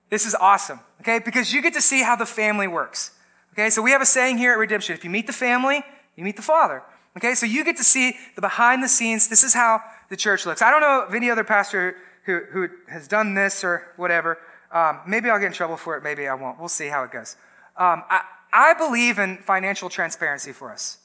This 0.09 0.25
is 0.25 0.33
awesome, 0.33 0.79
okay? 1.01 1.19
Because 1.19 1.53
you 1.53 1.61
get 1.61 1.73
to 1.73 1.81
see 1.81 2.01
how 2.01 2.15
the 2.15 2.25
family 2.25 2.67
works. 2.67 3.11
Okay, 3.53 3.69
so 3.69 3.81
we 3.81 3.91
have 3.91 4.01
a 4.01 4.05
saying 4.05 4.37
here 4.37 4.51
at 4.51 4.57
Redemption 4.57 4.95
if 4.95 5.03
you 5.03 5.09
meet 5.09 5.27
the 5.27 5.33
family, 5.33 5.83
you 6.15 6.23
meet 6.23 6.35
the 6.35 6.41
Father. 6.41 6.81
Okay, 7.17 7.33
so 7.33 7.47
you 7.47 7.65
get 7.65 7.77
to 7.77 7.83
see 7.83 8.15
the 8.35 8.41
behind 8.41 8.83
the 8.83 8.87
scenes. 8.87 9.27
This 9.27 9.43
is 9.43 9.53
how 9.53 9.81
the 10.09 10.15
church 10.15 10.45
looks. 10.45 10.61
I 10.61 10.69
don't 10.69 10.81
know 10.81 11.05
of 11.07 11.15
any 11.15 11.31
other 11.31 11.43
pastor 11.43 11.97
who, 12.25 12.41
who 12.51 12.69
has 12.87 13.07
done 13.07 13.33
this 13.33 13.63
or 13.63 13.87
whatever. 13.97 14.37
Um, 14.71 14.99
maybe 15.07 15.29
I'll 15.29 15.39
get 15.39 15.47
in 15.47 15.53
trouble 15.53 15.77
for 15.77 15.97
it, 15.97 16.03
maybe 16.03 16.27
I 16.27 16.35
won't. 16.35 16.59
We'll 16.59 16.67
see 16.67 16.87
how 16.87 17.03
it 17.03 17.11
goes. 17.11 17.35
Um, 17.75 18.03
I, 18.09 18.21
I 18.53 18.73
believe 18.75 19.17
in 19.17 19.37
financial 19.37 19.89
transparency 19.89 20.51
for 20.51 20.71
us. 20.71 20.99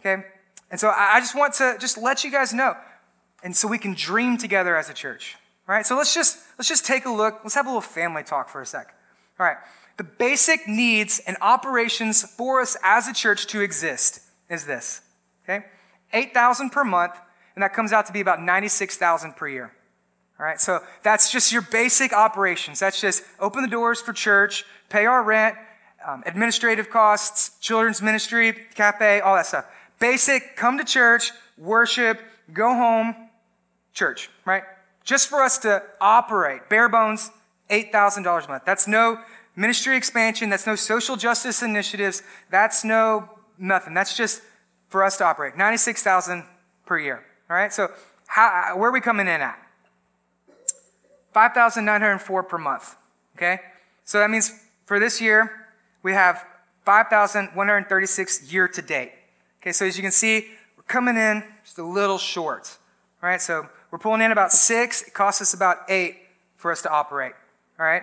Okay? 0.00 0.22
And 0.70 0.78
so 0.78 0.88
I, 0.88 1.14
I 1.14 1.20
just 1.20 1.36
want 1.36 1.54
to 1.54 1.76
just 1.80 1.98
let 1.98 2.22
you 2.22 2.30
guys 2.30 2.54
know. 2.54 2.76
And 3.42 3.56
so 3.56 3.66
we 3.66 3.78
can 3.78 3.94
dream 3.94 4.38
together 4.38 4.76
as 4.76 4.88
a 4.88 4.94
church. 4.94 5.36
All 5.68 5.74
right? 5.74 5.84
So 5.84 5.96
let's 5.96 6.14
just 6.14 6.38
let's 6.58 6.68
just 6.68 6.86
take 6.86 7.06
a 7.06 7.10
look. 7.10 7.40
Let's 7.42 7.54
have 7.54 7.66
a 7.66 7.70
little 7.70 7.80
family 7.80 8.22
talk 8.22 8.48
for 8.48 8.60
a 8.60 8.66
sec. 8.66 8.94
All 9.40 9.46
right. 9.46 9.56
The 9.96 10.04
basic 10.04 10.68
needs 10.68 11.20
and 11.26 11.36
operations 11.40 12.22
for 12.22 12.60
us 12.60 12.76
as 12.84 13.08
a 13.08 13.12
church 13.12 13.46
to 13.48 13.60
exist 13.60 14.20
is 14.48 14.66
this. 14.66 15.00
Okay? 15.50 15.66
8,000 16.12 16.70
per 16.70 16.84
month, 16.84 17.14
and 17.54 17.62
that 17.62 17.72
comes 17.72 17.92
out 17.92 18.06
to 18.06 18.12
be 18.12 18.20
about 18.20 18.40
96,000 18.42 19.34
per 19.36 19.48
year. 19.48 19.72
All 20.38 20.46
right? 20.46 20.60
So 20.60 20.80
that's 21.02 21.30
just 21.30 21.52
your 21.52 21.62
basic 21.62 22.12
operations. 22.12 22.80
That's 22.80 23.00
just 23.00 23.24
open 23.38 23.62
the 23.62 23.68
doors 23.68 24.00
for 24.00 24.12
church, 24.12 24.64
pay 24.88 25.06
our 25.06 25.22
rent, 25.22 25.56
um, 26.06 26.22
administrative 26.26 26.90
costs, 26.90 27.58
children's 27.60 28.00
ministry, 28.00 28.54
cafe, 28.74 29.20
all 29.20 29.36
that 29.36 29.46
stuff. 29.46 29.66
Basic, 29.98 30.56
come 30.56 30.78
to 30.78 30.84
church, 30.84 31.32
worship, 31.58 32.20
go 32.52 32.74
home, 32.74 33.14
church, 33.92 34.30
right? 34.46 34.62
Just 35.04 35.28
for 35.28 35.42
us 35.42 35.58
to 35.58 35.82
operate, 36.00 36.68
bare 36.70 36.88
bones, 36.88 37.30
$8,000 37.68 38.46
a 38.46 38.48
month. 38.48 38.62
That's 38.64 38.88
no 38.88 39.18
ministry 39.56 39.96
expansion. 39.96 40.48
That's 40.48 40.66
no 40.66 40.74
social 40.74 41.16
justice 41.16 41.62
initiatives. 41.62 42.22
That's 42.50 42.84
no 42.84 43.28
nothing. 43.58 43.94
That's 43.94 44.16
just 44.16 44.42
for 44.90 45.02
us 45.04 45.16
to 45.16 45.24
operate. 45.24 45.56
96,000 45.56 46.44
per 46.84 46.98
year. 46.98 47.24
All 47.48 47.56
right. 47.56 47.72
So 47.72 47.88
how, 48.26 48.76
where 48.76 48.90
are 48.90 48.92
we 48.92 49.00
coming 49.00 49.26
in 49.26 49.40
at? 49.40 49.58
5,904 51.32 52.42
per 52.42 52.58
month. 52.58 52.96
Okay. 53.36 53.60
So 54.04 54.18
that 54.18 54.28
means 54.30 54.52
for 54.84 54.98
this 54.98 55.20
year, 55.20 55.66
we 56.02 56.12
have 56.12 56.44
5,136 56.84 58.52
year 58.52 58.68
to 58.68 58.82
date. 58.82 59.12
Okay. 59.62 59.72
So 59.72 59.86
as 59.86 59.96
you 59.96 60.02
can 60.02 60.12
see, 60.12 60.48
we're 60.76 60.82
coming 60.82 61.16
in 61.16 61.44
just 61.64 61.78
a 61.78 61.84
little 61.84 62.18
short. 62.18 62.76
All 63.22 63.30
right. 63.30 63.40
So 63.40 63.68
we're 63.92 63.98
pulling 63.98 64.20
in 64.20 64.32
about 64.32 64.52
six. 64.52 65.02
It 65.02 65.14
costs 65.14 65.40
us 65.40 65.54
about 65.54 65.78
eight 65.88 66.16
for 66.56 66.72
us 66.72 66.82
to 66.82 66.90
operate. 66.90 67.32
All 67.78 67.86
right. 67.86 68.02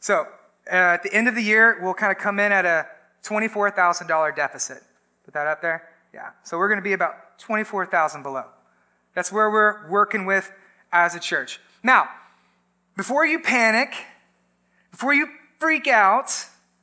So 0.00 0.26
uh, 0.66 0.96
at 0.96 1.02
the 1.02 1.12
end 1.12 1.28
of 1.28 1.34
the 1.34 1.42
year, 1.42 1.78
we'll 1.82 1.94
kind 1.94 2.10
of 2.10 2.16
come 2.16 2.40
in 2.40 2.52
at 2.52 2.64
a 2.64 2.86
$24,000 3.22 4.34
deficit. 4.34 4.82
Put 5.24 5.34
that 5.34 5.46
up 5.46 5.60
there? 5.60 5.91
Yeah. 6.12 6.30
So 6.42 6.58
we're 6.58 6.68
going 6.68 6.80
to 6.80 6.84
be 6.84 6.92
about 6.92 7.38
24,000 7.38 8.22
below. 8.22 8.44
That's 9.14 9.32
where 9.32 9.50
we're 9.50 9.88
working 9.88 10.26
with 10.26 10.50
as 10.92 11.14
a 11.14 11.20
church. 11.20 11.60
Now, 11.82 12.08
before 12.96 13.26
you 13.26 13.40
panic, 13.40 13.94
before 14.90 15.14
you 15.14 15.28
freak 15.58 15.86
out, 15.86 16.30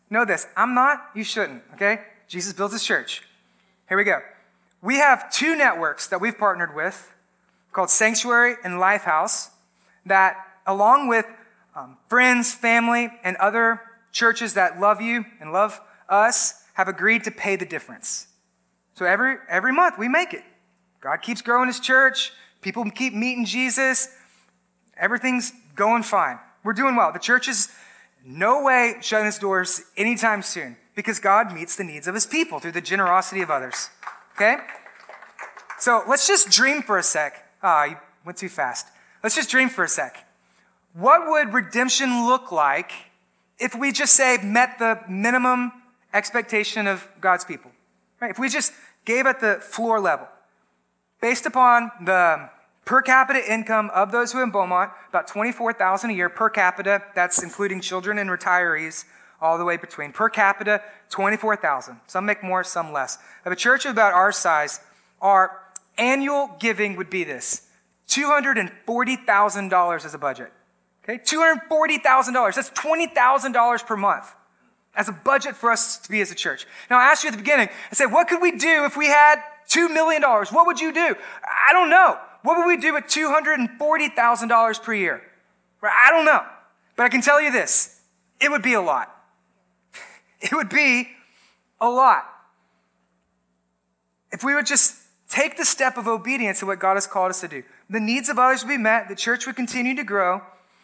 know 0.09 0.25
this. 0.25 0.47
I'm 0.55 0.73
not, 0.73 1.09
you 1.15 1.23
shouldn't, 1.23 1.63
okay? 1.75 2.01
Jesus 2.27 2.53
builds 2.53 2.73
his 2.73 2.83
church. 2.83 3.23
Here 3.87 3.97
we 3.97 4.03
go. 4.03 4.19
We 4.81 4.95
have 4.95 5.31
two 5.31 5.55
networks 5.55 6.07
that 6.07 6.21
we've 6.21 6.37
partnered 6.37 6.75
with 6.75 7.13
called 7.71 7.89
Sanctuary 7.89 8.55
and 8.63 8.75
Lifehouse 8.75 9.49
that, 10.05 10.37
along 10.65 11.07
with 11.07 11.25
um, 11.75 11.97
friends, 12.07 12.53
family, 12.53 13.09
and 13.23 13.35
other 13.37 13.81
churches 14.11 14.53
that 14.55 14.79
love 14.79 15.01
you 15.01 15.25
and 15.39 15.51
love 15.51 15.81
us 16.07 16.63
have 16.73 16.87
agreed 16.87 17.23
to 17.25 17.31
pay 17.31 17.55
the 17.55 17.65
difference. 17.65 18.27
So 18.95 19.05
every, 19.05 19.35
every 19.47 19.71
month 19.71 19.97
we 19.97 20.07
make 20.07 20.33
it. 20.33 20.43
God 21.01 21.21
keeps 21.21 21.41
growing 21.41 21.67
his 21.67 21.79
church. 21.79 22.33
People 22.61 22.89
keep 22.91 23.13
meeting 23.13 23.45
Jesus. 23.45 24.09
Everything's 24.97 25.53
going 25.75 26.03
fine. 26.03 26.39
We're 26.63 26.73
doing 26.73 26.95
well. 26.95 27.11
The 27.13 27.19
church 27.19 27.47
is 27.47 27.69
no 28.25 28.63
way 28.63 28.95
shutting 29.01 29.27
its 29.27 29.39
doors 29.39 29.81
anytime 29.95 30.41
soon 30.41 30.75
because 30.95 31.19
God 31.19 31.53
meets 31.53 31.77
the 31.77 31.85
needs 31.85 32.07
of 32.07 32.13
his 32.13 32.25
people 32.25 32.59
through 32.59 32.73
the 32.73 32.81
generosity 32.81 33.41
of 33.41 33.49
others. 33.49 33.89
Okay? 34.35 34.57
So 35.79 36.03
let's 36.07 36.27
just 36.27 36.49
dream 36.49 36.81
for 36.81 36.97
a 36.97 37.03
sec. 37.03 37.45
Ah, 37.63 37.85
you 37.85 37.97
went 38.25 38.37
too 38.37 38.49
fast. 38.49 38.87
Let's 39.23 39.35
just 39.35 39.49
dream 39.49 39.69
for 39.69 39.85
a 39.85 39.87
sec. 39.87 40.25
What 40.93 41.29
would 41.29 41.53
redemption 41.53 42.25
look 42.25 42.51
like 42.51 42.91
if 43.57 43.75
we 43.75 43.91
just 43.91 44.13
say 44.13 44.37
met 44.43 44.79
the 44.79 44.99
minimum 45.07 45.71
expectation 46.13 46.87
of 46.87 47.07
God's 47.21 47.45
people? 47.45 47.71
Right? 48.21 48.31
If 48.31 48.39
we 48.39 48.49
just 48.49 48.73
gave 49.05 49.25
at 49.25 49.39
the 49.39 49.55
floor 49.61 49.99
level, 49.99 50.27
based 51.21 51.45
upon 51.45 51.91
the 52.03 52.49
per 52.85 53.01
capita 53.01 53.51
income 53.51 53.89
of 53.93 54.11
those 54.11 54.31
who 54.31 54.39
are 54.39 54.43
in 54.43 54.51
Beaumont, 54.51 54.91
about 55.09 55.27
24,000 55.27 56.09
a 56.09 56.13
year 56.13 56.29
per 56.29 56.49
capita, 56.49 57.03
that's 57.15 57.41
including 57.41 57.81
children 57.81 58.17
and 58.17 58.29
retirees, 58.29 59.05
all 59.41 59.57
the 59.57 59.63
way 59.63 59.77
between. 59.77 60.11
Per 60.11 60.27
capita, 60.29 60.81
24,000. 61.09 61.99
Some 62.07 62.25
make 62.25 62.43
more, 62.43 62.63
some 62.63 62.91
less. 62.91 63.17
Of 63.45 63.51
a 63.51 63.55
church 63.55 63.85
of 63.85 63.91
about 63.91 64.13
our 64.13 64.31
size, 64.31 64.81
our 65.21 65.59
annual 65.97 66.55
giving 66.59 66.95
would 66.95 67.09
be 67.09 67.23
this 67.23 67.67
$240,000 68.09 70.05
as 70.05 70.13
a 70.13 70.17
budget. 70.17 70.51
Okay, 71.03 71.19
$240,000. 71.19 72.55
That's 72.55 72.69
$20,000 72.71 73.85
per 73.85 73.97
month 73.97 74.35
as 74.95 75.07
a 75.07 75.11
budget 75.11 75.55
for 75.55 75.71
us 75.71 75.97
to 75.99 76.09
be 76.09 76.21
as 76.21 76.31
a 76.31 76.35
church. 76.35 76.65
Now, 76.89 76.97
I 76.97 77.05
asked 77.05 77.23
you 77.23 77.29
at 77.29 77.33
the 77.33 77.37
beginning, 77.37 77.69
I 77.91 77.95
said, 77.95 78.07
what 78.07 78.27
could 78.27 78.41
we 78.41 78.51
do 78.51 78.85
if 78.85 78.97
we 78.97 79.07
had 79.07 79.41
$2 79.69 79.93
million? 79.93 80.21
What 80.21 80.65
would 80.65 80.79
you 80.79 80.91
do? 80.93 81.15
I 81.43 81.71
don't 81.71 81.89
know. 81.89 82.17
What 82.41 82.57
would 82.57 82.67
we 82.67 82.77
do 82.77 82.93
with 82.93 83.05
$240,000 83.05 84.83
per 84.83 84.93
year? 84.93 85.21
I 85.83 86.11
don't 86.11 86.25
know. 86.25 86.43
But 86.95 87.03
I 87.03 87.09
can 87.09 87.21
tell 87.21 87.41
you 87.41 87.51
this 87.51 88.01
it 88.41 88.49
would 88.49 88.61
be 88.61 88.73
a 88.73 88.81
lot. 88.81 89.15
It 90.41 90.53
would 90.53 90.69
be 90.69 91.09
a 91.81 91.89
lot. 91.89 92.23
If 94.31 94.41
we 94.41 94.55
would 94.55 94.65
just 94.65 94.95
take 95.27 95.57
the 95.57 95.65
step 95.65 95.97
of 95.97 96.07
obedience 96.07 96.59
to 96.59 96.65
what 96.65 96.79
God 96.79 96.95
has 96.95 97.07
called 97.07 97.29
us 97.29 97.41
to 97.41 97.49
do, 97.49 97.63
the 97.89 97.99
needs 97.99 98.29
of 98.29 98.39
others 98.39 98.63
would 98.63 98.69
be 98.69 98.77
met, 98.77 99.09
the 99.09 99.15
church 99.15 99.45
would 99.45 99.57
continue 99.57 99.95
to 99.95 100.03
grow, 100.03 100.41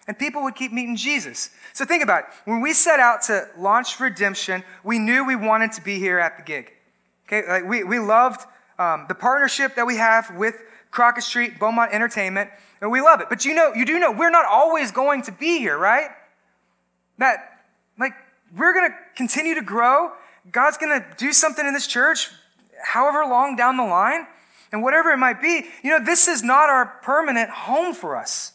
and 0.08 0.18
people 0.18 0.44
would 0.44 0.56
keep 0.56 0.72
meeting 0.72 0.96
Jesus. 0.96 1.50
So 1.74 1.86
think 1.86 2.04
about 2.04 2.24
it. 2.24 2.26
When 2.46 2.62
we 2.62 2.74
set 2.74 3.00
out 3.00 3.24
to 3.24 3.48
launch 3.58 4.00
redemption, 4.00 4.64
we 4.84 5.00
knew 5.00 5.26
we 5.26 5.36
wanted 5.36 5.72
to 5.74 5.82
be 5.82 6.00
here 6.00 6.20
at 6.20 6.38
the 6.38 6.44
gig. 6.44 6.74
Okay, 7.28 7.48
like 7.48 7.68
we, 7.68 7.84
we 7.84 7.98
loved 8.00 8.42
um, 8.78 9.06
the 9.08 9.16
partnership 9.16 9.76
that 9.76 9.88
we 9.88 9.98
have 9.98 10.36
with 10.36 10.56
Crockett 10.92 11.24
Street, 11.24 11.60
Beaumont 11.60 11.92
Entertainment, 11.92 12.50
and 12.82 12.92
we 12.92 13.02
love 13.02 13.20
it. 13.20 13.28
But 13.30 13.46
you 13.46 13.54
know, 13.54 13.74
you 13.74 13.86
do 13.86 14.00
know 14.00 14.12
we're 14.12 14.30
not 14.30 14.46
always 14.46 14.92
going 14.92 15.24
to 15.24 15.32
be 15.32 15.58
here, 15.58 15.78
right? 15.78 16.10
That, 17.18 17.60
like, 17.98 18.14
we're 18.56 18.74
going 18.74 18.90
to 18.90 18.96
continue 19.16 19.56
to 19.56 19.62
grow. 19.62 20.12
God's 20.52 20.78
going 20.78 21.02
to 21.02 21.06
do 21.18 21.34
something 21.34 21.66
in 21.66 21.74
this 21.74 21.88
church, 21.88 22.30
however 22.84 23.26
long 23.26 23.56
down 23.56 23.78
the 23.78 23.84
line, 23.84 24.28
and 24.72 24.84
whatever 24.84 25.10
it 25.12 25.18
might 25.18 25.42
be. 25.42 25.66
You 25.84 25.92
know, 25.92 26.06
this 26.06 26.28
is 26.28 26.44
not 26.44 26.70
our 26.70 26.86
permanent 27.02 27.50
home 27.50 27.94
for 27.94 28.16
us. 28.16 28.54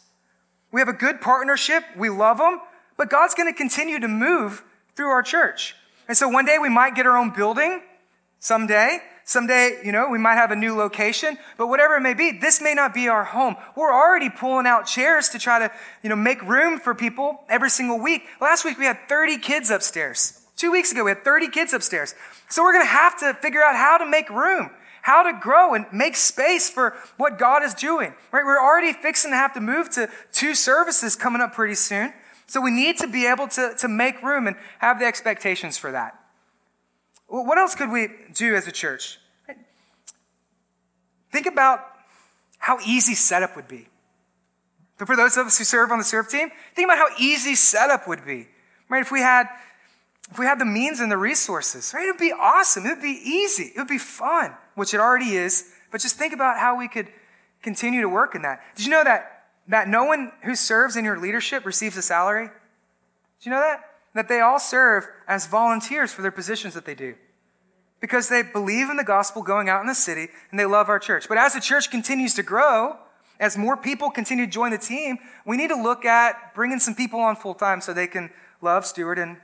We 0.71 0.79
have 0.79 0.87
a 0.87 0.93
good 0.93 1.21
partnership. 1.21 1.83
We 1.95 2.09
love 2.09 2.37
them. 2.37 2.61
But 2.97 3.09
God's 3.09 3.33
going 3.33 3.51
to 3.51 3.57
continue 3.57 3.99
to 3.99 4.07
move 4.07 4.63
through 4.95 5.09
our 5.09 5.23
church. 5.23 5.75
And 6.07 6.17
so 6.17 6.27
one 6.27 6.45
day 6.45 6.57
we 6.59 6.69
might 6.69 6.95
get 6.95 7.05
our 7.05 7.17
own 7.17 7.31
building. 7.31 7.81
Someday. 8.39 8.99
Someday, 9.23 9.79
you 9.83 9.91
know, 9.91 10.09
we 10.09 10.17
might 10.17 10.35
have 10.35 10.51
a 10.51 10.55
new 10.55 10.75
location. 10.75 11.37
But 11.57 11.67
whatever 11.67 11.95
it 11.95 12.01
may 12.01 12.13
be, 12.13 12.31
this 12.31 12.61
may 12.61 12.73
not 12.73 12.93
be 12.93 13.07
our 13.07 13.23
home. 13.23 13.55
We're 13.75 13.93
already 13.93 14.29
pulling 14.29 14.65
out 14.65 14.87
chairs 14.87 15.29
to 15.29 15.39
try 15.39 15.59
to, 15.59 15.71
you 16.03 16.09
know, 16.09 16.15
make 16.15 16.41
room 16.43 16.79
for 16.79 16.95
people 16.95 17.43
every 17.47 17.69
single 17.69 17.99
week. 17.99 18.23
Last 18.39 18.65
week 18.65 18.77
we 18.77 18.85
had 18.85 18.97
30 19.07 19.37
kids 19.37 19.69
upstairs. 19.69 20.41
Two 20.57 20.71
weeks 20.71 20.91
ago 20.91 21.03
we 21.03 21.11
had 21.11 21.23
30 21.23 21.49
kids 21.49 21.73
upstairs. 21.73 22.15
So 22.49 22.63
we're 22.63 22.73
going 22.73 22.85
to 22.85 22.91
have 22.91 23.17
to 23.19 23.33
figure 23.35 23.63
out 23.63 23.75
how 23.75 23.97
to 23.97 24.05
make 24.05 24.29
room 24.29 24.71
how 25.01 25.23
to 25.23 25.37
grow 25.39 25.73
and 25.73 25.85
make 25.91 26.15
space 26.15 26.69
for 26.69 26.95
what 27.17 27.37
God 27.37 27.63
is 27.63 27.73
doing. 27.73 28.13
Right? 28.31 28.43
We're 28.45 28.59
already 28.59 28.93
fixing 28.93 29.31
to 29.31 29.37
have 29.37 29.53
to 29.53 29.61
move 29.61 29.89
to 29.91 30.09
two 30.31 30.55
services 30.55 31.15
coming 31.15 31.41
up 31.41 31.53
pretty 31.53 31.75
soon. 31.75 32.13
So 32.47 32.61
we 32.61 32.71
need 32.71 32.97
to 32.97 33.07
be 33.07 33.25
able 33.25 33.47
to, 33.49 33.75
to 33.79 33.87
make 33.87 34.21
room 34.21 34.47
and 34.47 34.55
have 34.79 34.99
the 34.99 35.05
expectations 35.05 35.77
for 35.77 35.91
that. 35.91 36.19
What 37.27 37.57
else 37.57 37.75
could 37.75 37.91
we 37.91 38.09
do 38.33 38.55
as 38.55 38.67
a 38.67 38.71
church? 38.71 39.19
Think 41.31 41.45
about 41.45 41.79
how 42.57 42.77
easy 42.85 43.15
setup 43.15 43.55
would 43.55 43.69
be. 43.69 43.87
But 44.97 45.07
for 45.07 45.15
those 45.15 45.37
of 45.37 45.47
us 45.47 45.57
who 45.57 45.63
serve 45.63 45.91
on 45.91 45.97
the 45.97 46.03
serve 46.03 46.27
team, 46.27 46.49
think 46.75 46.87
about 46.87 46.97
how 46.97 47.07
easy 47.17 47.55
setup 47.55 48.07
would 48.07 48.25
be. 48.25 48.47
Right? 48.89 49.01
If 49.01 49.11
we 49.11 49.21
had 49.21 49.47
if 50.29 50.39
we 50.39 50.45
had 50.45 50.59
the 50.59 50.65
means 50.65 50.99
and 50.99 51.11
the 51.11 51.17
resources, 51.17 51.93
right? 51.93 52.07
It 52.07 52.11
would 52.11 52.19
be 52.19 52.31
awesome. 52.31 52.85
It 52.85 52.89
would 52.89 53.01
be 53.01 53.19
easy. 53.23 53.71
It 53.75 53.77
would 53.77 53.87
be 53.87 53.97
fun, 53.97 54.55
which 54.75 54.93
it 54.93 54.99
already 54.99 55.35
is. 55.35 55.71
But 55.91 56.01
just 56.01 56.15
think 56.15 56.33
about 56.33 56.59
how 56.59 56.77
we 56.77 56.87
could 56.87 57.07
continue 57.61 58.01
to 58.01 58.09
work 58.09 58.35
in 58.35 58.41
that. 58.41 58.61
Did 58.75 58.85
you 58.85 58.91
know 58.91 59.03
that, 59.03 59.45
that 59.67 59.87
no 59.87 60.05
one 60.05 60.31
who 60.43 60.55
serves 60.55 60.95
in 60.95 61.05
your 61.05 61.19
leadership 61.19 61.65
receives 61.65 61.97
a 61.97 62.01
salary? 62.01 62.47
Did 63.39 63.45
you 63.45 63.51
know 63.51 63.59
that? 63.59 63.85
That 64.13 64.27
they 64.27 64.41
all 64.41 64.59
serve 64.59 65.07
as 65.27 65.47
volunteers 65.47 66.11
for 66.11 66.21
their 66.21 66.31
positions 66.31 66.73
that 66.73 66.85
they 66.85 66.95
do. 66.95 67.15
Because 67.99 68.29
they 68.29 68.41
believe 68.41 68.89
in 68.89 68.97
the 68.97 69.03
gospel 69.03 69.43
going 69.43 69.69
out 69.69 69.81
in 69.81 69.87
the 69.87 69.95
city 69.95 70.29
and 70.49 70.59
they 70.59 70.65
love 70.65 70.89
our 70.89 70.99
church. 70.99 71.27
But 71.29 71.37
as 71.37 71.53
the 71.53 71.61
church 71.61 71.91
continues 71.91 72.33
to 72.35 72.43
grow, 72.43 72.97
as 73.39 73.57
more 73.57 73.77
people 73.77 74.09
continue 74.09 74.45
to 74.45 74.51
join 74.51 74.71
the 74.71 74.77
team, 74.77 75.17
we 75.45 75.57
need 75.57 75.69
to 75.69 75.81
look 75.81 76.05
at 76.05 76.53
bringing 76.53 76.79
some 76.79 76.95
people 76.95 77.19
on 77.19 77.35
full 77.35 77.55
time 77.55 77.81
so 77.81 77.93
they 77.93 78.07
can 78.07 78.31
love, 78.61 78.85
steward, 78.85 79.17
and 79.17 79.37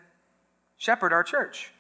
shepherd 0.78 1.14
our 1.14 1.24
church. 1.24 1.72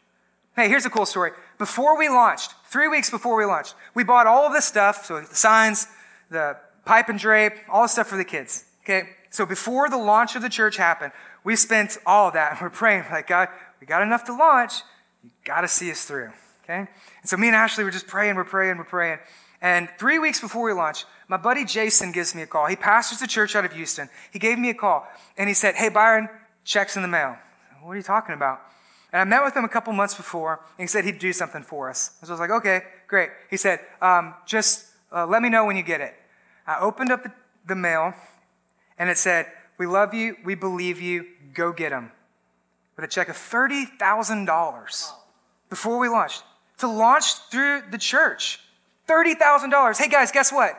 Hey, 0.57 0.69
here's 0.69 0.87
a 0.87 0.89
cool 0.89 1.05
story. 1.05 1.33
Before 1.59 1.95
we 1.99 2.09
launched, 2.09 2.55
three 2.65 2.87
weeks 2.87 3.11
before 3.11 3.37
we 3.37 3.45
launched, 3.45 3.75
we 3.93 4.03
bought 4.03 4.25
all 4.25 4.47
of 4.47 4.53
this 4.53 4.65
stuff, 4.65 5.05
so 5.05 5.21
the 5.21 5.35
signs, 5.35 5.85
the 6.31 6.57
pipe 6.83 7.09
and 7.09 7.19
drape, 7.19 7.53
all 7.69 7.83
the 7.83 7.87
stuff 7.87 8.07
for 8.07 8.17
the 8.17 8.25
kids. 8.25 8.65
Okay? 8.83 9.09
So 9.29 9.45
before 9.45 9.87
the 9.87 9.97
launch 9.97 10.35
of 10.35 10.41
the 10.41 10.49
church 10.49 10.77
happened, 10.77 11.11
we 11.43 11.55
spent 11.55 11.99
all 12.07 12.29
of 12.29 12.33
that 12.33 12.53
and 12.53 12.61
we're 12.61 12.71
praying, 12.71 13.03
like, 13.11 13.27
God, 13.27 13.49
we 13.79 13.85
got 13.85 14.01
enough 14.01 14.23
to 14.23 14.35
launch. 14.35 14.81
You 15.23 15.29
got 15.45 15.61
to 15.61 15.67
see 15.67 15.91
us 15.91 16.05
through. 16.05 16.31
Okay? 16.63 16.79
And 17.21 17.29
so 17.29 17.37
me 17.37 17.45
and 17.45 17.55
Ashley 17.55 17.83
were 17.83 17.91
just 17.91 18.07
praying, 18.07 18.35
we're 18.35 18.43
praying, 18.43 18.79
we're 18.79 18.83
praying. 18.83 19.19
And 19.61 19.87
three 19.99 20.17
weeks 20.17 20.41
before 20.41 20.63
we 20.63 20.73
launched, 20.73 21.05
my 21.27 21.37
buddy 21.37 21.65
Jason 21.65 22.11
gives 22.11 22.33
me 22.33 22.41
a 22.41 22.47
call. 22.47 22.65
He 22.65 22.75
pastors 22.75 23.21
a 23.21 23.27
church 23.27 23.55
out 23.55 23.63
of 23.63 23.73
Houston. 23.73 24.09
He 24.33 24.39
gave 24.39 24.57
me 24.57 24.71
a 24.71 24.73
call 24.73 25.07
and 25.37 25.49
he 25.49 25.53
said, 25.53 25.75
Hey, 25.75 25.89
Byron, 25.89 26.29
checks 26.63 26.95
in 26.95 27.03
the 27.03 27.07
mail. 27.07 27.37
What 27.83 27.91
are 27.91 27.97
you 27.97 28.01
talking 28.01 28.33
about? 28.33 28.61
And 29.13 29.21
I 29.21 29.23
met 29.23 29.43
with 29.43 29.55
him 29.55 29.63
a 29.63 29.69
couple 29.69 29.93
months 29.93 30.15
before, 30.15 30.59
and 30.77 30.83
he 30.83 30.87
said 30.87 31.05
he'd 31.05 31.19
do 31.19 31.31
something 31.31 31.63
for 31.63 31.89
us. 31.89 32.11
So 32.21 32.27
I 32.27 32.31
was 32.31 32.39
like, 32.39 32.49
okay, 32.49 32.81
great. 33.07 33.29
He 33.49 33.57
said, 33.57 33.79
um, 34.01 34.33
just 34.45 34.85
uh, 35.11 35.25
let 35.25 35.41
me 35.41 35.49
know 35.49 35.65
when 35.65 35.77
you 35.77 35.83
get 35.83 36.01
it. 36.01 36.13
I 36.65 36.79
opened 36.79 37.11
up 37.11 37.23
the, 37.23 37.31
the 37.65 37.75
mail, 37.75 38.13
and 38.97 39.09
it 39.09 39.17
said, 39.17 39.47
we 39.77 39.85
love 39.85 40.13
you, 40.13 40.35
we 40.43 40.55
believe 40.55 40.99
you, 40.99 41.25
go 41.53 41.71
get 41.71 41.91
them. 41.91 42.11
With 42.95 43.05
a 43.05 43.07
check 43.07 43.29
of 43.29 43.35
$30,000 43.35 45.11
before 45.69 45.99
we 45.99 46.09
launched. 46.09 46.43
To 46.79 46.87
launch 46.87 47.35
through 47.51 47.83
the 47.91 47.97
church. 47.97 48.59
$30,000. 49.07 49.97
Hey 49.97 50.09
guys, 50.09 50.31
guess 50.31 50.51
what? 50.51 50.77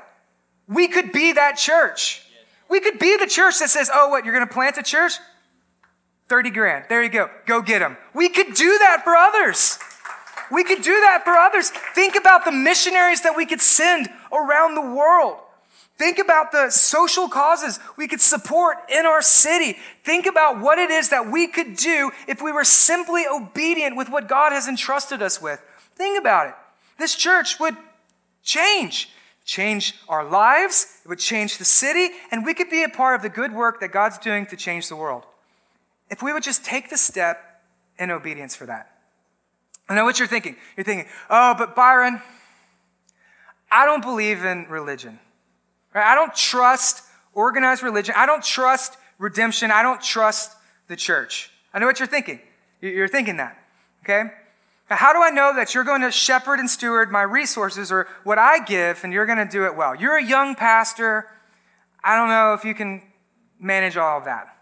We 0.69 0.89
could 0.89 1.13
be 1.13 1.33
that 1.33 1.57
church. 1.57 2.25
We 2.69 2.81
could 2.81 2.99
be 2.99 3.17
the 3.17 3.27
church 3.27 3.59
that 3.61 3.71
says, 3.71 3.91
oh, 3.93 4.09
what, 4.09 4.25
you're 4.25 4.35
going 4.35 4.47
to 4.47 4.53
plant 4.53 4.77
a 4.77 4.83
church? 4.83 5.15
30 6.29 6.51
grand. 6.51 6.85
There 6.89 7.03
you 7.03 7.09
go. 7.09 7.31
Go 7.47 7.63
get 7.63 7.79
them. 7.79 7.97
We 8.15 8.29
could 8.29 8.55
do 8.55 8.79
that 8.79 9.03
for 9.03 9.17
others. 9.17 9.79
We 10.51 10.65
could 10.65 10.83
do 10.83 11.01
that 11.01 11.25
for 11.25 11.33
others. 11.33 11.71
Think 11.95 12.17
about 12.17 12.45
the 12.45 12.53
missionaries 12.53 13.23
that 13.23 13.37
we 13.37 13.47
could 13.47 13.61
send 13.61 14.09
around 14.33 14.75
the 14.75 14.83
world. 14.83 15.39
Think 15.97 16.19
about 16.19 16.53
the 16.53 16.71
social 16.71 17.29
causes 17.29 17.81
we 17.97 18.07
could 18.07 18.21
support 18.21 18.77
in 18.89 19.05
our 19.05 19.21
city. 19.21 19.77
Think 20.05 20.27
about 20.27 20.61
what 20.61 20.79
it 20.79 20.91
is 20.91 21.09
that 21.09 21.31
we 21.31 21.49
could 21.49 21.77
do 21.77 22.13
if 22.29 22.41
we 22.41 22.53
were 22.53 22.65
simply 22.65 23.25
obedient 23.27 23.97
with 23.97 24.09
what 24.09 24.29
God 24.29 24.53
has 24.53 24.69
entrusted 24.69 25.23
us 25.23 25.43
with. 25.43 25.61
Think 25.97 26.19
about 26.19 26.49
it. 26.49 26.55
This 26.99 27.17
church 27.17 27.59
would 27.59 27.77
change, 28.45 29.11
change 29.45 29.97
our 30.09 30.25
lives, 30.25 31.01
it 31.05 31.09
would 31.09 31.19
change 31.19 31.59
the 31.59 31.65
city, 31.65 32.11
and 32.31 32.45
we 32.45 32.55
could 32.55 32.71
be 32.71 32.85
a 32.85 32.89
part 32.89 33.17
of 33.17 33.23
the 33.23 33.29
good 33.29 33.53
work 33.53 33.81
that 33.81 33.91
God's 33.91 34.19
doing 34.19 34.47
to 34.47 34.57
change 34.57 34.89
the 34.89 34.97
world 34.97 35.25
if 36.11 36.23
we 36.23 36.33
would 36.33 36.43
just 36.43 36.65
take 36.65 36.91
the 36.91 36.97
step 36.97 37.63
in 37.99 38.11
obedience 38.11 38.55
for 38.55 38.67
that. 38.67 38.91
I 39.89 39.95
know 39.95 40.05
what 40.05 40.19
you're 40.19 40.29
thinking. 40.29 40.57
You're 40.77 40.85
thinking, 40.85 41.07
oh, 41.31 41.55
but 41.57 41.75
Byron, 41.75 42.21
I 43.71 43.87
don't 43.87 44.03
believe 44.03 44.45
in 44.45 44.67
religion. 44.69 45.19
Right? 45.95 46.05
I 46.05 46.15
don't 46.15 46.35
trust 46.35 47.03
organized 47.35 47.83
religion. 47.83 48.15
I 48.17 48.27
don't 48.27 48.45
trust 48.45 48.97
redemption. 49.19 49.71
I 49.71 49.83
don't 49.83 50.03
trust 50.03 50.57
the 50.89 50.97
church. 50.97 51.51
I 51.73 51.79
know 51.79 51.87
what 51.87 51.99
you're 51.99 52.09
thinking. 52.09 52.41
You're 52.81 53.09
thinking 53.09 53.39
that. 53.39 53.59
Okay? 54.05 54.31
Now, 54.91 54.97
how 54.97 55.13
do 55.13 55.23
I 55.23 55.31
know 55.31 55.53
that 55.55 55.75
you're 55.75 55.85
going 55.85 56.01
to 56.03 56.11
shepherd 56.11 56.61
and 56.61 56.69
steward 56.69 57.11
my 57.11 57.23
resources 57.23 57.93
or 57.93 58.09
what 58.25 58.39
I 58.39 58.65
give 58.65 59.05
and 59.05 59.13
you're 59.13 59.27
going 59.27 59.39
to 59.39 59.51
do 59.51 59.67
it 59.67 59.77
well? 59.77 59.95
You're 59.95 60.17
a 60.17 60.25
young 60.25 60.55
pastor. 60.55 61.27
I 62.03 62.17
don't 62.17 62.29
know 62.29 62.55
if 62.55 62.65
you 62.65 62.75
can 62.75 63.03
manage 63.61 63.97
all 63.97 64.19
of 64.19 64.25
that. 64.25 64.58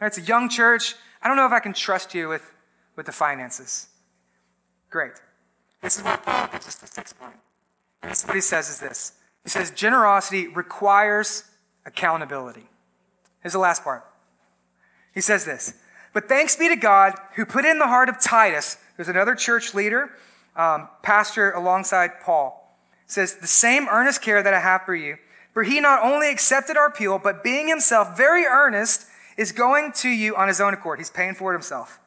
It's 0.00 0.18
a 0.18 0.22
young 0.22 0.48
church. 0.48 0.94
I 1.22 1.28
don't 1.28 1.36
know 1.36 1.46
if 1.46 1.52
I 1.52 1.60
can 1.60 1.72
trust 1.72 2.14
you 2.14 2.28
with, 2.28 2.54
with 2.96 3.06
the 3.06 3.12
finances. 3.12 3.88
Great. 4.88 5.12
This 5.82 5.98
is 5.98 6.04
what 6.04 6.22
Paul 6.24 6.48
gives 6.48 6.66
us 6.66 6.74
the 6.76 6.86
sixth 6.86 7.18
point. 7.18 7.36
What 8.02 8.34
he 8.34 8.40
says 8.40 8.68
is 8.68 8.80
this. 8.80 9.12
He 9.44 9.50
says, 9.50 9.70
generosity 9.70 10.48
requires 10.48 11.44
accountability. 11.86 12.66
Here's 13.42 13.52
the 13.52 13.58
last 13.58 13.84
part. 13.84 14.04
He 15.14 15.20
says 15.20 15.44
this. 15.44 15.74
But 16.12 16.28
thanks 16.28 16.56
be 16.56 16.68
to 16.68 16.76
God 16.76 17.14
who 17.36 17.46
put 17.46 17.64
in 17.64 17.78
the 17.78 17.86
heart 17.86 18.08
of 18.08 18.20
Titus, 18.20 18.78
who's 18.96 19.08
another 19.08 19.34
church 19.34 19.74
leader, 19.74 20.10
um, 20.56 20.88
pastor 21.02 21.52
alongside 21.52 22.20
Paul, 22.20 22.76
says, 23.06 23.36
the 23.36 23.46
same 23.46 23.86
earnest 23.88 24.22
care 24.22 24.42
that 24.42 24.54
I 24.54 24.60
have 24.60 24.82
for 24.84 24.94
you. 24.94 25.16
For 25.52 25.62
he 25.62 25.80
not 25.80 26.02
only 26.02 26.30
accepted 26.30 26.76
our 26.76 26.86
appeal, 26.86 27.18
but 27.18 27.42
being 27.42 27.68
himself 27.68 28.16
very 28.16 28.44
earnest, 28.44 29.06
is 29.40 29.52
going 29.52 29.90
to 29.90 30.10
you 30.10 30.36
on 30.36 30.48
his 30.48 30.60
own 30.60 30.74
accord. 30.74 30.98
He's 30.98 31.08
paying 31.08 31.34
for 31.34 31.50
it 31.50 31.54
himself. 31.54 31.98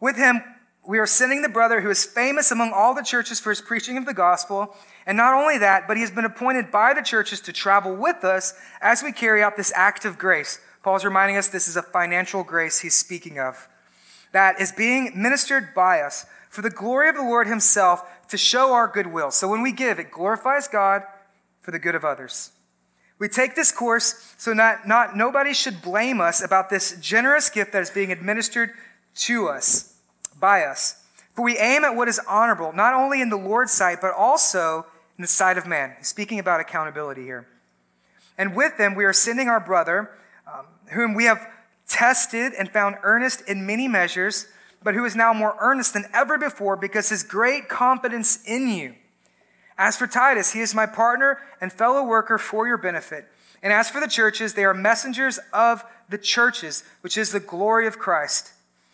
With 0.00 0.16
him, 0.16 0.42
we 0.84 0.98
are 0.98 1.06
sending 1.06 1.40
the 1.40 1.48
brother 1.48 1.80
who 1.80 1.88
is 1.88 2.04
famous 2.04 2.50
among 2.50 2.72
all 2.72 2.96
the 2.96 3.02
churches 3.02 3.38
for 3.38 3.50
his 3.50 3.60
preaching 3.60 3.96
of 3.96 4.06
the 4.06 4.12
gospel. 4.12 4.74
And 5.06 5.16
not 5.16 5.34
only 5.34 5.56
that, 5.58 5.86
but 5.86 5.96
he 5.96 6.00
has 6.00 6.10
been 6.10 6.24
appointed 6.24 6.72
by 6.72 6.92
the 6.92 7.00
churches 7.00 7.40
to 7.42 7.52
travel 7.52 7.94
with 7.94 8.24
us 8.24 8.54
as 8.80 9.04
we 9.04 9.12
carry 9.12 9.40
out 9.40 9.56
this 9.56 9.72
act 9.76 10.04
of 10.04 10.18
grace. 10.18 10.58
Paul's 10.82 11.04
reminding 11.04 11.36
us 11.36 11.46
this 11.46 11.68
is 11.68 11.76
a 11.76 11.82
financial 11.82 12.42
grace 12.42 12.80
he's 12.80 12.96
speaking 12.96 13.38
of. 13.38 13.68
That 14.32 14.60
is 14.60 14.72
being 14.72 15.12
ministered 15.14 15.74
by 15.76 16.00
us 16.00 16.26
for 16.50 16.60
the 16.60 16.70
glory 16.70 17.08
of 17.08 17.14
the 17.14 17.22
Lord 17.22 17.46
himself 17.46 18.02
to 18.30 18.36
show 18.36 18.72
our 18.72 18.88
goodwill. 18.88 19.30
So 19.30 19.46
when 19.46 19.62
we 19.62 19.70
give, 19.70 20.00
it 20.00 20.10
glorifies 20.10 20.66
God 20.66 21.04
for 21.60 21.70
the 21.70 21.78
good 21.78 21.94
of 21.94 22.04
others. 22.04 22.50
We 23.18 23.28
take 23.28 23.54
this 23.54 23.70
course 23.70 24.34
so 24.36 24.52
not, 24.52 24.86
not 24.86 25.16
nobody 25.16 25.54
should 25.54 25.82
blame 25.82 26.20
us 26.20 26.42
about 26.42 26.68
this 26.68 26.98
generous 27.00 27.48
gift 27.48 27.72
that 27.72 27.82
is 27.82 27.90
being 27.90 28.10
administered 28.10 28.70
to 29.16 29.48
us, 29.48 29.94
by 30.38 30.64
us. 30.64 31.02
For 31.34 31.44
we 31.44 31.58
aim 31.58 31.84
at 31.84 31.94
what 31.94 32.08
is 32.08 32.20
honorable, 32.28 32.72
not 32.72 32.94
only 32.94 33.20
in 33.20 33.28
the 33.28 33.36
Lord's 33.36 33.72
sight, 33.72 33.98
but 34.00 34.12
also 34.12 34.86
in 35.16 35.22
the 35.22 35.28
sight 35.28 35.58
of 35.58 35.66
man. 35.66 35.94
speaking 36.02 36.38
about 36.38 36.60
accountability 36.60 37.22
here. 37.22 37.46
And 38.36 38.56
with 38.56 38.76
them, 38.78 38.94
we 38.94 39.04
are 39.04 39.12
sending 39.12 39.48
our 39.48 39.60
brother, 39.60 40.10
um, 40.52 40.66
whom 40.92 41.14
we 41.14 41.24
have 41.24 41.46
tested 41.88 42.52
and 42.58 42.68
found 42.70 42.96
earnest 43.02 43.42
in 43.48 43.64
many 43.64 43.86
measures, 43.86 44.46
but 44.82 44.94
who 44.94 45.04
is 45.04 45.14
now 45.14 45.32
more 45.32 45.56
earnest 45.60 45.92
than 45.94 46.04
ever 46.12 46.36
before 46.36 46.76
because 46.76 47.08
his 47.10 47.22
great 47.22 47.68
confidence 47.68 48.42
in 48.44 48.68
you 48.68 48.94
as 49.76 49.96
for 49.96 50.06
Titus, 50.06 50.52
he 50.52 50.60
is 50.60 50.74
my 50.74 50.86
partner 50.86 51.38
and 51.60 51.72
fellow 51.72 52.04
worker 52.04 52.38
for 52.38 52.66
your 52.66 52.78
benefit. 52.78 53.26
And 53.62 53.72
as 53.72 53.90
for 53.90 54.00
the 54.00 54.06
churches, 54.06 54.54
they 54.54 54.64
are 54.64 54.74
messengers 54.74 55.38
of 55.52 55.84
the 56.08 56.18
churches, 56.18 56.84
which 57.00 57.16
is 57.16 57.32
the 57.32 57.40
glory 57.40 57.86
of 57.86 57.98
Christ. 57.98 58.52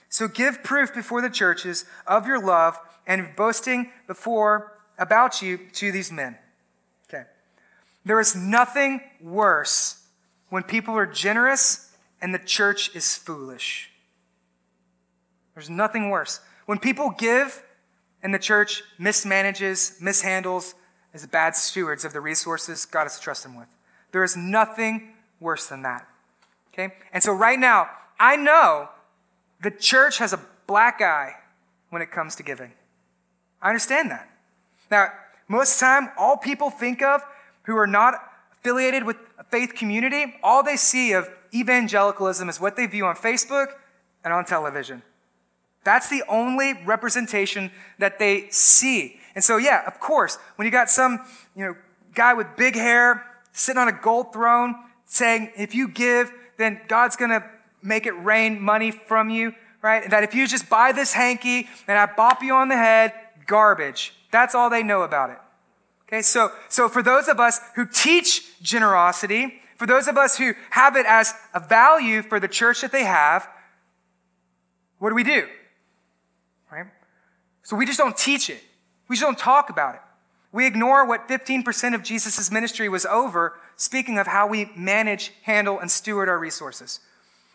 So 0.09 0.27
give 0.27 0.63
proof 0.63 0.95
before 0.95 1.23
the 1.23 1.31
churches 1.31 1.85
of 2.07 2.27
your 2.27 2.43
love 2.43 2.79
and 3.07 3.35
boasting 3.37 3.91
before 4.07 4.73
about 4.99 5.43
you 5.43 5.59
to 5.75 5.93
these 5.93 6.13
men. 6.13 6.37
Okay. 7.09 7.25
There 8.05 8.21
is 8.21 8.37
nothing 8.37 9.01
worse 9.21 10.03
when 10.49 10.63
people 10.63 10.97
are 10.97 11.07
generous 11.07 11.93
and 12.21 12.35
the 12.35 12.39
church 12.39 12.95
is 12.95 13.17
foolish. 13.17 13.91
There's 15.55 15.71
nothing 15.71 16.11
worse. 16.11 16.41
When 16.67 16.79
people 16.79 17.11
give 17.11 17.63
and 18.23 18.35
the 18.35 18.39
church 18.39 18.83
mismanages, 18.99 20.01
mishandles, 20.01 20.75
is 21.13 21.27
bad 21.27 21.57
stewards 21.57 22.05
of 22.05 22.13
the 22.13 22.21
resources 22.21 22.85
God 22.85 23.05
has 23.05 23.19
trusted 23.19 23.51
them 23.51 23.59
with. 23.59 23.69
There 24.13 24.23
is 24.25 24.37
nothing 24.37 25.15
worse 25.41 25.67
than 25.67 25.83
that. 25.83 26.07
Okay? 26.73 26.95
And 27.13 27.23
so 27.23 27.33
right 27.33 27.59
now, 27.59 27.89
I 28.19 28.37
know 28.37 28.89
the 29.63 29.71
church 29.71 30.19
has 30.19 30.33
a 30.33 30.41
black 30.67 31.01
eye 31.01 31.35
when 31.91 32.03
it 32.03 32.11
comes 32.11 32.37
to 32.37 32.43
giving. 32.43 32.73
I 33.61 33.69
understand 33.69 34.11
that. 34.11 34.29
Now, 34.91 35.09
most 35.49 35.75
of 35.75 35.81
the 35.81 35.85
time, 35.85 36.11
all 36.17 36.37
people 36.37 36.71
think 36.71 37.03
of 37.03 37.23
who 37.65 37.77
are 37.77 37.87
not 37.87 38.15
affiliated 38.53 39.05
with 39.05 39.17
a 39.39 39.45
faith 39.45 39.75
community, 39.75 40.35
all 40.43 40.63
they 40.63 40.77
see 40.77 41.13
of 41.13 41.29
evangelicalism 41.53 42.49
is 42.49 42.61
what 42.61 42.77
they 42.77 42.87
view 42.87 43.07
on 43.07 43.17
Facebook 43.17 43.69
and 44.25 44.33
on 44.33 44.45
television. 44.45 45.03
That's 45.85 46.09
the 46.09 46.23
only 46.29 46.75
representation 46.85 47.71
that 47.99 48.19
they 48.19 48.49
see. 48.51 49.19
And 49.35 49.43
so, 49.43 49.57
yeah, 49.57 49.83
of 49.87 50.01
course, 50.01 50.39
when 50.57 50.67
you 50.67 50.73
got 50.73 50.91
some, 50.91 51.21
you 51.57 51.65
know, 51.65 51.77
guy 52.15 52.35
with 52.35 52.49
big 52.57 52.75
hair 52.75 53.25
sitting 53.53 53.81
on 53.81 53.89
a 53.89 53.93
gold 53.93 54.33
throne 54.33 54.75
saying, 55.07 55.53
if 55.57 55.75
you 55.75 55.89
give, 55.89 56.33
then 56.59 56.81
God's 56.89 57.17
going 57.17 57.31
to 57.31 57.45
make 57.83 58.07
it 58.07 58.13
rain 58.13 58.61
money 58.61 58.91
from 58.91 59.31
you, 59.31 59.55
right? 59.83 60.03
And 60.03 60.13
that 60.13 60.23
if 60.23 60.35
you 60.35 60.47
just 60.47 60.69
buy 60.69 60.93
this 60.93 61.13
hanky 61.13 61.69
and 61.89 61.99
I 61.99 62.07
bop 62.07 62.43
you 62.43 62.55
on 62.55 62.69
the 62.69 62.77
head, 62.77 63.13
garbage. 63.47 64.15
That's 64.31 64.55
all 64.55 64.71
they 64.71 64.83
know 64.83 65.03
about 65.03 65.31
it. 65.31 65.39
Okay, 66.07 66.23
so, 66.23 66.51
so 66.69 66.89
for 66.89 67.03
those 67.03 67.29
of 67.29 67.41
us 67.41 67.61
who 67.77 67.87
teach 67.87 68.61
generosity, 68.61 69.61
for 69.77 69.87
those 69.87 70.09
of 70.09 70.19
us 70.19 70.37
who 70.37 70.55
have 70.71 70.97
it 70.97 71.07
as 71.07 71.33
a 71.55 71.61
value 71.61 72.23
for 72.23 72.39
the 72.39 72.49
church 72.49 72.81
that 72.83 72.93
they 72.93 73.05
have, 73.05 73.49
what 74.99 75.09
do 75.09 75.15
we 75.15 75.25
do? 75.25 75.47
Right? 76.71 76.87
So 77.63 77.77
we 77.77 77.87
just 77.87 77.99
don't 77.99 78.17
teach 78.17 78.51
it. 78.51 78.63
We 79.09 79.17
just 79.17 79.27
don't 79.27 79.39
talk 79.39 79.71
about 79.71 79.95
it. 79.95 80.01
We 80.53 80.67
ignore 80.67 81.07
what 81.07 81.29
15% 81.29 81.95
of 81.95 82.03
Jesus' 82.03 82.51
ministry 82.51 82.89
was 82.89 83.07
over, 83.07 83.55
speaking 83.77 84.19
of 84.19 84.27
how 84.27 84.49
we 84.49 84.71
manage, 84.77 85.33
handle, 85.43 85.79
and 85.79 85.91
steward 85.91 86.29
our 86.29 86.39
resources. 86.39 87.01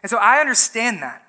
And 0.02 0.10
so 0.10 0.18
I 0.18 0.40
understand 0.40 1.02
that. 1.02 1.26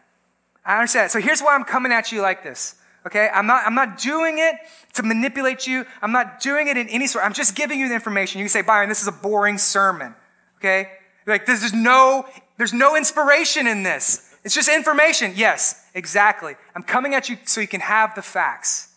I 0.65 0.77
understand. 0.79 1.11
So 1.11 1.21
here's 1.21 1.41
why 1.41 1.55
I'm 1.55 1.65
coming 1.65 1.93
at 1.93 2.13
you 2.13 2.23
like 2.23 2.43
this. 2.43 2.77
Okay? 3.07 3.29
I'm 3.33 3.47
not, 3.47 3.67
I'm 3.67 3.75
not 3.75 3.99
doing 3.99 4.39
it 4.39 4.57
to 4.95 5.03
manipulate 5.03 5.67
you. 5.67 5.87
I'm 6.03 6.13
not 6.13 6.41
doing 6.41 6.69
it 6.69 6.77
in 6.77 6.89
any 6.89 7.07
sort. 7.07 7.25
I'm 7.25 7.33
just 7.33 7.55
giving 7.55 7.79
you 7.79 7.89
the 7.89 7.95
information. 7.95 8.39
You 8.41 8.45
can 8.45 8.51
say, 8.51 8.63
Byron, 8.63 8.89
this 8.89 9.03
is 9.03 9.09
a 9.09 9.13
boring 9.13 9.59
sermon. 9.59 10.15
Okay? 10.59 10.91
Like, 11.27 11.47
there's 11.47 11.73
no, 11.73 12.27
there's 12.59 12.73
no 12.73 12.97
inspiration 12.97 13.67
in 13.67 13.83
this. 13.83 14.36
It's 14.47 14.55
just 14.55 14.69
information. 14.69 15.33
Yes, 15.35 15.85
exactly. 15.93 16.55
I'm 16.77 16.85
coming 16.85 17.17
at 17.17 17.29
you 17.29 17.37
so 17.47 17.61
you 17.61 17.67
can 17.67 17.81
have 17.81 18.15
the 18.15 18.23
facts. 18.23 18.95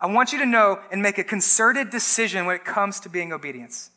I 0.00 0.08
want 0.08 0.32
you 0.32 0.40
to 0.40 0.44
know 0.46 0.80
and 0.90 1.00
make 1.00 1.18
a 1.18 1.24
concerted 1.24 1.90
decision 1.90 2.46
when 2.46 2.56
it 2.56 2.64
comes 2.64 2.98
to 3.00 3.08
being 3.08 3.32
obedience. 3.32 3.90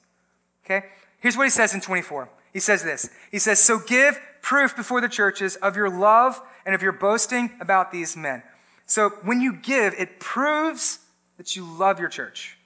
Okay? 0.64 0.86
Here's 1.20 1.36
what 1.36 1.45
he 1.45 1.49
says 1.49 1.74
in 1.74 1.82
24. 1.82 2.30
He 2.54 2.60
says 2.60 2.84
this. 2.84 3.10
He 3.32 3.39
says, 3.39 3.60
So 3.60 3.80
give 3.80 4.20
proof 4.43 4.76
before 4.76 5.02
the 5.02 5.10
churches 5.10 5.56
of 5.56 5.76
your 5.76 5.89
love 5.89 6.39
and 6.68 6.76
of 6.76 6.84
your 6.84 6.91
boasting 6.91 7.49
about 7.60 7.91
these 7.91 8.16
men. 8.16 8.43
So 8.86 9.10
when 9.24 9.41
you 9.41 9.54
give, 9.54 9.95
it 9.97 10.20
proves 10.20 10.99
that 11.38 11.56
you 11.56 11.66
love 11.66 11.99
your 11.99 12.10
church. 12.10 12.60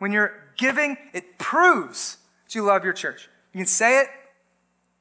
When 0.00 0.10
you're 0.10 0.32
giving, 0.56 0.96
it 1.12 1.38
proves 1.38 2.16
that 2.46 2.56
you 2.56 2.62
love 2.62 2.82
your 2.82 2.94
church. 2.94 3.28
You 3.52 3.58
can 3.58 3.66
say 3.66 4.00
it 4.00 4.08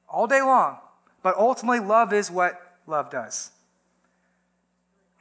all 0.08 0.28
day 0.28 0.42
long, 0.42 0.78
but 1.22 1.38
ultimately, 1.38 1.80
love 1.80 2.14
is 2.14 2.32
what 2.32 2.60
love 2.88 3.10
does. 3.10 3.52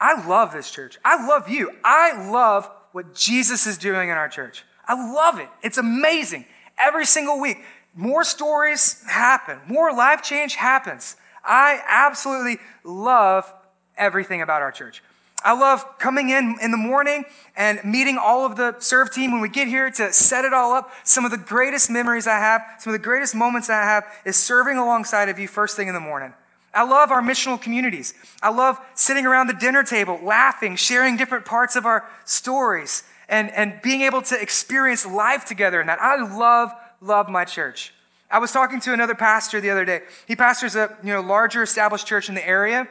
I 0.01 0.26
love 0.26 0.53
this 0.53 0.70
church. 0.70 0.99
I 1.05 1.26
love 1.26 1.49
you. 1.49 1.72
I 1.84 2.30
love 2.30 2.70
what 2.92 3.14
Jesus 3.14 3.66
is 3.66 3.78
doing 3.78 4.09
in 4.09 4.16
our 4.16 4.28
church. 4.28 4.64
I 4.86 5.12
love 5.12 5.38
it. 5.38 5.49
It's 5.62 5.78
amazing. 5.78 6.44
Every 6.78 7.05
single 7.05 7.40
week, 7.40 7.59
more 7.94 8.22
stories 8.22 9.03
happen, 9.09 9.59
more 9.66 9.92
life 9.92 10.22
change 10.22 10.55
happens. 10.55 11.16
I 11.44 11.80
absolutely 11.88 12.59
love 12.84 13.53
everything 13.96 14.40
about 14.40 14.62
our 14.62 14.70
church. 14.70 15.03
I 15.45 15.59
love 15.59 15.99
coming 15.99 16.30
in 16.30 16.57
in 16.61 16.72
the 16.72 16.76
morning 16.76 17.24
and 17.57 17.80
meeting 17.84 18.18
all 18.18 18.45
of 18.45 18.57
the 18.57 18.74
serve 18.80 19.12
team 19.12 19.30
when 19.32 19.41
we 19.41 19.49
get 19.49 19.68
here 19.68 19.91
to 19.91 20.12
set 20.12 20.45
it 20.45 20.53
all 20.53 20.72
up. 20.72 20.91
Some 21.05 21.24
of 21.24 21.30
the 21.30 21.39
greatest 21.39 21.91
memories 21.91 22.26
I 22.26 22.39
have, 22.39 22.62
some 22.80 22.93
of 22.93 23.01
the 23.01 23.05
greatest 23.05 23.34
moments 23.34 23.70
I 23.70 23.82
have 23.82 24.05
is 24.24 24.36
serving 24.36 24.78
alongside 24.78 25.28
of 25.28 25.39
you 25.39 25.47
first 25.47 25.76
thing 25.76 25.89
in 25.89 25.95
the 25.95 26.01
morning. 26.01 26.34
I 26.74 26.84
love 26.84 27.11
our 27.11 27.22
missional 27.22 27.61
communities. 27.61 28.14
I 28.43 28.51
love 28.51 28.78
sitting 28.95 29.26
around 29.26 29.47
the 29.47 29.55
dinner 29.55 29.82
table, 29.82 30.18
laughing, 30.22 30.76
sharing 30.76 31.16
different 31.16 31.45
parts 31.45 31.76
of 31.76 31.86
our 31.86 32.09
stories, 32.24 33.05
and, 33.28 33.51
and 33.53 33.80
being 33.82 34.03
able 34.03 34.22
to 34.22 34.41
experience 34.41 35.07
life 35.07 35.45
together 35.45 35.80
in 35.80 35.86
that. 35.86 36.01
I 36.01 36.16
love, 36.16 36.72
love 37.01 37.28
my 37.28 37.45
church. 37.45 37.93
I 38.30 38.39
was 38.39 38.53
talking 38.53 38.80
to 38.80 38.93
another 38.93 39.14
pastor 39.14 39.61
the 39.61 39.70
other 39.70 39.84
day. 39.84 40.03
He 40.26 40.36
pastors 40.36 40.76
a 40.76 40.97
you 41.03 41.12
know 41.12 41.20
larger 41.20 41.62
established 41.62 42.07
church 42.07 42.28
in 42.28 42.34
the 42.34 42.47
area, 42.47 42.86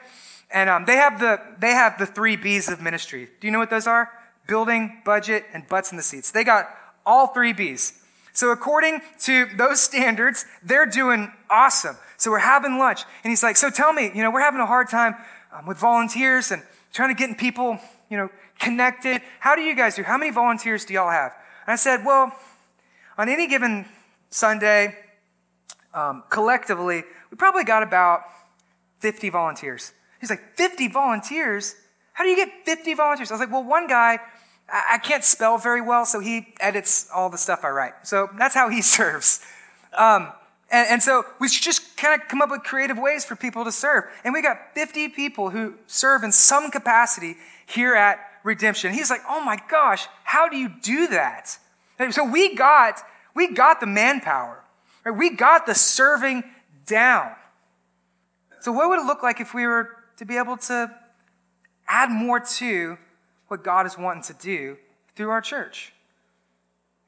and 0.51 0.69
um, 0.69 0.85
they 0.85 0.95
have 0.95 1.19
the 1.19 1.41
they 1.59 1.71
have 1.71 1.97
the 1.97 2.05
three 2.05 2.35
B's 2.35 2.69
of 2.69 2.81
ministry. 2.81 3.29
Do 3.39 3.47
you 3.47 3.51
know 3.51 3.59
what 3.59 3.69
those 3.69 3.87
are? 3.87 4.09
Building, 4.47 5.01
budget, 5.03 5.45
and 5.53 5.67
butts 5.67 5.91
in 5.91 5.97
the 5.97 6.03
seats. 6.03 6.31
They 6.31 6.43
got 6.43 6.69
all 7.05 7.27
three 7.27 7.53
B's. 7.53 8.01
So 8.31 8.51
according 8.51 9.01
to 9.21 9.47
those 9.57 9.81
standards, 9.89 10.45
they're 10.63 10.85
doing 10.85 11.31
awesome. 11.49 11.97
So 12.17 12.31
we're 12.31 12.39
having 12.39 12.77
lunch, 12.77 13.03
and 13.23 13.31
he's 13.31 13.43
like, 13.43 13.57
"So 13.57 13.69
tell 13.69 13.93
me, 13.93 14.11
you 14.13 14.23
know, 14.23 14.31
we're 14.31 14.41
having 14.41 14.61
a 14.61 14.65
hard 14.65 14.89
time 14.89 15.15
um, 15.51 15.65
with 15.65 15.77
volunteers 15.77 16.51
and 16.51 16.63
trying 16.93 17.13
to 17.13 17.27
get 17.27 17.37
people, 17.37 17.79
you 18.09 18.17
know, 18.17 18.29
connected. 18.59 19.21
How 19.39 19.55
do 19.55 19.61
you 19.61 19.75
guys 19.75 19.95
do? 19.95 20.03
How 20.03 20.17
many 20.17 20.31
volunteers 20.31 20.85
do 20.85 20.93
y'all 20.93 21.11
have?" 21.11 21.33
And 21.65 21.73
I 21.73 21.75
said, 21.75 22.05
"Well, 22.05 22.31
on 23.17 23.27
any 23.27 23.47
given 23.47 23.85
Sunday, 24.29 24.95
um, 25.93 26.23
collectively, 26.29 27.03
we 27.29 27.37
probably 27.37 27.65
got 27.65 27.83
about 27.83 28.21
50 28.99 29.29
volunteers." 29.29 29.93
He's 30.19 30.29
like, 30.29 30.57
50 30.57 30.87
volunteers? 30.89 31.75
How 32.13 32.23
do 32.23 32.29
you 32.29 32.35
get 32.35 32.49
50 32.65 32.93
volunteers? 32.95 33.31
I 33.31 33.35
was 33.35 33.41
like, 33.41 33.51
well, 33.51 33.63
one 33.63 33.87
guy, 33.87 34.19
I 34.69 34.97
can't 34.97 35.23
spell 35.23 35.57
very 35.57 35.81
well, 35.81 36.05
so 36.05 36.19
he 36.19 36.53
edits 36.59 37.07
all 37.13 37.29
the 37.29 37.37
stuff 37.37 37.63
I 37.63 37.69
write. 37.69 37.93
So 38.03 38.29
that's 38.37 38.55
how 38.55 38.69
he 38.69 38.81
serves. 38.97 39.41
Um, 39.97 40.31
and, 40.69 40.87
and, 40.89 41.03
so 41.03 41.23
we 41.39 41.47
should 41.47 41.63
just 41.63 41.95
kind 41.95 42.19
of 42.19 42.27
come 42.27 42.41
up 42.41 42.49
with 42.49 42.63
creative 42.63 42.97
ways 42.97 43.23
for 43.23 43.37
people 43.37 43.63
to 43.63 43.71
serve. 43.71 44.03
And 44.25 44.33
we 44.33 44.41
got 44.41 44.57
50 44.73 45.09
people 45.09 45.49
who 45.49 45.75
serve 45.87 46.23
in 46.23 46.33
some 46.33 46.71
capacity 46.71 47.37
here 47.65 47.95
at 47.95 48.19
Redemption. 48.43 48.93
He's 48.93 49.09
like, 49.09 49.21
oh 49.29 49.41
my 49.41 49.59
gosh, 49.69 50.07
how 50.23 50.49
do 50.49 50.57
you 50.57 50.69
do 50.81 51.07
that? 51.07 51.57
So 52.11 52.23
we 52.23 52.55
got, 52.55 53.01
we 53.33 53.53
got 53.53 53.79
the 53.79 53.87
manpower. 53.87 54.63
Right? 55.05 55.17
We 55.17 55.35
got 55.35 55.65
the 55.65 55.73
serving 55.73 56.43
down. 56.85 57.31
So 58.59 58.71
what 58.71 58.89
would 58.89 58.99
it 58.99 59.05
look 59.05 59.23
like 59.23 59.39
if 59.39 59.53
we 59.53 59.65
were 59.65 59.96
to 60.17 60.25
be 60.25 60.37
able 60.37 60.57
to 60.57 60.91
add 61.87 62.09
more 62.09 62.39
to 62.39 62.97
what 63.47 63.63
God 63.63 63.85
is 63.85 63.97
wanting 63.97 64.23
to 64.23 64.33
do 64.33 64.77
through 65.15 65.29
our 65.29 65.41
church. 65.41 65.93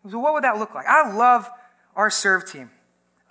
So, 0.10 0.20
what 0.20 0.34
would 0.34 0.44
that 0.44 0.58
look 0.58 0.74
like? 0.74 0.86
I 0.86 1.14
love 1.14 1.50
our 1.96 2.10
serve 2.10 2.50
team. 2.50 2.72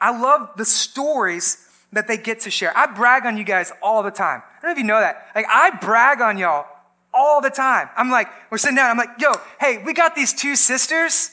I 0.00 0.18
love 0.18 0.50
the 0.56 0.64
stories 0.64 1.68
that 1.92 2.06
they 2.06 2.18
get 2.18 2.40
to 2.40 2.50
share. 2.50 2.76
I 2.76 2.86
brag 2.86 3.24
on 3.24 3.36
you 3.36 3.44
guys 3.44 3.72
all 3.82 4.02
the 4.02 4.10
time. 4.10 4.42
I 4.42 4.62
don't 4.62 4.68
know 4.68 4.72
if 4.72 4.78
you 4.78 4.84
know 4.84 5.00
that. 5.00 5.28
Like, 5.34 5.46
I 5.48 5.70
brag 5.80 6.20
on 6.20 6.36
y'all 6.36 6.66
all 7.14 7.40
the 7.40 7.50
time. 7.50 7.88
I'm 7.96 8.10
like, 8.10 8.28
we're 8.50 8.58
sitting 8.58 8.76
down, 8.76 8.90
I'm 8.90 8.98
like, 8.98 9.20
yo, 9.20 9.32
hey, 9.58 9.82
we 9.84 9.94
got 9.94 10.14
these 10.14 10.34
two 10.34 10.54
sisters, 10.54 11.30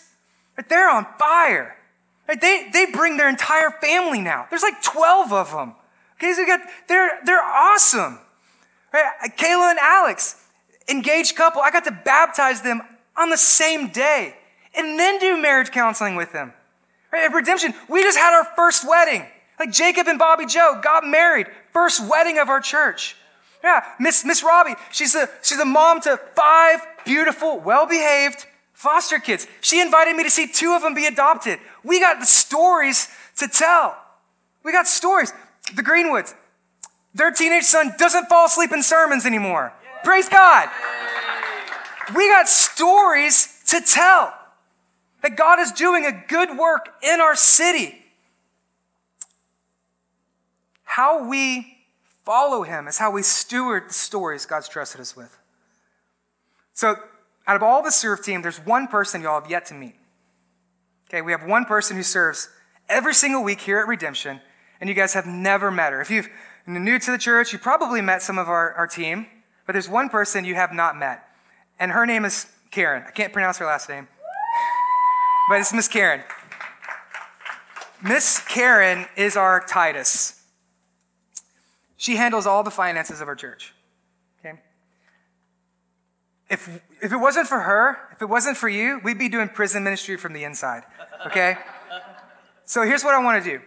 but 0.55 0.69
they're 0.69 0.89
on 0.89 1.05
fire. 1.19 1.75
Right? 2.27 2.39
They, 2.39 2.69
they 2.71 2.85
bring 2.85 3.17
their 3.17 3.29
entire 3.29 3.69
family 3.69 4.21
now. 4.21 4.47
There's 4.49 4.63
like 4.63 4.81
12 4.81 5.33
of 5.33 5.51
them. 5.51 5.75
Okay, 6.15 6.33
so 6.33 6.45
got, 6.45 6.61
they're, 6.87 7.19
they're 7.25 7.43
awesome. 7.43 8.19
Right? 8.95 9.31
Kayla 9.37 9.71
and 9.71 9.79
Alex, 9.79 10.41
engaged 10.87 11.35
couple, 11.35 11.61
I 11.61 11.69
got 11.69 11.83
to 11.83 11.91
baptize 11.91 12.61
them 12.61 12.81
on 13.17 13.29
the 13.29 13.37
same 13.37 13.89
day 13.89 14.35
and 14.73 14.97
then 14.97 15.19
do 15.19 15.41
marriage 15.41 15.71
counseling 15.71 16.15
with 16.15 16.31
them. 16.31 16.53
Right? 17.11 17.25
At 17.25 17.33
Redemption, 17.33 17.73
we 17.89 18.03
just 18.03 18.17
had 18.17 18.33
our 18.33 18.45
first 18.55 18.87
wedding. 18.87 19.25
Like 19.59 19.71
Jacob 19.71 20.07
and 20.07 20.17
Bobby 20.17 20.45
Joe 20.45 20.79
got 20.81 21.05
married. 21.05 21.47
First 21.73 22.09
wedding 22.09 22.39
of 22.39 22.47
our 22.47 22.61
church. 22.61 23.17
Yeah, 23.61 23.83
Miss, 23.99 24.23
Miss 24.23 24.43
Robbie, 24.43 24.75
she's 24.91 25.13
a, 25.13 25.27
she's 25.41 25.59
a 25.59 25.65
mom 25.65 25.99
to 26.01 26.17
five 26.33 26.79
beautiful, 27.03 27.59
well-behaved 27.59 28.45
foster 28.73 29.19
kids. 29.19 29.45
She 29.59 29.81
invited 29.81 30.15
me 30.15 30.23
to 30.23 30.29
see 30.29 30.47
two 30.47 30.73
of 30.73 30.83
them 30.83 30.93
be 30.93 31.05
adopted. 31.05 31.59
We 31.83 31.99
got 31.99 32.21
the 32.21 32.25
stories 32.25 33.09
to 33.37 33.47
tell. 33.49 33.97
We 34.63 34.71
got 34.71 34.87
stories. 34.87 35.33
The 35.75 35.81
Greenwoods, 35.81 36.33
their 37.15 37.31
teenage 37.31 37.63
son 37.63 37.93
doesn't 37.97 38.27
fall 38.27 38.45
asleep 38.45 38.71
in 38.73 38.83
sermons 38.83 39.25
anymore. 39.25 39.73
Praise 40.03 40.29
God. 40.29 40.69
We 42.13 42.29
got 42.29 42.47
stories 42.47 43.63
to 43.67 43.81
tell 43.81 44.33
that 45.23 45.35
God 45.35 45.59
is 45.59 45.71
doing 45.71 46.05
a 46.05 46.11
good 46.11 46.57
work 46.57 46.93
in 47.01 47.21
our 47.21 47.35
city. 47.35 47.95
How 50.83 51.27
we 51.27 51.77
follow 52.25 52.63
Him 52.63 52.87
is 52.87 52.97
how 52.97 53.11
we 53.11 53.23
steward 53.23 53.89
the 53.89 53.93
stories 53.93 54.45
God's 54.45 54.67
trusted 54.67 55.01
us 55.01 55.15
with. 55.15 55.35
So, 56.73 56.95
out 57.47 57.55
of 57.55 57.63
all 57.63 57.81
the 57.81 57.91
serve 57.91 58.23
team, 58.23 58.41
there's 58.41 58.57
one 58.57 58.87
person 58.87 59.21
y'all 59.21 59.39
have 59.39 59.49
yet 59.49 59.65
to 59.67 59.73
meet. 59.73 59.95
Okay, 61.09 61.21
we 61.21 61.31
have 61.31 61.45
one 61.45 61.65
person 61.65 61.95
who 61.95 62.03
serves 62.03 62.49
every 62.89 63.13
single 63.13 63.43
week 63.43 63.61
here 63.61 63.79
at 63.79 63.87
Redemption, 63.87 64.41
and 64.81 64.89
you 64.89 64.95
guys 64.95 65.13
have 65.13 65.25
never 65.25 65.71
met 65.71 65.93
her. 65.93 66.01
If 66.01 66.09
you've 66.09 66.29
new 66.67 66.99
to 66.99 67.11
the 67.11 67.17
church, 67.17 67.53
you 67.53 67.59
probably 67.59 68.01
met 68.01 68.21
some 68.21 68.37
of 68.37 68.49
our, 68.49 68.73
our 68.73 68.87
team, 68.87 69.27
but 69.65 69.73
there's 69.73 69.89
one 69.89 70.09
person 70.09 70.45
you 70.45 70.55
have 70.55 70.73
not 70.73 70.97
met. 70.97 71.23
And 71.79 71.91
her 71.91 72.05
name 72.05 72.25
is 72.25 72.47
Karen. 72.71 73.03
I 73.07 73.11
can't 73.11 73.33
pronounce 73.33 73.57
her 73.59 73.65
last 73.65 73.89
name, 73.89 74.07
but 75.49 75.59
it's 75.59 75.73
Miss 75.73 75.87
Karen. 75.87 76.23
Miss 78.03 78.39
Karen 78.47 79.05
is 79.15 79.35
our 79.37 79.63
Titus. 79.65 80.43
She 81.97 82.15
handles 82.15 82.45
all 82.45 82.63
the 82.63 82.71
finances 82.71 83.21
of 83.21 83.27
our 83.27 83.35
church. 83.35 83.73
Okay? 84.39 84.59
If, 86.49 86.81
if 87.01 87.11
it 87.11 87.17
wasn't 87.17 87.47
for 87.47 87.61
her, 87.61 87.97
if 88.11 88.21
it 88.21 88.29
wasn't 88.29 88.57
for 88.57 88.69
you, 88.69 88.99
we'd 89.03 89.17
be 89.17 89.29
doing 89.29 89.49
prison 89.49 89.83
ministry 89.83 90.17
from 90.17 90.33
the 90.33 90.43
inside. 90.43 90.83
Okay? 91.27 91.57
So 92.67 92.81
here's 92.81 93.03
what 93.03 93.13
I 93.13 93.23
want 93.23 93.43
to 93.43 93.47
do 93.47 93.63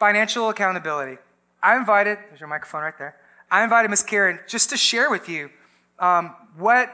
financial 0.00 0.48
accountability. 0.48 1.16
I 1.62 1.76
invited, 1.76 2.18
there's 2.28 2.40
your 2.40 2.48
microphone 2.48 2.82
right 2.82 2.98
there. 2.98 3.16
I 3.50 3.62
invited 3.62 3.90
Miss 3.90 4.02
Karen 4.02 4.40
just 4.48 4.70
to 4.70 4.76
share 4.76 5.10
with 5.10 5.28
you 5.28 5.50
um, 5.98 6.34
what 6.56 6.90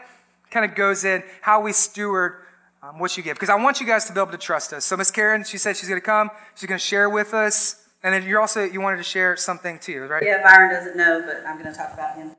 kind 0.51 0.69
of 0.69 0.77
goes 0.77 1.05
in, 1.05 1.23
how 1.41 1.61
we 1.61 1.73
steward 1.73 2.35
um, 2.83 2.99
what 2.99 3.17
you 3.17 3.23
give. 3.23 3.35
Because 3.35 3.49
I 3.49 3.57
want 3.57 3.81
you 3.81 3.87
guys 3.87 4.05
to 4.07 4.13
be 4.13 4.21
able 4.21 4.33
to 4.33 4.39
trust 4.39 4.73
us. 4.73 4.85
So 4.85 4.97
Miss 4.97 5.11
Karen, 5.11 5.45
she 5.45 5.59
said 5.59 5.77
she's 5.77 5.89
going 5.89 6.01
to 6.01 6.05
come. 6.05 6.31
She's 6.55 6.69
going 6.69 6.79
to 6.79 6.85
share 6.85 7.09
with 7.09 7.35
us. 7.35 7.87
And 8.03 8.15
then 8.15 8.23
you're 8.25 8.41
also, 8.41 8.63
you 8.63 8.81
wanted 8.81 8.99
to 8.99 9.03
share 9.03 9.37
something 9.37 9.79
too, 9.79 10.07
right? 10.07 10.23
Yeah, 10.25 10.43
Byron 10.43 10.71
doesn't 10.71 10.97
know, 10.97 11.23
but 11.27 11.45
I'm 11.47 11.61
going 11.61 11.73
to 11.73 11.77
talk 11.77 11.93
about 11.95 12.17
him. 12.17 12.31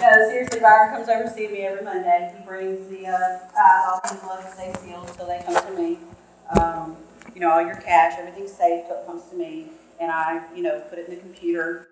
no, 0.00 0.28
seriously, 0.28 0.60
Byron 0.60 0.94
comes 0.94 1.08
over 1.08 1.24
to 1.24 1.30
see 1.30 1.48
me 1.48 1.62
every 1.62 1.84
Monday. 1.84 2.32
He 2.38 2.46
brings 2.46 2.88
the 2.88 3.08
uh, 3.08 3.38
tithe 3.52 3.88
off 3.88 4.10
and 4.10 4.20
blood 4.20 4.52
stay 4.52 4.72
sealed 4.78 5.08
until 5.08 5.26
they 5.26 5.42
come 5.44 5.54
to 5.66 5.80
me. 5.80 5.98
Um, 6.56 6.96
you 7.34 7.40
know, 7.40 7.50
all 7.50 7.62
your 7.62 7.76
cash, 7.76 8.14
everything's 8.18 8.52
safe 8.52 8.86
till 8.86 9.00
it 9.00 9.06
comes 9.06 9.24
to 9.30 9.36
me. 9.36 9.66
And 10.00 10.10
I, 10.10 10.42
you 10.54 10.62
know, 10.62 10.80
put 10.88 10.98
it 10.98 11.08
in 11.08 11.14
the 11.14 11.20
computer. 11.20 11.88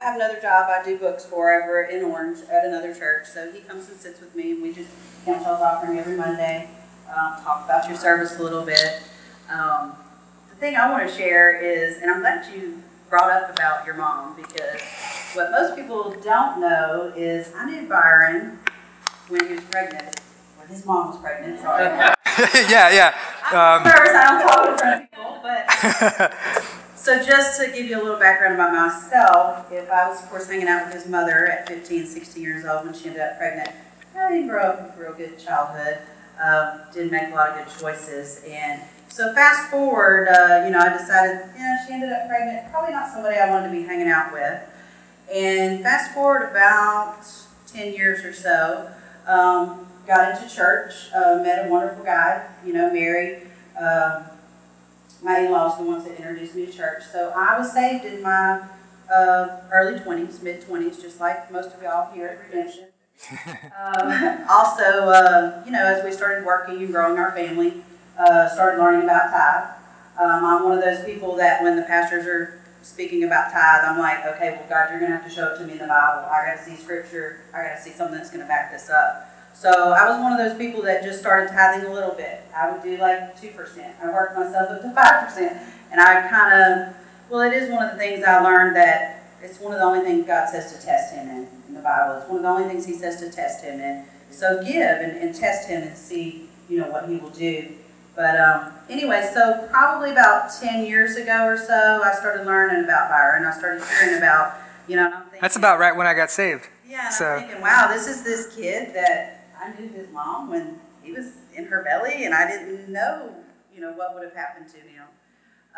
I 0.00 0.06
have 0.06 0.16
another 0.16 0.40
job 0.40 0.70
I 0.70 0.82
do 0.82 0.96
books 0.96 1.26
for 1.26 1.52
over 1.52 1.82
in 1.82 2.04
Orange 2.04 2.38
at 2.50 2.64
another 2.64 2.94
church. 2.94 3.26
So 3.26 3.52
he 3.52 3.60
comes 3.60 3.90
and 3.90 3.98
sits 3.98 4.20
with 4.20 4.34
me, 4.34 4.52
and 4.52 4.62
we 4.62 4.72
just 4.72 4.88
count 5.26 5.42
y'all's 5.42 5.60
offering 5.60 5.98
every 5.98 6.16
Monday, 6.16 6.70
um, 7.08 7.36
talk 7.42 7.66
about 7.66 7.86
your 7.86 7.98
service 7.98 8.38
a 8.38 8.42
little 8.42 8.64
bit. 8.64 9.02
Um, 9.50 9.92
the 10.48 10.56
thing 10.56 10.76
I 10.76 10.90
want 10.90 11.06
to 11.06 11.14
share 11.14 11.60
is, 11.60 11.98
and 12.00 12.10
I'm 12.10 12.20
glad 12.20 12.46
you 12.54 12.82
brought 13.10 13.30
up 13.30 13.50
about 13.50 13.84
your 13.84 13.96
mom 13.96 14.36
because 14.36 14.80
what 15.34 15.50
most 15.50 15.76
people 15.76 16.16
don't 16.22 16.60
know 16.60 17.12
is 17.16 17.52
I 17.54 17.68
knew 17.70 17.88
Byron 17.88 18.58
when 19.28 19.46
he 19.48 19.54
was 19.54 19.64
pregnant, 19.64 20.19
his 20.70 20.86
mom 20.86 21.08
was 21.08 21.18
pregnant. 21.18 21.60
Sorry. 21.60 21.84
yeah, 22.70 22.90
yeah. 22.90 23.14
I'm 23.52 23.82
nervous. 23.84 24.14
I 24.14 24.24
don't 24.28 24.48
talk 24.48 24.68
in 24.68 24.78
front 24.78 25.04
of 25.04 25.10
people, 25.10 25.40
but. 25.42 26.66
So 27.00 27.16
just 27.24 27.58
to 27.58 27.68
give 27.68 27.86
you 27.86 27.98
a 27.98 28.02
little 28.02 28.20
background 28.20 28.56
about 28.56 28.74
myself, 28.74 29.72
if 29.72 29.90
I 29.90 30.06
was, 30.10 30.22
of 30.22 30.28
course, 30.28 30.46
hanging 30.46 30.68
out 30.68 30.84
with 30.84 30.92
his 30.92 31.08
mother 31.08 31.46
at 31.46 31.66
15, 31.66 32.04
16 32.04 32.42
years 32.42 32.66
old 32.66 32.84
when 32.84 32.92
she 32.92 33.06
ended 33.06 33.22
up 33.22 33.38
pregnant, 33.38 33.70
I 34.14 34.30
didn't 34.30 34.48
grow 34.48 34.64
up 34.64 34.82
with 34.82 34.98
a 34.98 35.00
real 35.00 35.14
good 35.14 35.38
childhood. 35.38 35.96
Um, 36.44 36.82
didn't 36.92 37.10
make 37.10 37.32
a 37.32 37.34
lot 37.34 37.48
of 37.48 37.56
good 37.56 37.80
choices. 37.80 38.44
And 38.46 38.82
so 39.08 39.32
fast 39.32 39.70
forward, 39.70 40.28
uh, 40.28 40.66
you 40.66 40.72
know, 40.72 40.78
I 40.78 40.90
decided, 40.90 41.48
you 41.56 41.62
know, 41.62 41.76
she 41.86 41.94
ended 41.94 42.12
up 42.12 42.28
pregnant. 42.28 42.70
Probably 42.70 42.92
not 42.92 43.10
somebody 43.10 43.36
I 43.36 43.48
wanted 43.48 43.68
to 43.68 43.72
be 43.72 43.82
hanging 43.82 44.08
out 44.08 44.30
with. 44.30 44.60
And 45.34 45.82
fast 45.82 46.12
forward 46.12 46.50
about 46.50 47.24
10 47.66 47.94
years 47.94 48.26
or 48.26 48.34
so, 48.34 48.90
um, 49.26 49.86
got 50.10 50.34
into 50.34 50.52
church, 50.52 50.92
uh, 51.14 51.40
met 51.42 51.66
a 51.66 51.70
wonderful 51.70 52.04
guy, 52.04 52.44
you 52.66 52.72
know, 52.72 52.92
married. 52.92 53.42
Um, 53.80 54.24
my 55.22 55.40
in-laws 55.40 55.78
the 55.78 55.84
ones 55.84 56.04
that 56.04 56.16
introduced 56.16 56.56
me 56.56 56.66
to 56.66 56.72
church. 56.72 57.04
So 57.12 57.32
I 57.36 57.56
was 57.56 57.72
saved 57.72 58.04
in 58.04 58.20
my 58.22 58.62
uh, 59.12 59.60
early 59.70 60.00
20s, 60.00 60.42
mid 60.42 60.62
20s, 60.62 61.00
just 61.00 61.20
like 61.20 61.50
most 61.52 61.74
of 61.74 61.82
y'all 61.82 62.12
here 62.12 62.26
at 62.26 62.48
Redemption. 62.48 62.86
um, 63.78 64.46
also, 64.50 64.82
uh, 64.82 65.62
you 65.64 65.70
know, 65.70 65.84
as 65.84 66.04
we 66.04 66.10
started 66.10 66.44
working 66.44 66.78
and 66.78 66.90
growing 66.90 67.16
our 67.16 67.30
family, 67.32 67.84
uh, 68.18 68.48
started 68.48 68.78
learning 68.80 69.04
about 69.04 69.30
tithe. 69.30 69.76
Um, 70.18 70.44
I'm 70.44 70.64
one 70.64 70.72
of 70.76 70.82
those 70.82 71.04
people 71.04 71.36
that 71.36 71.62
when 71.62 71.76
the 71.76 71.82
pastors 71.82 72.26
are 72.26 72.60
speaking 72.82 73.22
about 73.22 73.52
tithe, 73.52 73.84
I'm 73.84 73.98
like, 73.98 74.26
okay, 74.26 74.52
well, 74.52 74.66
God, 74.68 74.90
you're 74.90 74.98
going 74.98 75.12
to 75.12 75.18
have 75.18 75.26
to 75.26 75.30
show 75.30 75.54
it 75.54 75.58
to 75.58 75.64
me 75.64 75.74
in 75.74 75.78
the 75.78 75.86
Bible. 75.86 76.28
I 76.28 76.46
got 76.46 76.64
to 76.64 76.64
see 76.64 76.76
scripture. 76.76 77.42
I 77.54 77.62
got 77.62 77.76
to 77.76 77.80
see 77.80 77.90
something 77.90 78.16
that's 78.16 78.30
going 78.30 78.42
to 78.42 78.48
back 78.48 78.72
this 78.72 78.90
up. 78.90 79.29
So 79.54 79.92
I 79.92 80.08
was 80.08 80.20
one 80.20 80.32
of 80.32 80.38
those 80.38 80.56
people 80.56 80.82
that 80.82 81.02
just 81.02 81.20
started 81.20 81.50
tithing 81.50 81.88
a 81.88 81.92
little 81.92 82.14
bit. 82.14 82.42
I 82.56 82.70
would 82.70 82.82
do 82.82 82.96
like 82.96 83.40
2%. 83.40 84.00
I 84.02 84.06
worked 84.06 84.36
myself 84.36 84.70
up 84.70 84.80
to 84.82 84.88
5%. 84.88 85.66
And 85.92 86.00
I 86.00 86.28
kind 86.28 86.54
of, 86.54 86.96
well, 87.28 87.40
it 87.40 87.52
is 87.52 87.70
one 87.70 87.84
of 87.84 87.92
the 87.92 87.98
things 87.98 88.24
I 88.24 88.40
learned 88.40 88.76
that 88.76 89.20
it's 89.42 89.58
one 89.58 89.72
of 89.72 89.78
the 89.78 89.84
only 89.84 90.00
things 90.00 90.26
God 90.26 90.48
says 90.48 90.72
to 90.76 90.84
test 90.84 91.14
him 91.14 91.28
in, 91.28 91.48
in 91.68 91.74
the 91.74 91.80
Bible. 91.80 92.18
It's 92.18 92.28
one 92.28 92.38
of 92.38 92.42
the 92.42 92.48
only 92.48 92.68
things 92.68 92.84
he 92.86 92.94
says 92.94 93.20
to 93.20 93.30
test 93.30 93.64
him 93.64 93.80
in. 93.80 94.04
So 94.30 94.62
give 94.62 95.00
and, 95.00 95.16
and 95.16 95.34
test 95.34 95.68
him 95.68 95.82
and 95.82 95.96
see, 95.96 96.48
you 96.68 96.78
know, 96.78 96.90
what 96.90 97.08
he 97.08 97.16
will 97.16 97.30
do. 97.30 97.72
But 98.14 98.38
um, 98.38 98.72
anyway, 98.88 99.28
so 99.32 99.66
probably 99.70 100.10
about 100.10 100.50
10 100.60 100.84
years 100.84 101.16
ago 101.16 101.46
or 101.46 101.56
so, 101.56 102.02
I 102.04 102.12
started 102.14 102.46
learning 102.46 102.84
about 102.84 103.08
Byron. 103.08 103.44
I 103.44 103.52
started 103.52 103.82
hearing 103.82 104.18
about, 104.18 104.56
you 104.86 104.96
know, 104.96 105.10
thinking, 105.10 105.40
That's 105.40 105.56
about 105.56 105.78
right 105.78 105.96
when 105.96 106.06
I 106.06 106.14
got 106.14 106.30
saved. 106.30 106.68
Yeah, 106.86 107.06
and 107.06 107.14
so. 107.14 107.26
I'm 107.26 107.40
thinking, 107.40 107.62
wow, 107.62 107.88
this 107.90 108.06
is 108.06 108.22
this 108.22 108.54
kid 108.54 108.94
that 108.94 109.39
I 109.70 109.80
knew 109.80 109.88
his 109.88 110.10
mom 110.12 110.50
when 110.50 110.80
he 111.02 111.12
was 111.12 111.32
in 111.56 111.66
her 111.66 111.82
belly, 111.84 112.24
and 112.24 112.34
I 112.34 112.46
didn't 112.48 112.92
know, 112.92 113.34
you 113.74 113.80
know, 113.80 113.92
what 113.92 114.14
would 114.14 114.24
have 114.24 114.34
happened 114.34 114.68
to 114.70 114.76
him. 114.78 115.04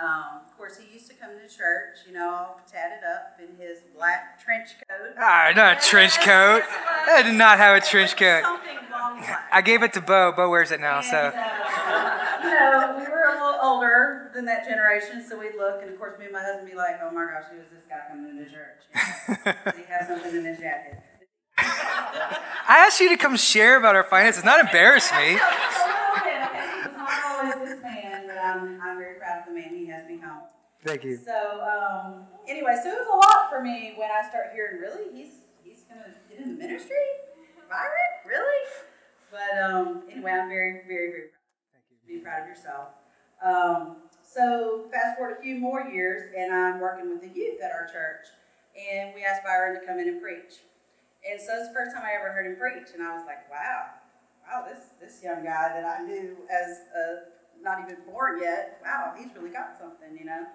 Um, 0.02 0.40
of 0.46 0.56
course, 0.56 0.78
he 0.78 0.92
used 0.92 1.08
to 1.10 1.14
come 1.14 1.30
to 1.30 1.54
church, 1.54 1.98
you 2.06 2.14
know, 2.14 2.30
all 2.30 2.60
tatted 2.70 3.04
up 3.04 3.38
in 3.38 3.56
his 3.62 3.80
black 3.94 4.42
trench 4.42 4.70
coat. 4.88 5.14
Ah, 5.18 5.52
not 5.54 5.76
a 5.78 5.80
trench 5.88 6.18
coat. 6.20 6.62
I 7.06 7.22
did 7.22 7.34
not 7.34 7.58
have 7.58 7.76
a 7.82 7.86
trench 7.86 8.16
coat. 8.16 8.42
Something 8.42 8.76
long. 8.90 9.22
I 9.52 9.60
gave 9.60 9.82
it 9.82 9.92
to 9.92 10.00
Bo. 10.00 10.32
Bo 10.32 10.48
wears 10.48 10.70
it 10.70 10.80
now, 10.80 10.96
And, 10.96 11.04
so. 11.04 11.16
uh, 11.16 12.40
you 12.42 12.50
know, 12.50 12.94
we 12.96 13.04
were 13.04 13.28
a 13.28 13.32
little 13.34 13.60
older 13.62 14.30
than 14.34 14.46
that 14.46 14.64
generation, 14.66 15.22
so 15.28 15.38
we'd 15.38 15.56
look, 15.58 15.82
and 15.82 15.90
of 15.90 15.98
course, 15.98 16.18
me 16.18 16.24
and 16.24 16.32
my 16.32 16.40
husband 16.40 16.68
be 16.70 16.74
like, 16.74 16.96
"Oh 17.02 17.10
my 17.10 17.26
gosh, 17.26 17.44
who 17.52 17.60
is 17.60 17.68
this 17.68 17.84
guy 17.88 18.00
coming 18.08 18.30
into 18.30 18.50
church? 18.50 18.80
Does 19.44 19.76
he 19.76 19.82
have 19.92 20.06
something 20.08 20.34
in 20.34 20.44
his 20.46 20.58
jacket?" 20.58 21.02
I 21.58 22.86
asked 22.86 23.00
you 23.00 23.08
to 23.10 23.16
come 23.16 23.36
share 23.36 23.76
about 23.78 23.96
our 23.96 24.04
finances, 24.04 24.44
not 24.44 24.60
embarrass 24.60 25.10
me. 25.12 25.18
He's 25.28 25.38
not 26.96 27.10
always 27.28 27.68
this 27.68 27.82
man, 27.82 28.26
but 28.26 28.38
I'm, 28.38 28.80
I'm 28.82 28.98
very 28.98 29.18
proud 29.18 29.40
of 29.40 29.46
the 29.46 29.52
man 29.52 29.74
he 29.76 29.86
has 29.86 30.06
become. 30.06 30.40
Thank 30.84 31.04
you. 31.04 31.16
So 31.16 31.60
um, 31.62 32.26
anyway, 32.48 32.76
so 32.82 32.90
it 32.90 32.98
was 32.98 33.08
a 33.08 33.16
lot 33.16 33.50
for 33.50 33.62
me 33.62 33.94
when 33.96 34.10
I 34.10 34.26
start 34.28 34.46
hearing, 34.54 34.80
really, 34.80 35.14
he's 35.14 35.34
he's 35.62 35.84
gonna 35.88 36.14
get 36.28 36.40
in 36.40 36.56
the 36.56 36.58
ministry, 36.58 36.96
Byron, 37.68 37.92
really? 38.26 38.68
But 39.30 39.62
um, 39.62 40.02
anyway, 40.10 40.32
I'm 40.32 40.48
very, 40.48 40.82
very, 40.86 41.10
very 41.10 41.28
proud. 41.28 41.72
Thank 41.72 41.84
you. 42.08 42.18
Be 42.18 42.22
proud 42.22 42.42
of 42.42 42.48
yourself. 42.48 42.88
Um, 43.44 43.96
so 44.22 44.86
fast 44.92 45.18
forward 45.18 45.36
a 45.38 45.42
few 45.42 45.56
more 45.56 45.82
years, 45.82 46.32
and 46.36 46.52
I'm 46.52 46.80
working 46.80 47.10
with 47.10 47.20
the 47.20 47.38
youth 47.38 47.60
at 47.62 47.70
our 47.70 47.86
church, 47.86 48.26
and 48.76 49.14
we 49.14 49.24
asked 49.24 49.42
Byron 49.44 49.78
to 49.80 49.86
come 49.86 49.98
in 49.98 50.08
and 50.08 50.22
preach. 50.22 50.62
And 51.28 51.40
so 51.40 51.54
it's 51.58 51.68
the 51.68 51.74
first 51.74 51.94
time 51.94 52.02
I 52.04 52.18
ever 52.18 52.32
heard 52.32 52.46
him 52.46 52.56
preach, 52.56 52.94
and 52.94 53.02
I 53.02 53.14
was 53.14 53.22
like, 53.26 53.48
wow, 53.50 53.94
wow, 54.42 54.66
this 54.66 54.90
this 55.00 55.22
young 55.22 55.44
guy 55.44 55.70
that 55.70 55.84
I 55.84 56.02
knew 56.02 56.36
as 56.50 56.82
uh, 56.90 57.30
not 57.62 57.78
even 57.84 58.02
born 58.10 58.40
yet, 58.42 58.80
wow, 58.84 59.14
he's 59.16 59.28
really 59.36 59.50
got 59.50 59.78
something, 59.78 60.18
you 60.18 60.24
know. 60.24 60.46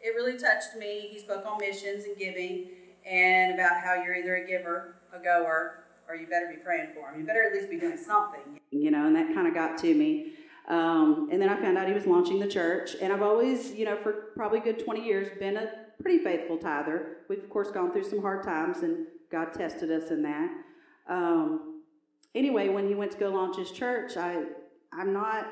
It 0.00 0.14
really 0.14 0.36
touched 0.38 0.76
me. 0.76 1.08
He 1.10 1.18
spoke 1.18 1.46
on 1.46 1.58
missions 1.58 2.04
and 2.04 2.16
giving, 2.16 2.68
and 3.06 3.54
about 3.54 3.80
how 3.80 3.94
you're 4.02 4.16
either 4.16 4.36
a 4.36 4.46
giver, 4.46 4.96
a 5.12 5.18
goer, 5.18 5.84
or 6.08 6.16
you 6.16 6.26
better 6.26 6.48
be 6.48 6.60
praying 6.62 6.88
for 6.94 7.10
him. 7.10 7.20
You 7.20 7.26
better 7.26 7.44
at 7.44 7.52
least 7.52 7.70
be 7.70 7.78
doing 7.78 7.96
something, 7.96 8.60
you 8.72 8.90
know. 8.90 9.06
And 9.06 9.14
that 9.14 9.32
kind 9.34 9.46
of 9.46 9.54
got 9.54 9.78
to 9.78 9.94
me. 9.94 10.32
Um, 10.68 11.28
and 11.32 11.40
then 11.40 11.48
I 11.48 11.56
found 11.60 11.78
out 11.78 11.86
he 11.86 11.94
was 11.94 12.06
launching 12.06 12.40
the 12.40 12.48
church, 12.48 12.96
and 13.00 13.12
I've 13.12 13.22
always, 13.22 13.72
you 13.72 13.84
know, 13.84 13.96
for 14.02 14.32
probably 14.36 14.60
good 14.60 14.84
20 14.84 15.04
years, 15.04 15.28
been 15.38 15.56
a 15.56 15.70
pretty 16.02 16.22
faithful 16.22 16.58
tither. 16.58 17.18
We've 17.28 17.42
of 17.42 17.50
course 17.50 17.70
gone 17.70 17.92
through 17.92 18.04
some 18.04 18.20
hard 18.20 18.44
times 18.44 18.78
and 18.78 19.06
God 19.30 19.52
tested 19.52 19.90
us 19.90 20.10
in 20.10 20.22
that. 20.22 20.50
Um, 21.08 21.82
anyway, 22.34 22.68
when 22.68 22.86
he 22.86 22.94
went 22.94 23.12
to 23.12 23.18
go 23.18 23.30
launch 23.30 23.56
his 23.56 23.70
church, 23.70 24.16
I, 24.16 24.44
I'm 24.92 25.12
not, 25.12 25.46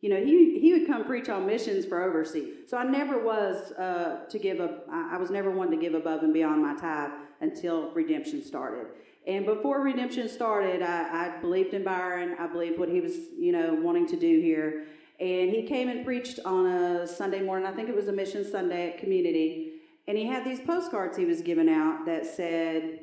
you 0.00 0.10
know, 0.10 0.16
he, 0.16 0.58
he 0.60 0.72
would 0.72 0.86
come 0.86 1.04
preach 1.04 1.28
on 1.28 1.46
missions 1.46 1.84
for 1.84 2.02
overseas. 2.02 2.68
So 2.68 2.76
I 2.76 2.84
never 2.84 3.24
was 3.24 3.72
uh, 3.72 4.26
to 4.28 4.38
give 4.38 4.60
a, 4.60 4.80
I 4.90 5.16
was 5.16 5.30
never 5.30 5.50
one 5.50 5.70
to 5.70 5.76
give 5.76 5.94
above 5.94 6.22
and 6.22 6.32
beyond 6.32 6.62
my 6.62 6.74
tithe 6.76 7.10
until 7.40 7.90
redemption 7.92 8.42
started. 8.42 8.86
And 9.26 9.44
before 9.44 9.82
redemption 9.82 10.28
started, 10.28 10.82
I, 10.82 11.36
I 11.36 11.40
believed 11.40 11.74
in 11.74 11.84
Byron. 11.84 12.36
I 12.38 12.46
believed 12.46 12.78
what 12.78 12.88
he 12.88 13.00
was, 13.00 13.14
you 13.38 13.52
know, 13.52 13.74
wanting 13.74 14.06
to 14.08 14.16
do 14.16 14.40
here. 14.40 14.86
And 15.20 15.50
he 15.50 15.64
came 15.64 15.88
and 15.88 16.04
preached 16.04 16.38
on 16.44 16.66
a 16.66 17.06
Sunday 17.06 17.42
morning. 17.42 17.66
I 17.66 17.72
think 17.72 17.88
it 17.88 17.94
was 17.94 18.08
a 18.08 18.12
mission 18.12 18.48
Sunday 18.48 18.92
at 18.92 18.98
Community. 18.98 19.67
And 20.08 20.18
he 20.18 20.26
had 20.26 20.44
these 20.44 20.58
postcards 20.58 21.16
he 21.16 21.26
was 21.26 21.42
giving 21.42 21.68
out 21.68 22.06
that 22.06 22.26
said, 22.26 23.00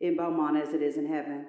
in 0.00 0.16
Beaumont 0.16 0.56
as 0.56 0.74
it 0.74 0.82
is 0.82 0.96
in 0.96 1.06
heaven. 1.06 1.46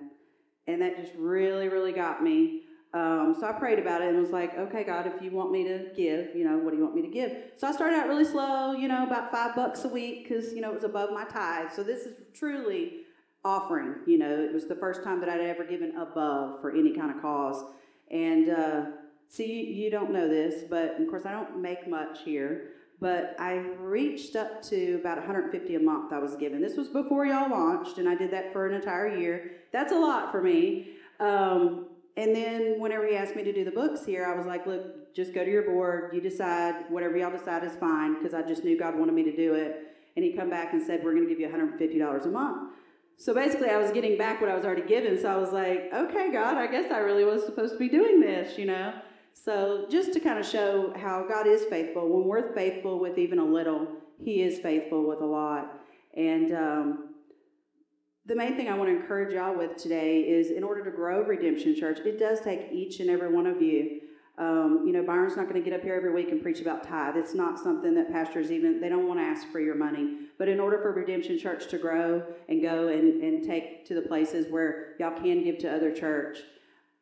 And 0.68 0.82
that 0.82 0.97
just 0.97 1.14
really, 1.18 1.68
really 1.68 1.91
got 1.91 2.24
me. 2.24 2.64
Um, 2.93 3.36
so 3.39 3.47
I 3.47 3.51
prayed 3.51 3.78
about 3.78 4.01
it 4.01 4.10
and 4.10 4.20
was 4.20 4.32
like, 4.32 4.57
okay, 4.57 4.84
God, 4.84 5.05
if 5.05 5.22
you 5.22 5.32
want 5.32 5.51
me 5.51 5.64
to 5.64 5.88
give, 5.95 6.36
you 6.36 6.43
know, 6.43 6.57
what 6.57 6.72
do 6.72 6.78
you 6.78 6.84
want 6.84 6.95
me 6.95 7.03
to 7.03 7.07
give? 7.07 7.32
So 7.55 7.68
I 7.68 7.72
started 7.72 7.95
out 7.95 8.07
really 8.07 8.26
slow, 8.26 8.72
you 8.72 8.88
know, 8.88 9.05
about 9.05 9.32
five 9.32 9.55
bucks 9.55 9.84
a 9.84 9.88
week 9.88 10.28
because, 10.28 10.53
you 10.53 10.62
know, 10.62 10.72
it 10.72 10.76
was 10.76 10.84
above 10.84 11.12
my 11.12 11.26
tithe. 11.26 11.72
So 11.76 11.84
this 11.84 12.05
is 12.05 12.18
truly 12.34 13.01
offering. 13.45 13.95
You 14.07 14.18
know, 14.18 14.39
it 14.39 14.53
was 14.53 14.68
the 14.68 14.76
first 14.76 15.03
time 15.03 15.20
that 15.20 15.30
I'd 15.30 15.41
ever 15.41 15.64
given 15.64 15.95
above 15.97 16.62
for 16.62 16.72
any 16.72 16.95
kind 16.95 17.12
of 17.16 17.22
cause. 17.22 17.64
And 18.10 18.49
uh, 18.49 18.86
see, 19.28 19.45
you, 19.45 19.84
you 19.84 19.91
don't 19.91 20.12
know 20.12 20.28
this, 20.28 20.64
but 20.68 20.99
of 20.99 21.07
course, 21.07 21.28
I 21.28 21.32
don't 21.32 21.62
make 21.62 21.88
much 21.88 22.20
here. 22.26 22.72
But 23.01 23.35
I 23.39 23.53
reached 23.79 24.35
up 24.35 24.61
to 24.63 24.95
about 24.95 25.17
150 25.17 25.75
a 25.75 25.79
month 25.79 26.11
I 26.11 26.19
was 26.19 26.35
given. 26.35 26.61
This 26.61 26.75
was 26.75 26.89
before 26.89 27.25
y'all 27.25 27.49
launched, 27.49 27.97
and 27.97 28.09
I 28.09 28.15
did 28.15 28.31
that 28.31 28.51
for 28.51 28.67
an 28.67 28.73
entire 28.73 29.17
year. 29.17 29.51
That's 29.71 29.93
a 29.93 29.97
lot 29.97 30.31
for 30.31 30.41
me. 30.41 30.89
Um, 31.19 31.85
and 32.17 32.35
then 32.35 32.81
whenever 32.81 33.07
he 33.07 33.15
asked 33.15 33.35
me 33.35 33.43
to 33.43 33.53
do 33.53 33.63
the 33.63 33.71
books 33.71 34.05
here, 34.05 34.25
I 34.25 34.35
was 34.35 34.45
like, 34.45 34.67
look, 34.67 35.15
just 35.15 35.33
go 35.33 35.45
to 35.45 35.49
your 35.49 35.63
board. 35.63 36.13
You 36.13 36.19
decide. 36.19 36.85
Whatever 36.89 37.17
y'all 37.17 37.31
decide 37.31 37.63
is 37.63 37.75
fine 37.75 38.15
because 38.15 38.33
I 38.33 38.41
just 38.41 38.65
knew 38.65 38.77
God 38.77 38.97
wanted 38.97 39.13
me 39.13 39.23
to 39.23 39.35
do 39.35 39.53
it. 39.53 39.95
And 40.17 40.25
he 40.25 40.33
come 40.33 40.49
back 40.49 40.73
and 40.73 40.81
said, 40.85 41.01
we're 41.01 41.13
going 41.13 41.27
to 41.27 41.29
give 41.29 41.39
you 41.39 41.47
$150 41.47 42.25
a 42.25 42.27
month. 42.27 42.73
So 43.15 43.33
basically, 43.33 43.69
I 43.69 43.77
was 43.77 43.91
getting 43.91 44.17
back 44.17 44.41
what 44.41 44.49
I 44.49 44.55
was 44.55 44.65
already 44.65 44.87
given. 44.87 45.19
So 45.21 45.29
I 45.29 45.37
was 45.37 45.51
like, 45.51 45.89
okay, 45.93 46.31
God, 46.31 46.57
I 46.57 46.67
guess 46.67 46.91
I 46.91 46.99
really 46.99 47.23
was 47.23 47.45
supposed 47.45 47.73
to 47.73 47.79
be 47.79 47.89
doing 47.89 48.19
this, 48.19 48.57
you 48.57 48.65
know? 48.65 48.93
So 49.43 49.85
just 49.89 50.13
to 50.13 50.19
kind 50.19 50.39
of 50.39 50.45
show 50.45 50.93
how 50.97 51.25
God 51.27 51.47
is 51.47 51.65
faithful, 51.65 52.07
when 52.07 52.27
we're 52.27 52.53
faithful 52.53 52.99
with 52.99 53.17
even 53.17 53.39
a 53.39 53.45
little, 53.45 53.87
He 54.23 54.41
is 54.41 54.59
faithful 54.59 55.07
with 55.07 55.21
a 55.21 55.25
lot. 55.25 55.79
And 56.15 56.53
um, 56.53 57.09
the 58.25 58.35
main 58.35 58.55
thing 58.55 58.67
I 58.67 58.77
want 58.77 58.89
to 58.89 58.95
encourage 58.95 59.33
y'all 59.33 59.57
with 59.57 59.77
today 59.77 60.21
is 60.21 60.51
in 60.51 60.63
order 60.63 60.83
to 60.83 60.91
grow 60.91 61.23
Redemption 61.23 61.75
Church, 61.75 61.99
it 61.99 62.19
does 62.19 62.41
take 62.41 62.71
each 62.71 62.99
and 62.99 63.09
every 63.09 63.33
one 63.33 63.45
of 63.45 63.61
you 63.61 64.01
um, 64.39 64.83
you 64.85 64.93
know, 64.93 65.03
Byron's 65.03 65.35
not 65.35 65.49
going 65.49 65.61
to 65.61 65.69
get 65.69 65.77
up 65.77 65.83
here 65.83 65.95
every 65.95 66.13
week 66.13 66.31
and 66.31 66.41
preach 66.41 66.61
about 66.61 66.87
tithe. 66.87 67.17
It's 67.17 67.33
not 67.33 67.59
something 67.59 67.93
that 67.95 68.09
pastors 68.09 68.53
even, 68.53 68.79
they 68.79 68.87
don't 68.87 69.05
want 69.05 69.19
to 69.19 69.23
ask 69.23 69.45
for 69.51 69.59
your 69.59 69.75
money. 69.75 70.29
But 70.37 70.47
in 70.47 70.61
order 70.61 70.79
for 70.81 70.93
Redemption 70.93 71.37
Church 71.37 71.67
to 71.67 71.77
grow 71.77 72.23
and 72.47 72.61
go 72.61 72.87
and, 72.87 73.21
and 73.21 73.43
take 73.43 73.85
to 73.87 73.93
the 73.93 74.01
places 74.01 74.49
where 74.49 74.93
y'all 74.97 75.11
can 75.11 75.43
give 75.43 75.57
to 75.59 75.75
other 75.75 75.93
church, 75.93 76.37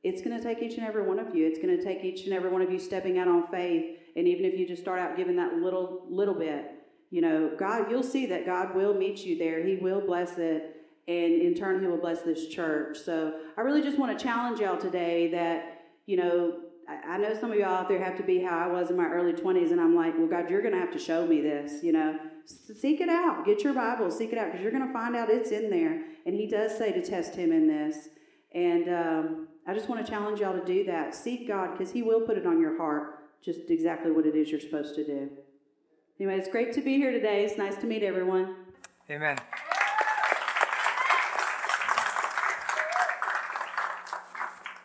it's 0.04 0.22
going 0.22 0.38
to 0.38 0.44
take 0.44 0.62
each 0.62 0.78
and 0.78 0.86
every 0.86 1.04
one 1.04 1.20
of 1.20 1.36
you. 1.36 1.48
It's 1.48 1.60
going 1.60 1.76
to 1.76 1.84
take 1.84 2.04
each 2.04 2.26
and 2.26 2.34
every 2.34 2.50
one 2.50 2.62
of 2.62 2.72
you 2.72 2.80
stepping 2.80 3.18
out 3.18 3.28
on 3.28 3.48
faith. 3.48 3.98
And 4.16 4.28
even 4.28 4.46
if 4.46 4.58
you 4.58 4.68
just 4.68 4.82
start 4.82 5.00
out 5.00 5.18
giving 5.18 5.36
that 5.38 5.56
little, 5.56 6.06
little 6.10 6.34
bit, 6.34 6.72
you 7.10 7.22
know, 7.22 7.52
God, 7.58 7.90
you'll 7.90 8.04
see 8.04 8.26
that 8.28 8.46
God 8.46 8.76
will 8.76 8.94
meet 8.94 9.20
you 9.20 9.38
there. 9.38 9.66
He 9.66 9.76
will 9.76 10.02
bless 10.02 10.38
it. 10.38 10.76
And 11.08 11.42
in 11.42 11.56
turn, 11.56 11.82
He 11.82 11.88
will 11.88 11.98
bless 11.98 12.22
this 12.22 12.48
church. 12.48 12.98
So 12.98 13.34
I 13.58 13.62
really 13.62 13.82
just 13.82 13.98
want 13.98 14.18
to 14.18 14.24
challenge 14.24 14.60
y'all 14.60 14.78
today 14.78 15.30
that, 15.32 15.86
you 16.06 16.18
know, 16.18 16.60
I 16.90 17.18
know 17.18 17.38
some 17.38 17.52
of 17.52 17.58
y'all 17.58 17.76
out 17.76 17.90
there 17.90 18.02
have 18.02 18.16
to 18.18 18.24
be 18.24 18.40
how 18.40 18.58
I 18.58 18.68
was 18.68 18.90
in 18.90 18.96
my 18.96 19.08
early 19.08 19.34
20s, 19.34 19.72
and 19.72 19.82
I'm 19.82 19.94
like, 19.94 20.18
well, 20.18 20.28
God, 20.28 20.50
you're 20.50 20.62
going 20.62 20.74
to 20.74 20.80
have 20.80 20.92
to 20.94 21.00
show 21.00 21.26
me 21.26 21.42
this, 21.42 21.84
you 21.84 21.92
know. 21.92 22.18
Seek 22.46 23.02
it 23.02 23.10
out. 23.10 23.46
Get 23.46 23.62
your 23.62 23.74
Bible. 23.74 24.10
Seek 24.10 24.32
it 24.32 24.38
out 24.38 24.48
because 24.48 24.62
you're 24.62 24.72
going 24.72 24.88
to 24.88 24.94
find 24.94 25.14
out 25.14 25.30
it's 25.30 25.52
in 25.52 25.70
there. 25.70 26.02
And 26.26 26.34
He 26.34 26.48
does 26.48 26.78
say 26.78 26.94
to 26.94 27.02
test 27.02 27.36
Him 27.36 27.52
in 27.52 27.68
this. 27.68 28.08
And 28.54 28.88
um, 28.88 29.47
I 29.70 29.74
just 29.74 29.90
want 29.90 30.04
to 30.04 30.10
challenge 30.10 30.40
y'all 30.40 30.58
to 30.58 30.66
do 30.66 30.86
that. 30.86 31.14
Seek 31.14 31.46
God 31.46 31.78
because 31.78 31.92
He 31.92 32.02
will 32.02 32.22
put 32.22 32.38
it 32.38 32.48
on 32.48 32.62
your 32.62 32.78
heart 32.78 33.20
just 33.44 33.70
exactly 33.70 34.12
what 34.12 34.26
it 34.26 34.34
is 34.34 34.50
you're 34.50 34.62
supposed 34.62 34.96
to 34.96 35.04
do. 35.04 35.30
Anyway, 36.20 36.38
it's 36.38 36.48
great 36.48 36.72
to 36.74 36.82
be 36.82 36.96
here 36.96 37.12
today. 37.12 37.44
It's 37.44 37.58
nice 37.58 37.76
to 37.78 37.86
meet 37.86 38.02
everyone. 38.02 38.56
Amen. 39.12 39.38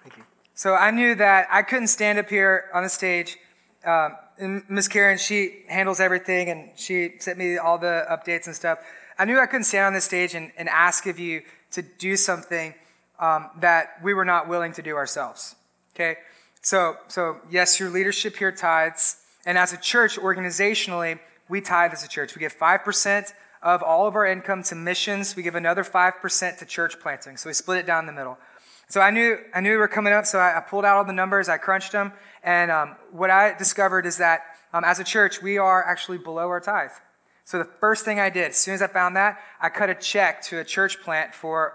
Thank 0.03 0.17
you. 0.17 0.25
So 0.55 0.75
I 0.75 0.91
knew 0.91 1.15
that 1.15 1.47
I 1.51 1.63
couldn't 1.63 1.87
stand 1.87 2.19
up 2.19 2.29
here 2.29 2.65
on 2.75 2.83
the 2.83 2.89
stage. 2.89 3.39
Um, 3.85 4.17
Miss 4.69 4.89
Karen, 4.89 5.17
she 5.17 5.65
handles 5.69 6.01
everything 6.01 6.49
and 6.49 6.71
she 6.77 7.15
sent 7.21 7.39
me 7.39 7.57
all 7.57 7.79
the 7.79 8.05
updates 8.11 8.47
and 8.47 8.55
stuff. 8.55 8.81
I 9.17 9.27
knew 9.27 9.39
I 9.39 9.47
couldn't 9.47 9.65
stand 9.65 9.87
on 9.87 9.93
the 9.93 10.01
stage 10.01 10.35
and, 10.35 10.51
and 10.57 10.69
ask 10.69 11.07
of 11.07 11.21
you 11.21 11.43
to 11.71 11.83
do 11.83 12.17
something 12.17 12.75
um, 13.23 13.49
that 13.61 13.95
we 14.03 14.13
were 14.13 14.25
not 14.25 14.49
willing 14.49 14.73
to 14.73 14.83
do 14.83 14.97
ourselves. 14.97 15.55
Okay? 15.95 16.17
So, 16.61 16.97
so 17.07 17.39
yes, 17.49 17.79
your 17.79 17.89
leadership 17.89 18.37
here 18.37 18.53
tithes. 18.53 19.17
And 19.47 19.57
as 19.57 19.73
a 19.73 19.77
church, 19.77 20.19
organizationally, 20.19 21.21
we 21.49 21.61
tithe 21.61 21.93
as 21.93 22.05
a 22.05 22.09
church. 22.09 22.35
We 22.35 22.41
give 22.41 22.57
5% 22.57 23.33
of 23.63 23.83
all 23.83 24.09
of 24.09 24.17
our 24.17 24.27
income 24.27 24.65
to 24.65 24.75
missions. 24.75 25.37
We 25.37 25.45
give 25.45 25.55
another 25.55 25.85
5% 25.85 26.59
to 26.59 26.67
church 26.67 26.99
planting. 27.01 27.37
So 27.37 27.49
we 27.49 27.55
split 27.55 27.79
it 27.79 27.87
down 27.87 28.07
the 28.07 28.13
middle. 28.13 28.39
So 28.89 29.01
I 29.01 29.11
knew, 29.11 29.39
I 29.55 29.61
knew 29.61 29.71
we 29.71 29.77
were 29.77 29.89
coming 29.89 30.13
up, 30.13 30.27
so 30.27 30.39
I, 30.39 30.59
I 30.59 30.61
pulled 30.61 30.85
out 30.85 30.97
all 30.97 31.05
the 31.05 31.15
numbers, 31.15 31.49
I 31.49 31.57
crunched 31.57 31.93
them, 31.93 32.13
and 32.43 32.71
um, 32.71 32.97
what 33.11 33.31
I 33.31 33.55
discovered 33.57 34.05
is 34.05 34.19
that 34.19 34.43
um, 34.75 34.85
as 34.85 34.99
a 34.99 35.05
church, 35.05 35.41
we 35.41 35.57
are 35.57 35.83
actually 35.83 36.19
below 36.19 36.49
our 36.49 36.61
tithe. 36.61 36.91
So 37.45 37.59
the 37.59 37.65
first 37.65 38.05
thing 38.05 38.21
I 38.21 38.29
did, 38.29 38.51
as 38.51 38.59
soon 38.59 38.75
as 38.75 38.83
I 38.83 38.89
found 38.89 39.17
that, 39.17 39.39
I 39.63 39.71
cut 39.71 39.89
a 39.89 39.95
check 39.95 40.43
to 40.43 40.59
a 40.59 40.65
church 40.65 41.01
plant 41.01 41.35
for 41.35 41.73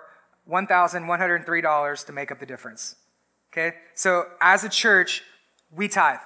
$1,103 0.50 2.06
to 2.06 2.14
make 2.14 2.32
up 2.32 2.40
the 2.40 2.46
difference. 2.46 2.96
Okay? 3.52 3.76
So 3.94 4.26
as 4.42 4.64
a 4.64 4.70
church, 4.70 5.24
we 5.76 5.88
tithe. 5.88 6.20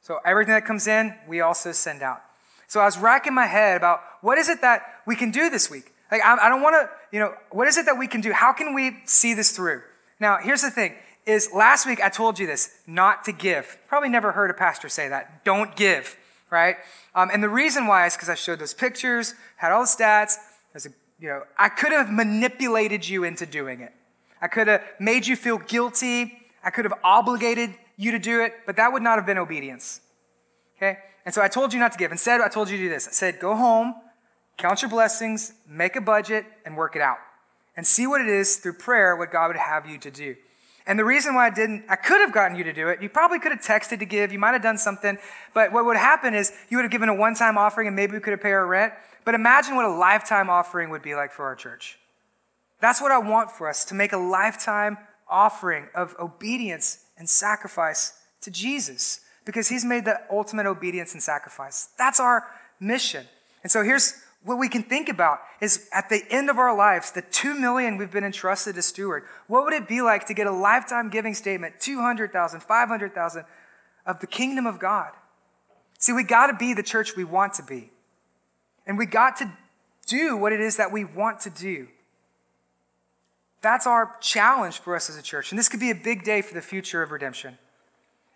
So 0.00 0.18
everything 0.24 0.54
that 0.54 0.64
comes 0.64 0.86
in, 0.86 1.14
we 1.28 1.40
also 1.40 1.72
send 1.72 2.02
out. 2.02 2.22
So 2.66 2.80
I 2.80 2.84
was 2.84 2.98
racking 2.98 3.34
my 3.34 3.46
head 3.46 3.76
about 3.76 4.00
what 4.20 4.38
is 4.38 4.48
it 4.48 4.62
that 4.62 4.82
we 5.06 5.14
can 5.14 5.30
do 5.30 5.50
this 5.50 5.70
week? 5.70 5.92
Like, 6.10 6.22
I, 6.24 6.46
I 6.46 6.48
don't 6.48 6.62
want 6.62 6.74
to, 6.74 6.90
you 7.10 7.20
know, 7.20 7.34
what 7.50 7.68
is 7.68 7.76
it 7.76 7.86
that 7.86 7.98
we 7.98 8.06
can 8.06 8.20
do? 8.20 8.32
How 8.32 8.52
can 8.52 8.74
we 8.74 8.98
see 9.04 9.34
this 9.34 9.52
through? 9.52 9.82
Now, 10.20 10.38
here's 10.38 10.62
the 10.62 10.70
thing 10.70 10.94
is 11.24 11.50
last 11.54 11.86
week 11.86 12.00
I 12.00 12.08
told 12.08 12.38
you 12.38 12.46
this, 12.46 12.70
not 12.86 13.24
to 13.24 13.32
give. 13.32 13.78
Probably 13.86 14.08
never 14.08 14.32
heard 14.32 14.50
a 14.50 14.54
pastor 14.54 14.88
say 14.88 15.08
that. 15.08 15.44
Don't 15.44 15.76
give, 15.76 16.16
right? 16.50 16.76
Um, 17.14 17.30
and 17.32 17.42
the 17.42 17.48
reason 17.48 17.86
why 17.86 18.06
is 18.06 18.14
because 18.14 18.28
I 18.28 18.34
showed 18.34 18.58
those 18.58 18.74
pictures, 18.74 19.34
had 19.56 19.70
all 19.70 19.82
the 19.82 19.86
stats. 19.86 20.36
As 20.74 20.86
a, 20.86 20.90
you 21.22 21.28
know, 21.28 21.44
I 21.56 21.68
could 21.68 21.92
have 21.92 22.12
manipulated 22.12 23.08
you 23.08 23.22
into 23.22 23.46
doing 23.46 23.80
it. 23.80 23.92
I 24.40 24.48
could 24.48 24.66
have 24.66 24.82
made 24.98 25.24
you 25.24 25.36
feel 25.36 25.56
guilty. 25.56 26.36
I 26.64 26.70
could 26.70 26.84
have 26.84 26.94
obligated 27.04 27.70
you 27.96 28.10
to 28.10 28.18
do 28.18 28.42
it, 28.42 28.54
but 28.66 28.74
that 28.74 28.92
would 28.92 29.04
not 29.04 29.18
have 29.18 29.24
been 29.24 29.38
obedience. 29.38 30.00
Okay? 30.76 30.98
And 31.24 31.32
so 31.32 31.40
I 31.40 31.46
told 31.46 31.72
you 31.72 31.78
not 31.78 31.92
to 31.92 31.98
give. 31.98 32.10
Instead, 32.10 32.40
I 32.40 32.48
told 32.48 32.68
you 32.68 32.76
to 32.76 32.82
do 32.82 32.88
this. 32.88 33.06
I 33.06 33.12
said, 33.12 33.38
go 33.38 33.54
home, 33.54 33.94
count 34.56 34.82
your 34.82 34.90
blessings, 34.90 35.52
make 35.68 35.94
a 35.94 36.00
budget, 36.00 36.44
and 36.66 36.76
work 36.76 36.96
it 36.96 37.02
out 37.02 37.18
and 37.76 37.86
see 37.86 38.04
what 38.04 38.20
it 38.20 38.26
is 38.26 38.56
through 38.56 38.74
prayer, 38.74 39.14
what 39.14 39.30
God 39.30 39.46
would 39.46 39.56
have 39.56 39.88
you 39.88 39.98
to 39.98 40.10
do. 40.10 40.34
And 40.88 40.98
the 40.98 41.04
reason 41.04 41.36
why 41.36 41.46
I 41.46 41.50
didn't, 41.50 41.84
I 41.88 41.94
could 41.94 42.20
have 42.20 42.32
gotten 42.32 42.56
you 42.56 42.64
to 42.64 42.72
do 42.72 42.88
it. 42.88 43.00
You 43.00 43.08
probably 43.08 43.38
could 43.38 43.52
have 43.52 43.60
texted 43.60 44.00
to 44.00 44.04
give. 44.06 44.32
You 44.32 44.40
might 44.40 44.54
have 44.54 44.62
done 44.62 44.76
something. 44.76 45.16
But 45.54 45.70
what 45.70 45.84
would 45.84 45.96
happen 45.96 46.34
is 46.34 46.52
you 46.68 46.78
would 46.78 46.82
have 46.82 46.90
given 46.90 47.08
a 47.08 47.14
one 47.14 47.36
time 47.36 47.56
offering 47.56 47.86
and 47.86 47.94
maybe 47.94 48.14
we 48.14 48.18
could 48.18 48.32
have 48.32 48.42
paid 48.42 48.50
our 48.50 48.66
rent. 48.66 48.92
But 49.24 49.34
imagine 49.34 49.76
what 49.76 49.84
a 49.84 49.94
lifetime 49.94 50.50
offering 50.50 50.90
would 50.90 51.02
be 51.02 51.14
like 51.14 51.32
for 51.32 51.44
our 51.44 51.54
church. 51.54 51.98
That's 52.80 53.00
what 53.00 53.12
I 53.12 53.18
want 53.18 53.50
for 53.50 53.68
us 53.68 53.84
to 53.86 53.94
make 53.94 54.12
a 54.12 54.18
lifetime 54.18 54.98
offering 55.28 55.86
of 55.94 56.14
obedience 56.18 57.04
and 57.16 57.28
sacrifice 57.28 58.14
to 58.40 58.50
Jesus 58.50 59.20
because 59.44 59.68
he's 59.68 59.84
made 59.84 60.04
the 60.04 60.20
ultimate 60.30 60.66
obedience 60.66 61.14
and 61.14 61.22
sacrifice. 61.22 61.88
That's 61.96 62.20
our 62.20 62.44
mission. 62.80 63.26
And 63.62 63.70
so 63.70 63.82
here's 63.82 64.14
what 64.44 64.58
we 64.58 64.68
can 64.68 64.82
think 64.82 65.08
about 65.08 65.38
is 65.60 65.88
at 65.92 66.08
the 66.08 66.24
end 66.30 66.50
of 66.50 66.58
our 66.58 66.76
lives, 66.76 67.12
the 67.12 67.22
two 67.22 67.54
million 67.54 67.96
we've 67.96 68.10
been 68.10 68.24
entrusted 68.24 68.74
to 68.74 68.82
steward, 68.82 69.22
what 69.46 69.64
would 69.64 69.72
it 69.72 69.86
be 69.86 70.02
like 70.02 70.26
to 70.26 70.34
get 70.34 70.48
a 70.48 70.52
lifetime 70.52 71.10
giving 71.10 71.34
statement, 71.34 71.80
200,000, 71.80 72.60
500,000 72.60 73.44
of 74.04 74.18
the 74.20 74.26
kingdom 74.26 74.66
of 74.66 74.80
God? 74.80 75.12
See, 75.98 76.12
we 76.12 76.24
got 76.24 76.48
to 76.48 76.54
be 76.54 76.74
the 76.74 76.82
church 76.82 77.16
we 77.16 77.22
want 77.22 77.54
to 77.54 77.62
be. 77.62 77.91
And 78.86 78.98
we 78.98 79.06
got 79.06 79.36
to 79.38 79.52
do 80.06 80.36
what 80.36 80.52
it 80.52 80.60
is 80.60 80.76
that 80.76 80.92
we 80.92 81.04
want 81.04 81.40
to 81.40 81.50
do. 81.50 81.88
That's 83.60 83.86
our 83.86 84.16
challenge 84.20 84.80
for 84.80 84.96
us 84.96 85.08
as 85.08 85.16
a 85.16 85.22
church. 85.22 85.52
And 85.52 85.58
this 85.58 85.68
could 85.68 85.80
be 85.80 85.90
a 85.90 85.94
big 85.94 86.24
day 86.24 86.42
for 86.42 86.54
the 86.54 86.62
future 86.62 87.02
of 87.02 87.12
redemption. 87.12 87.58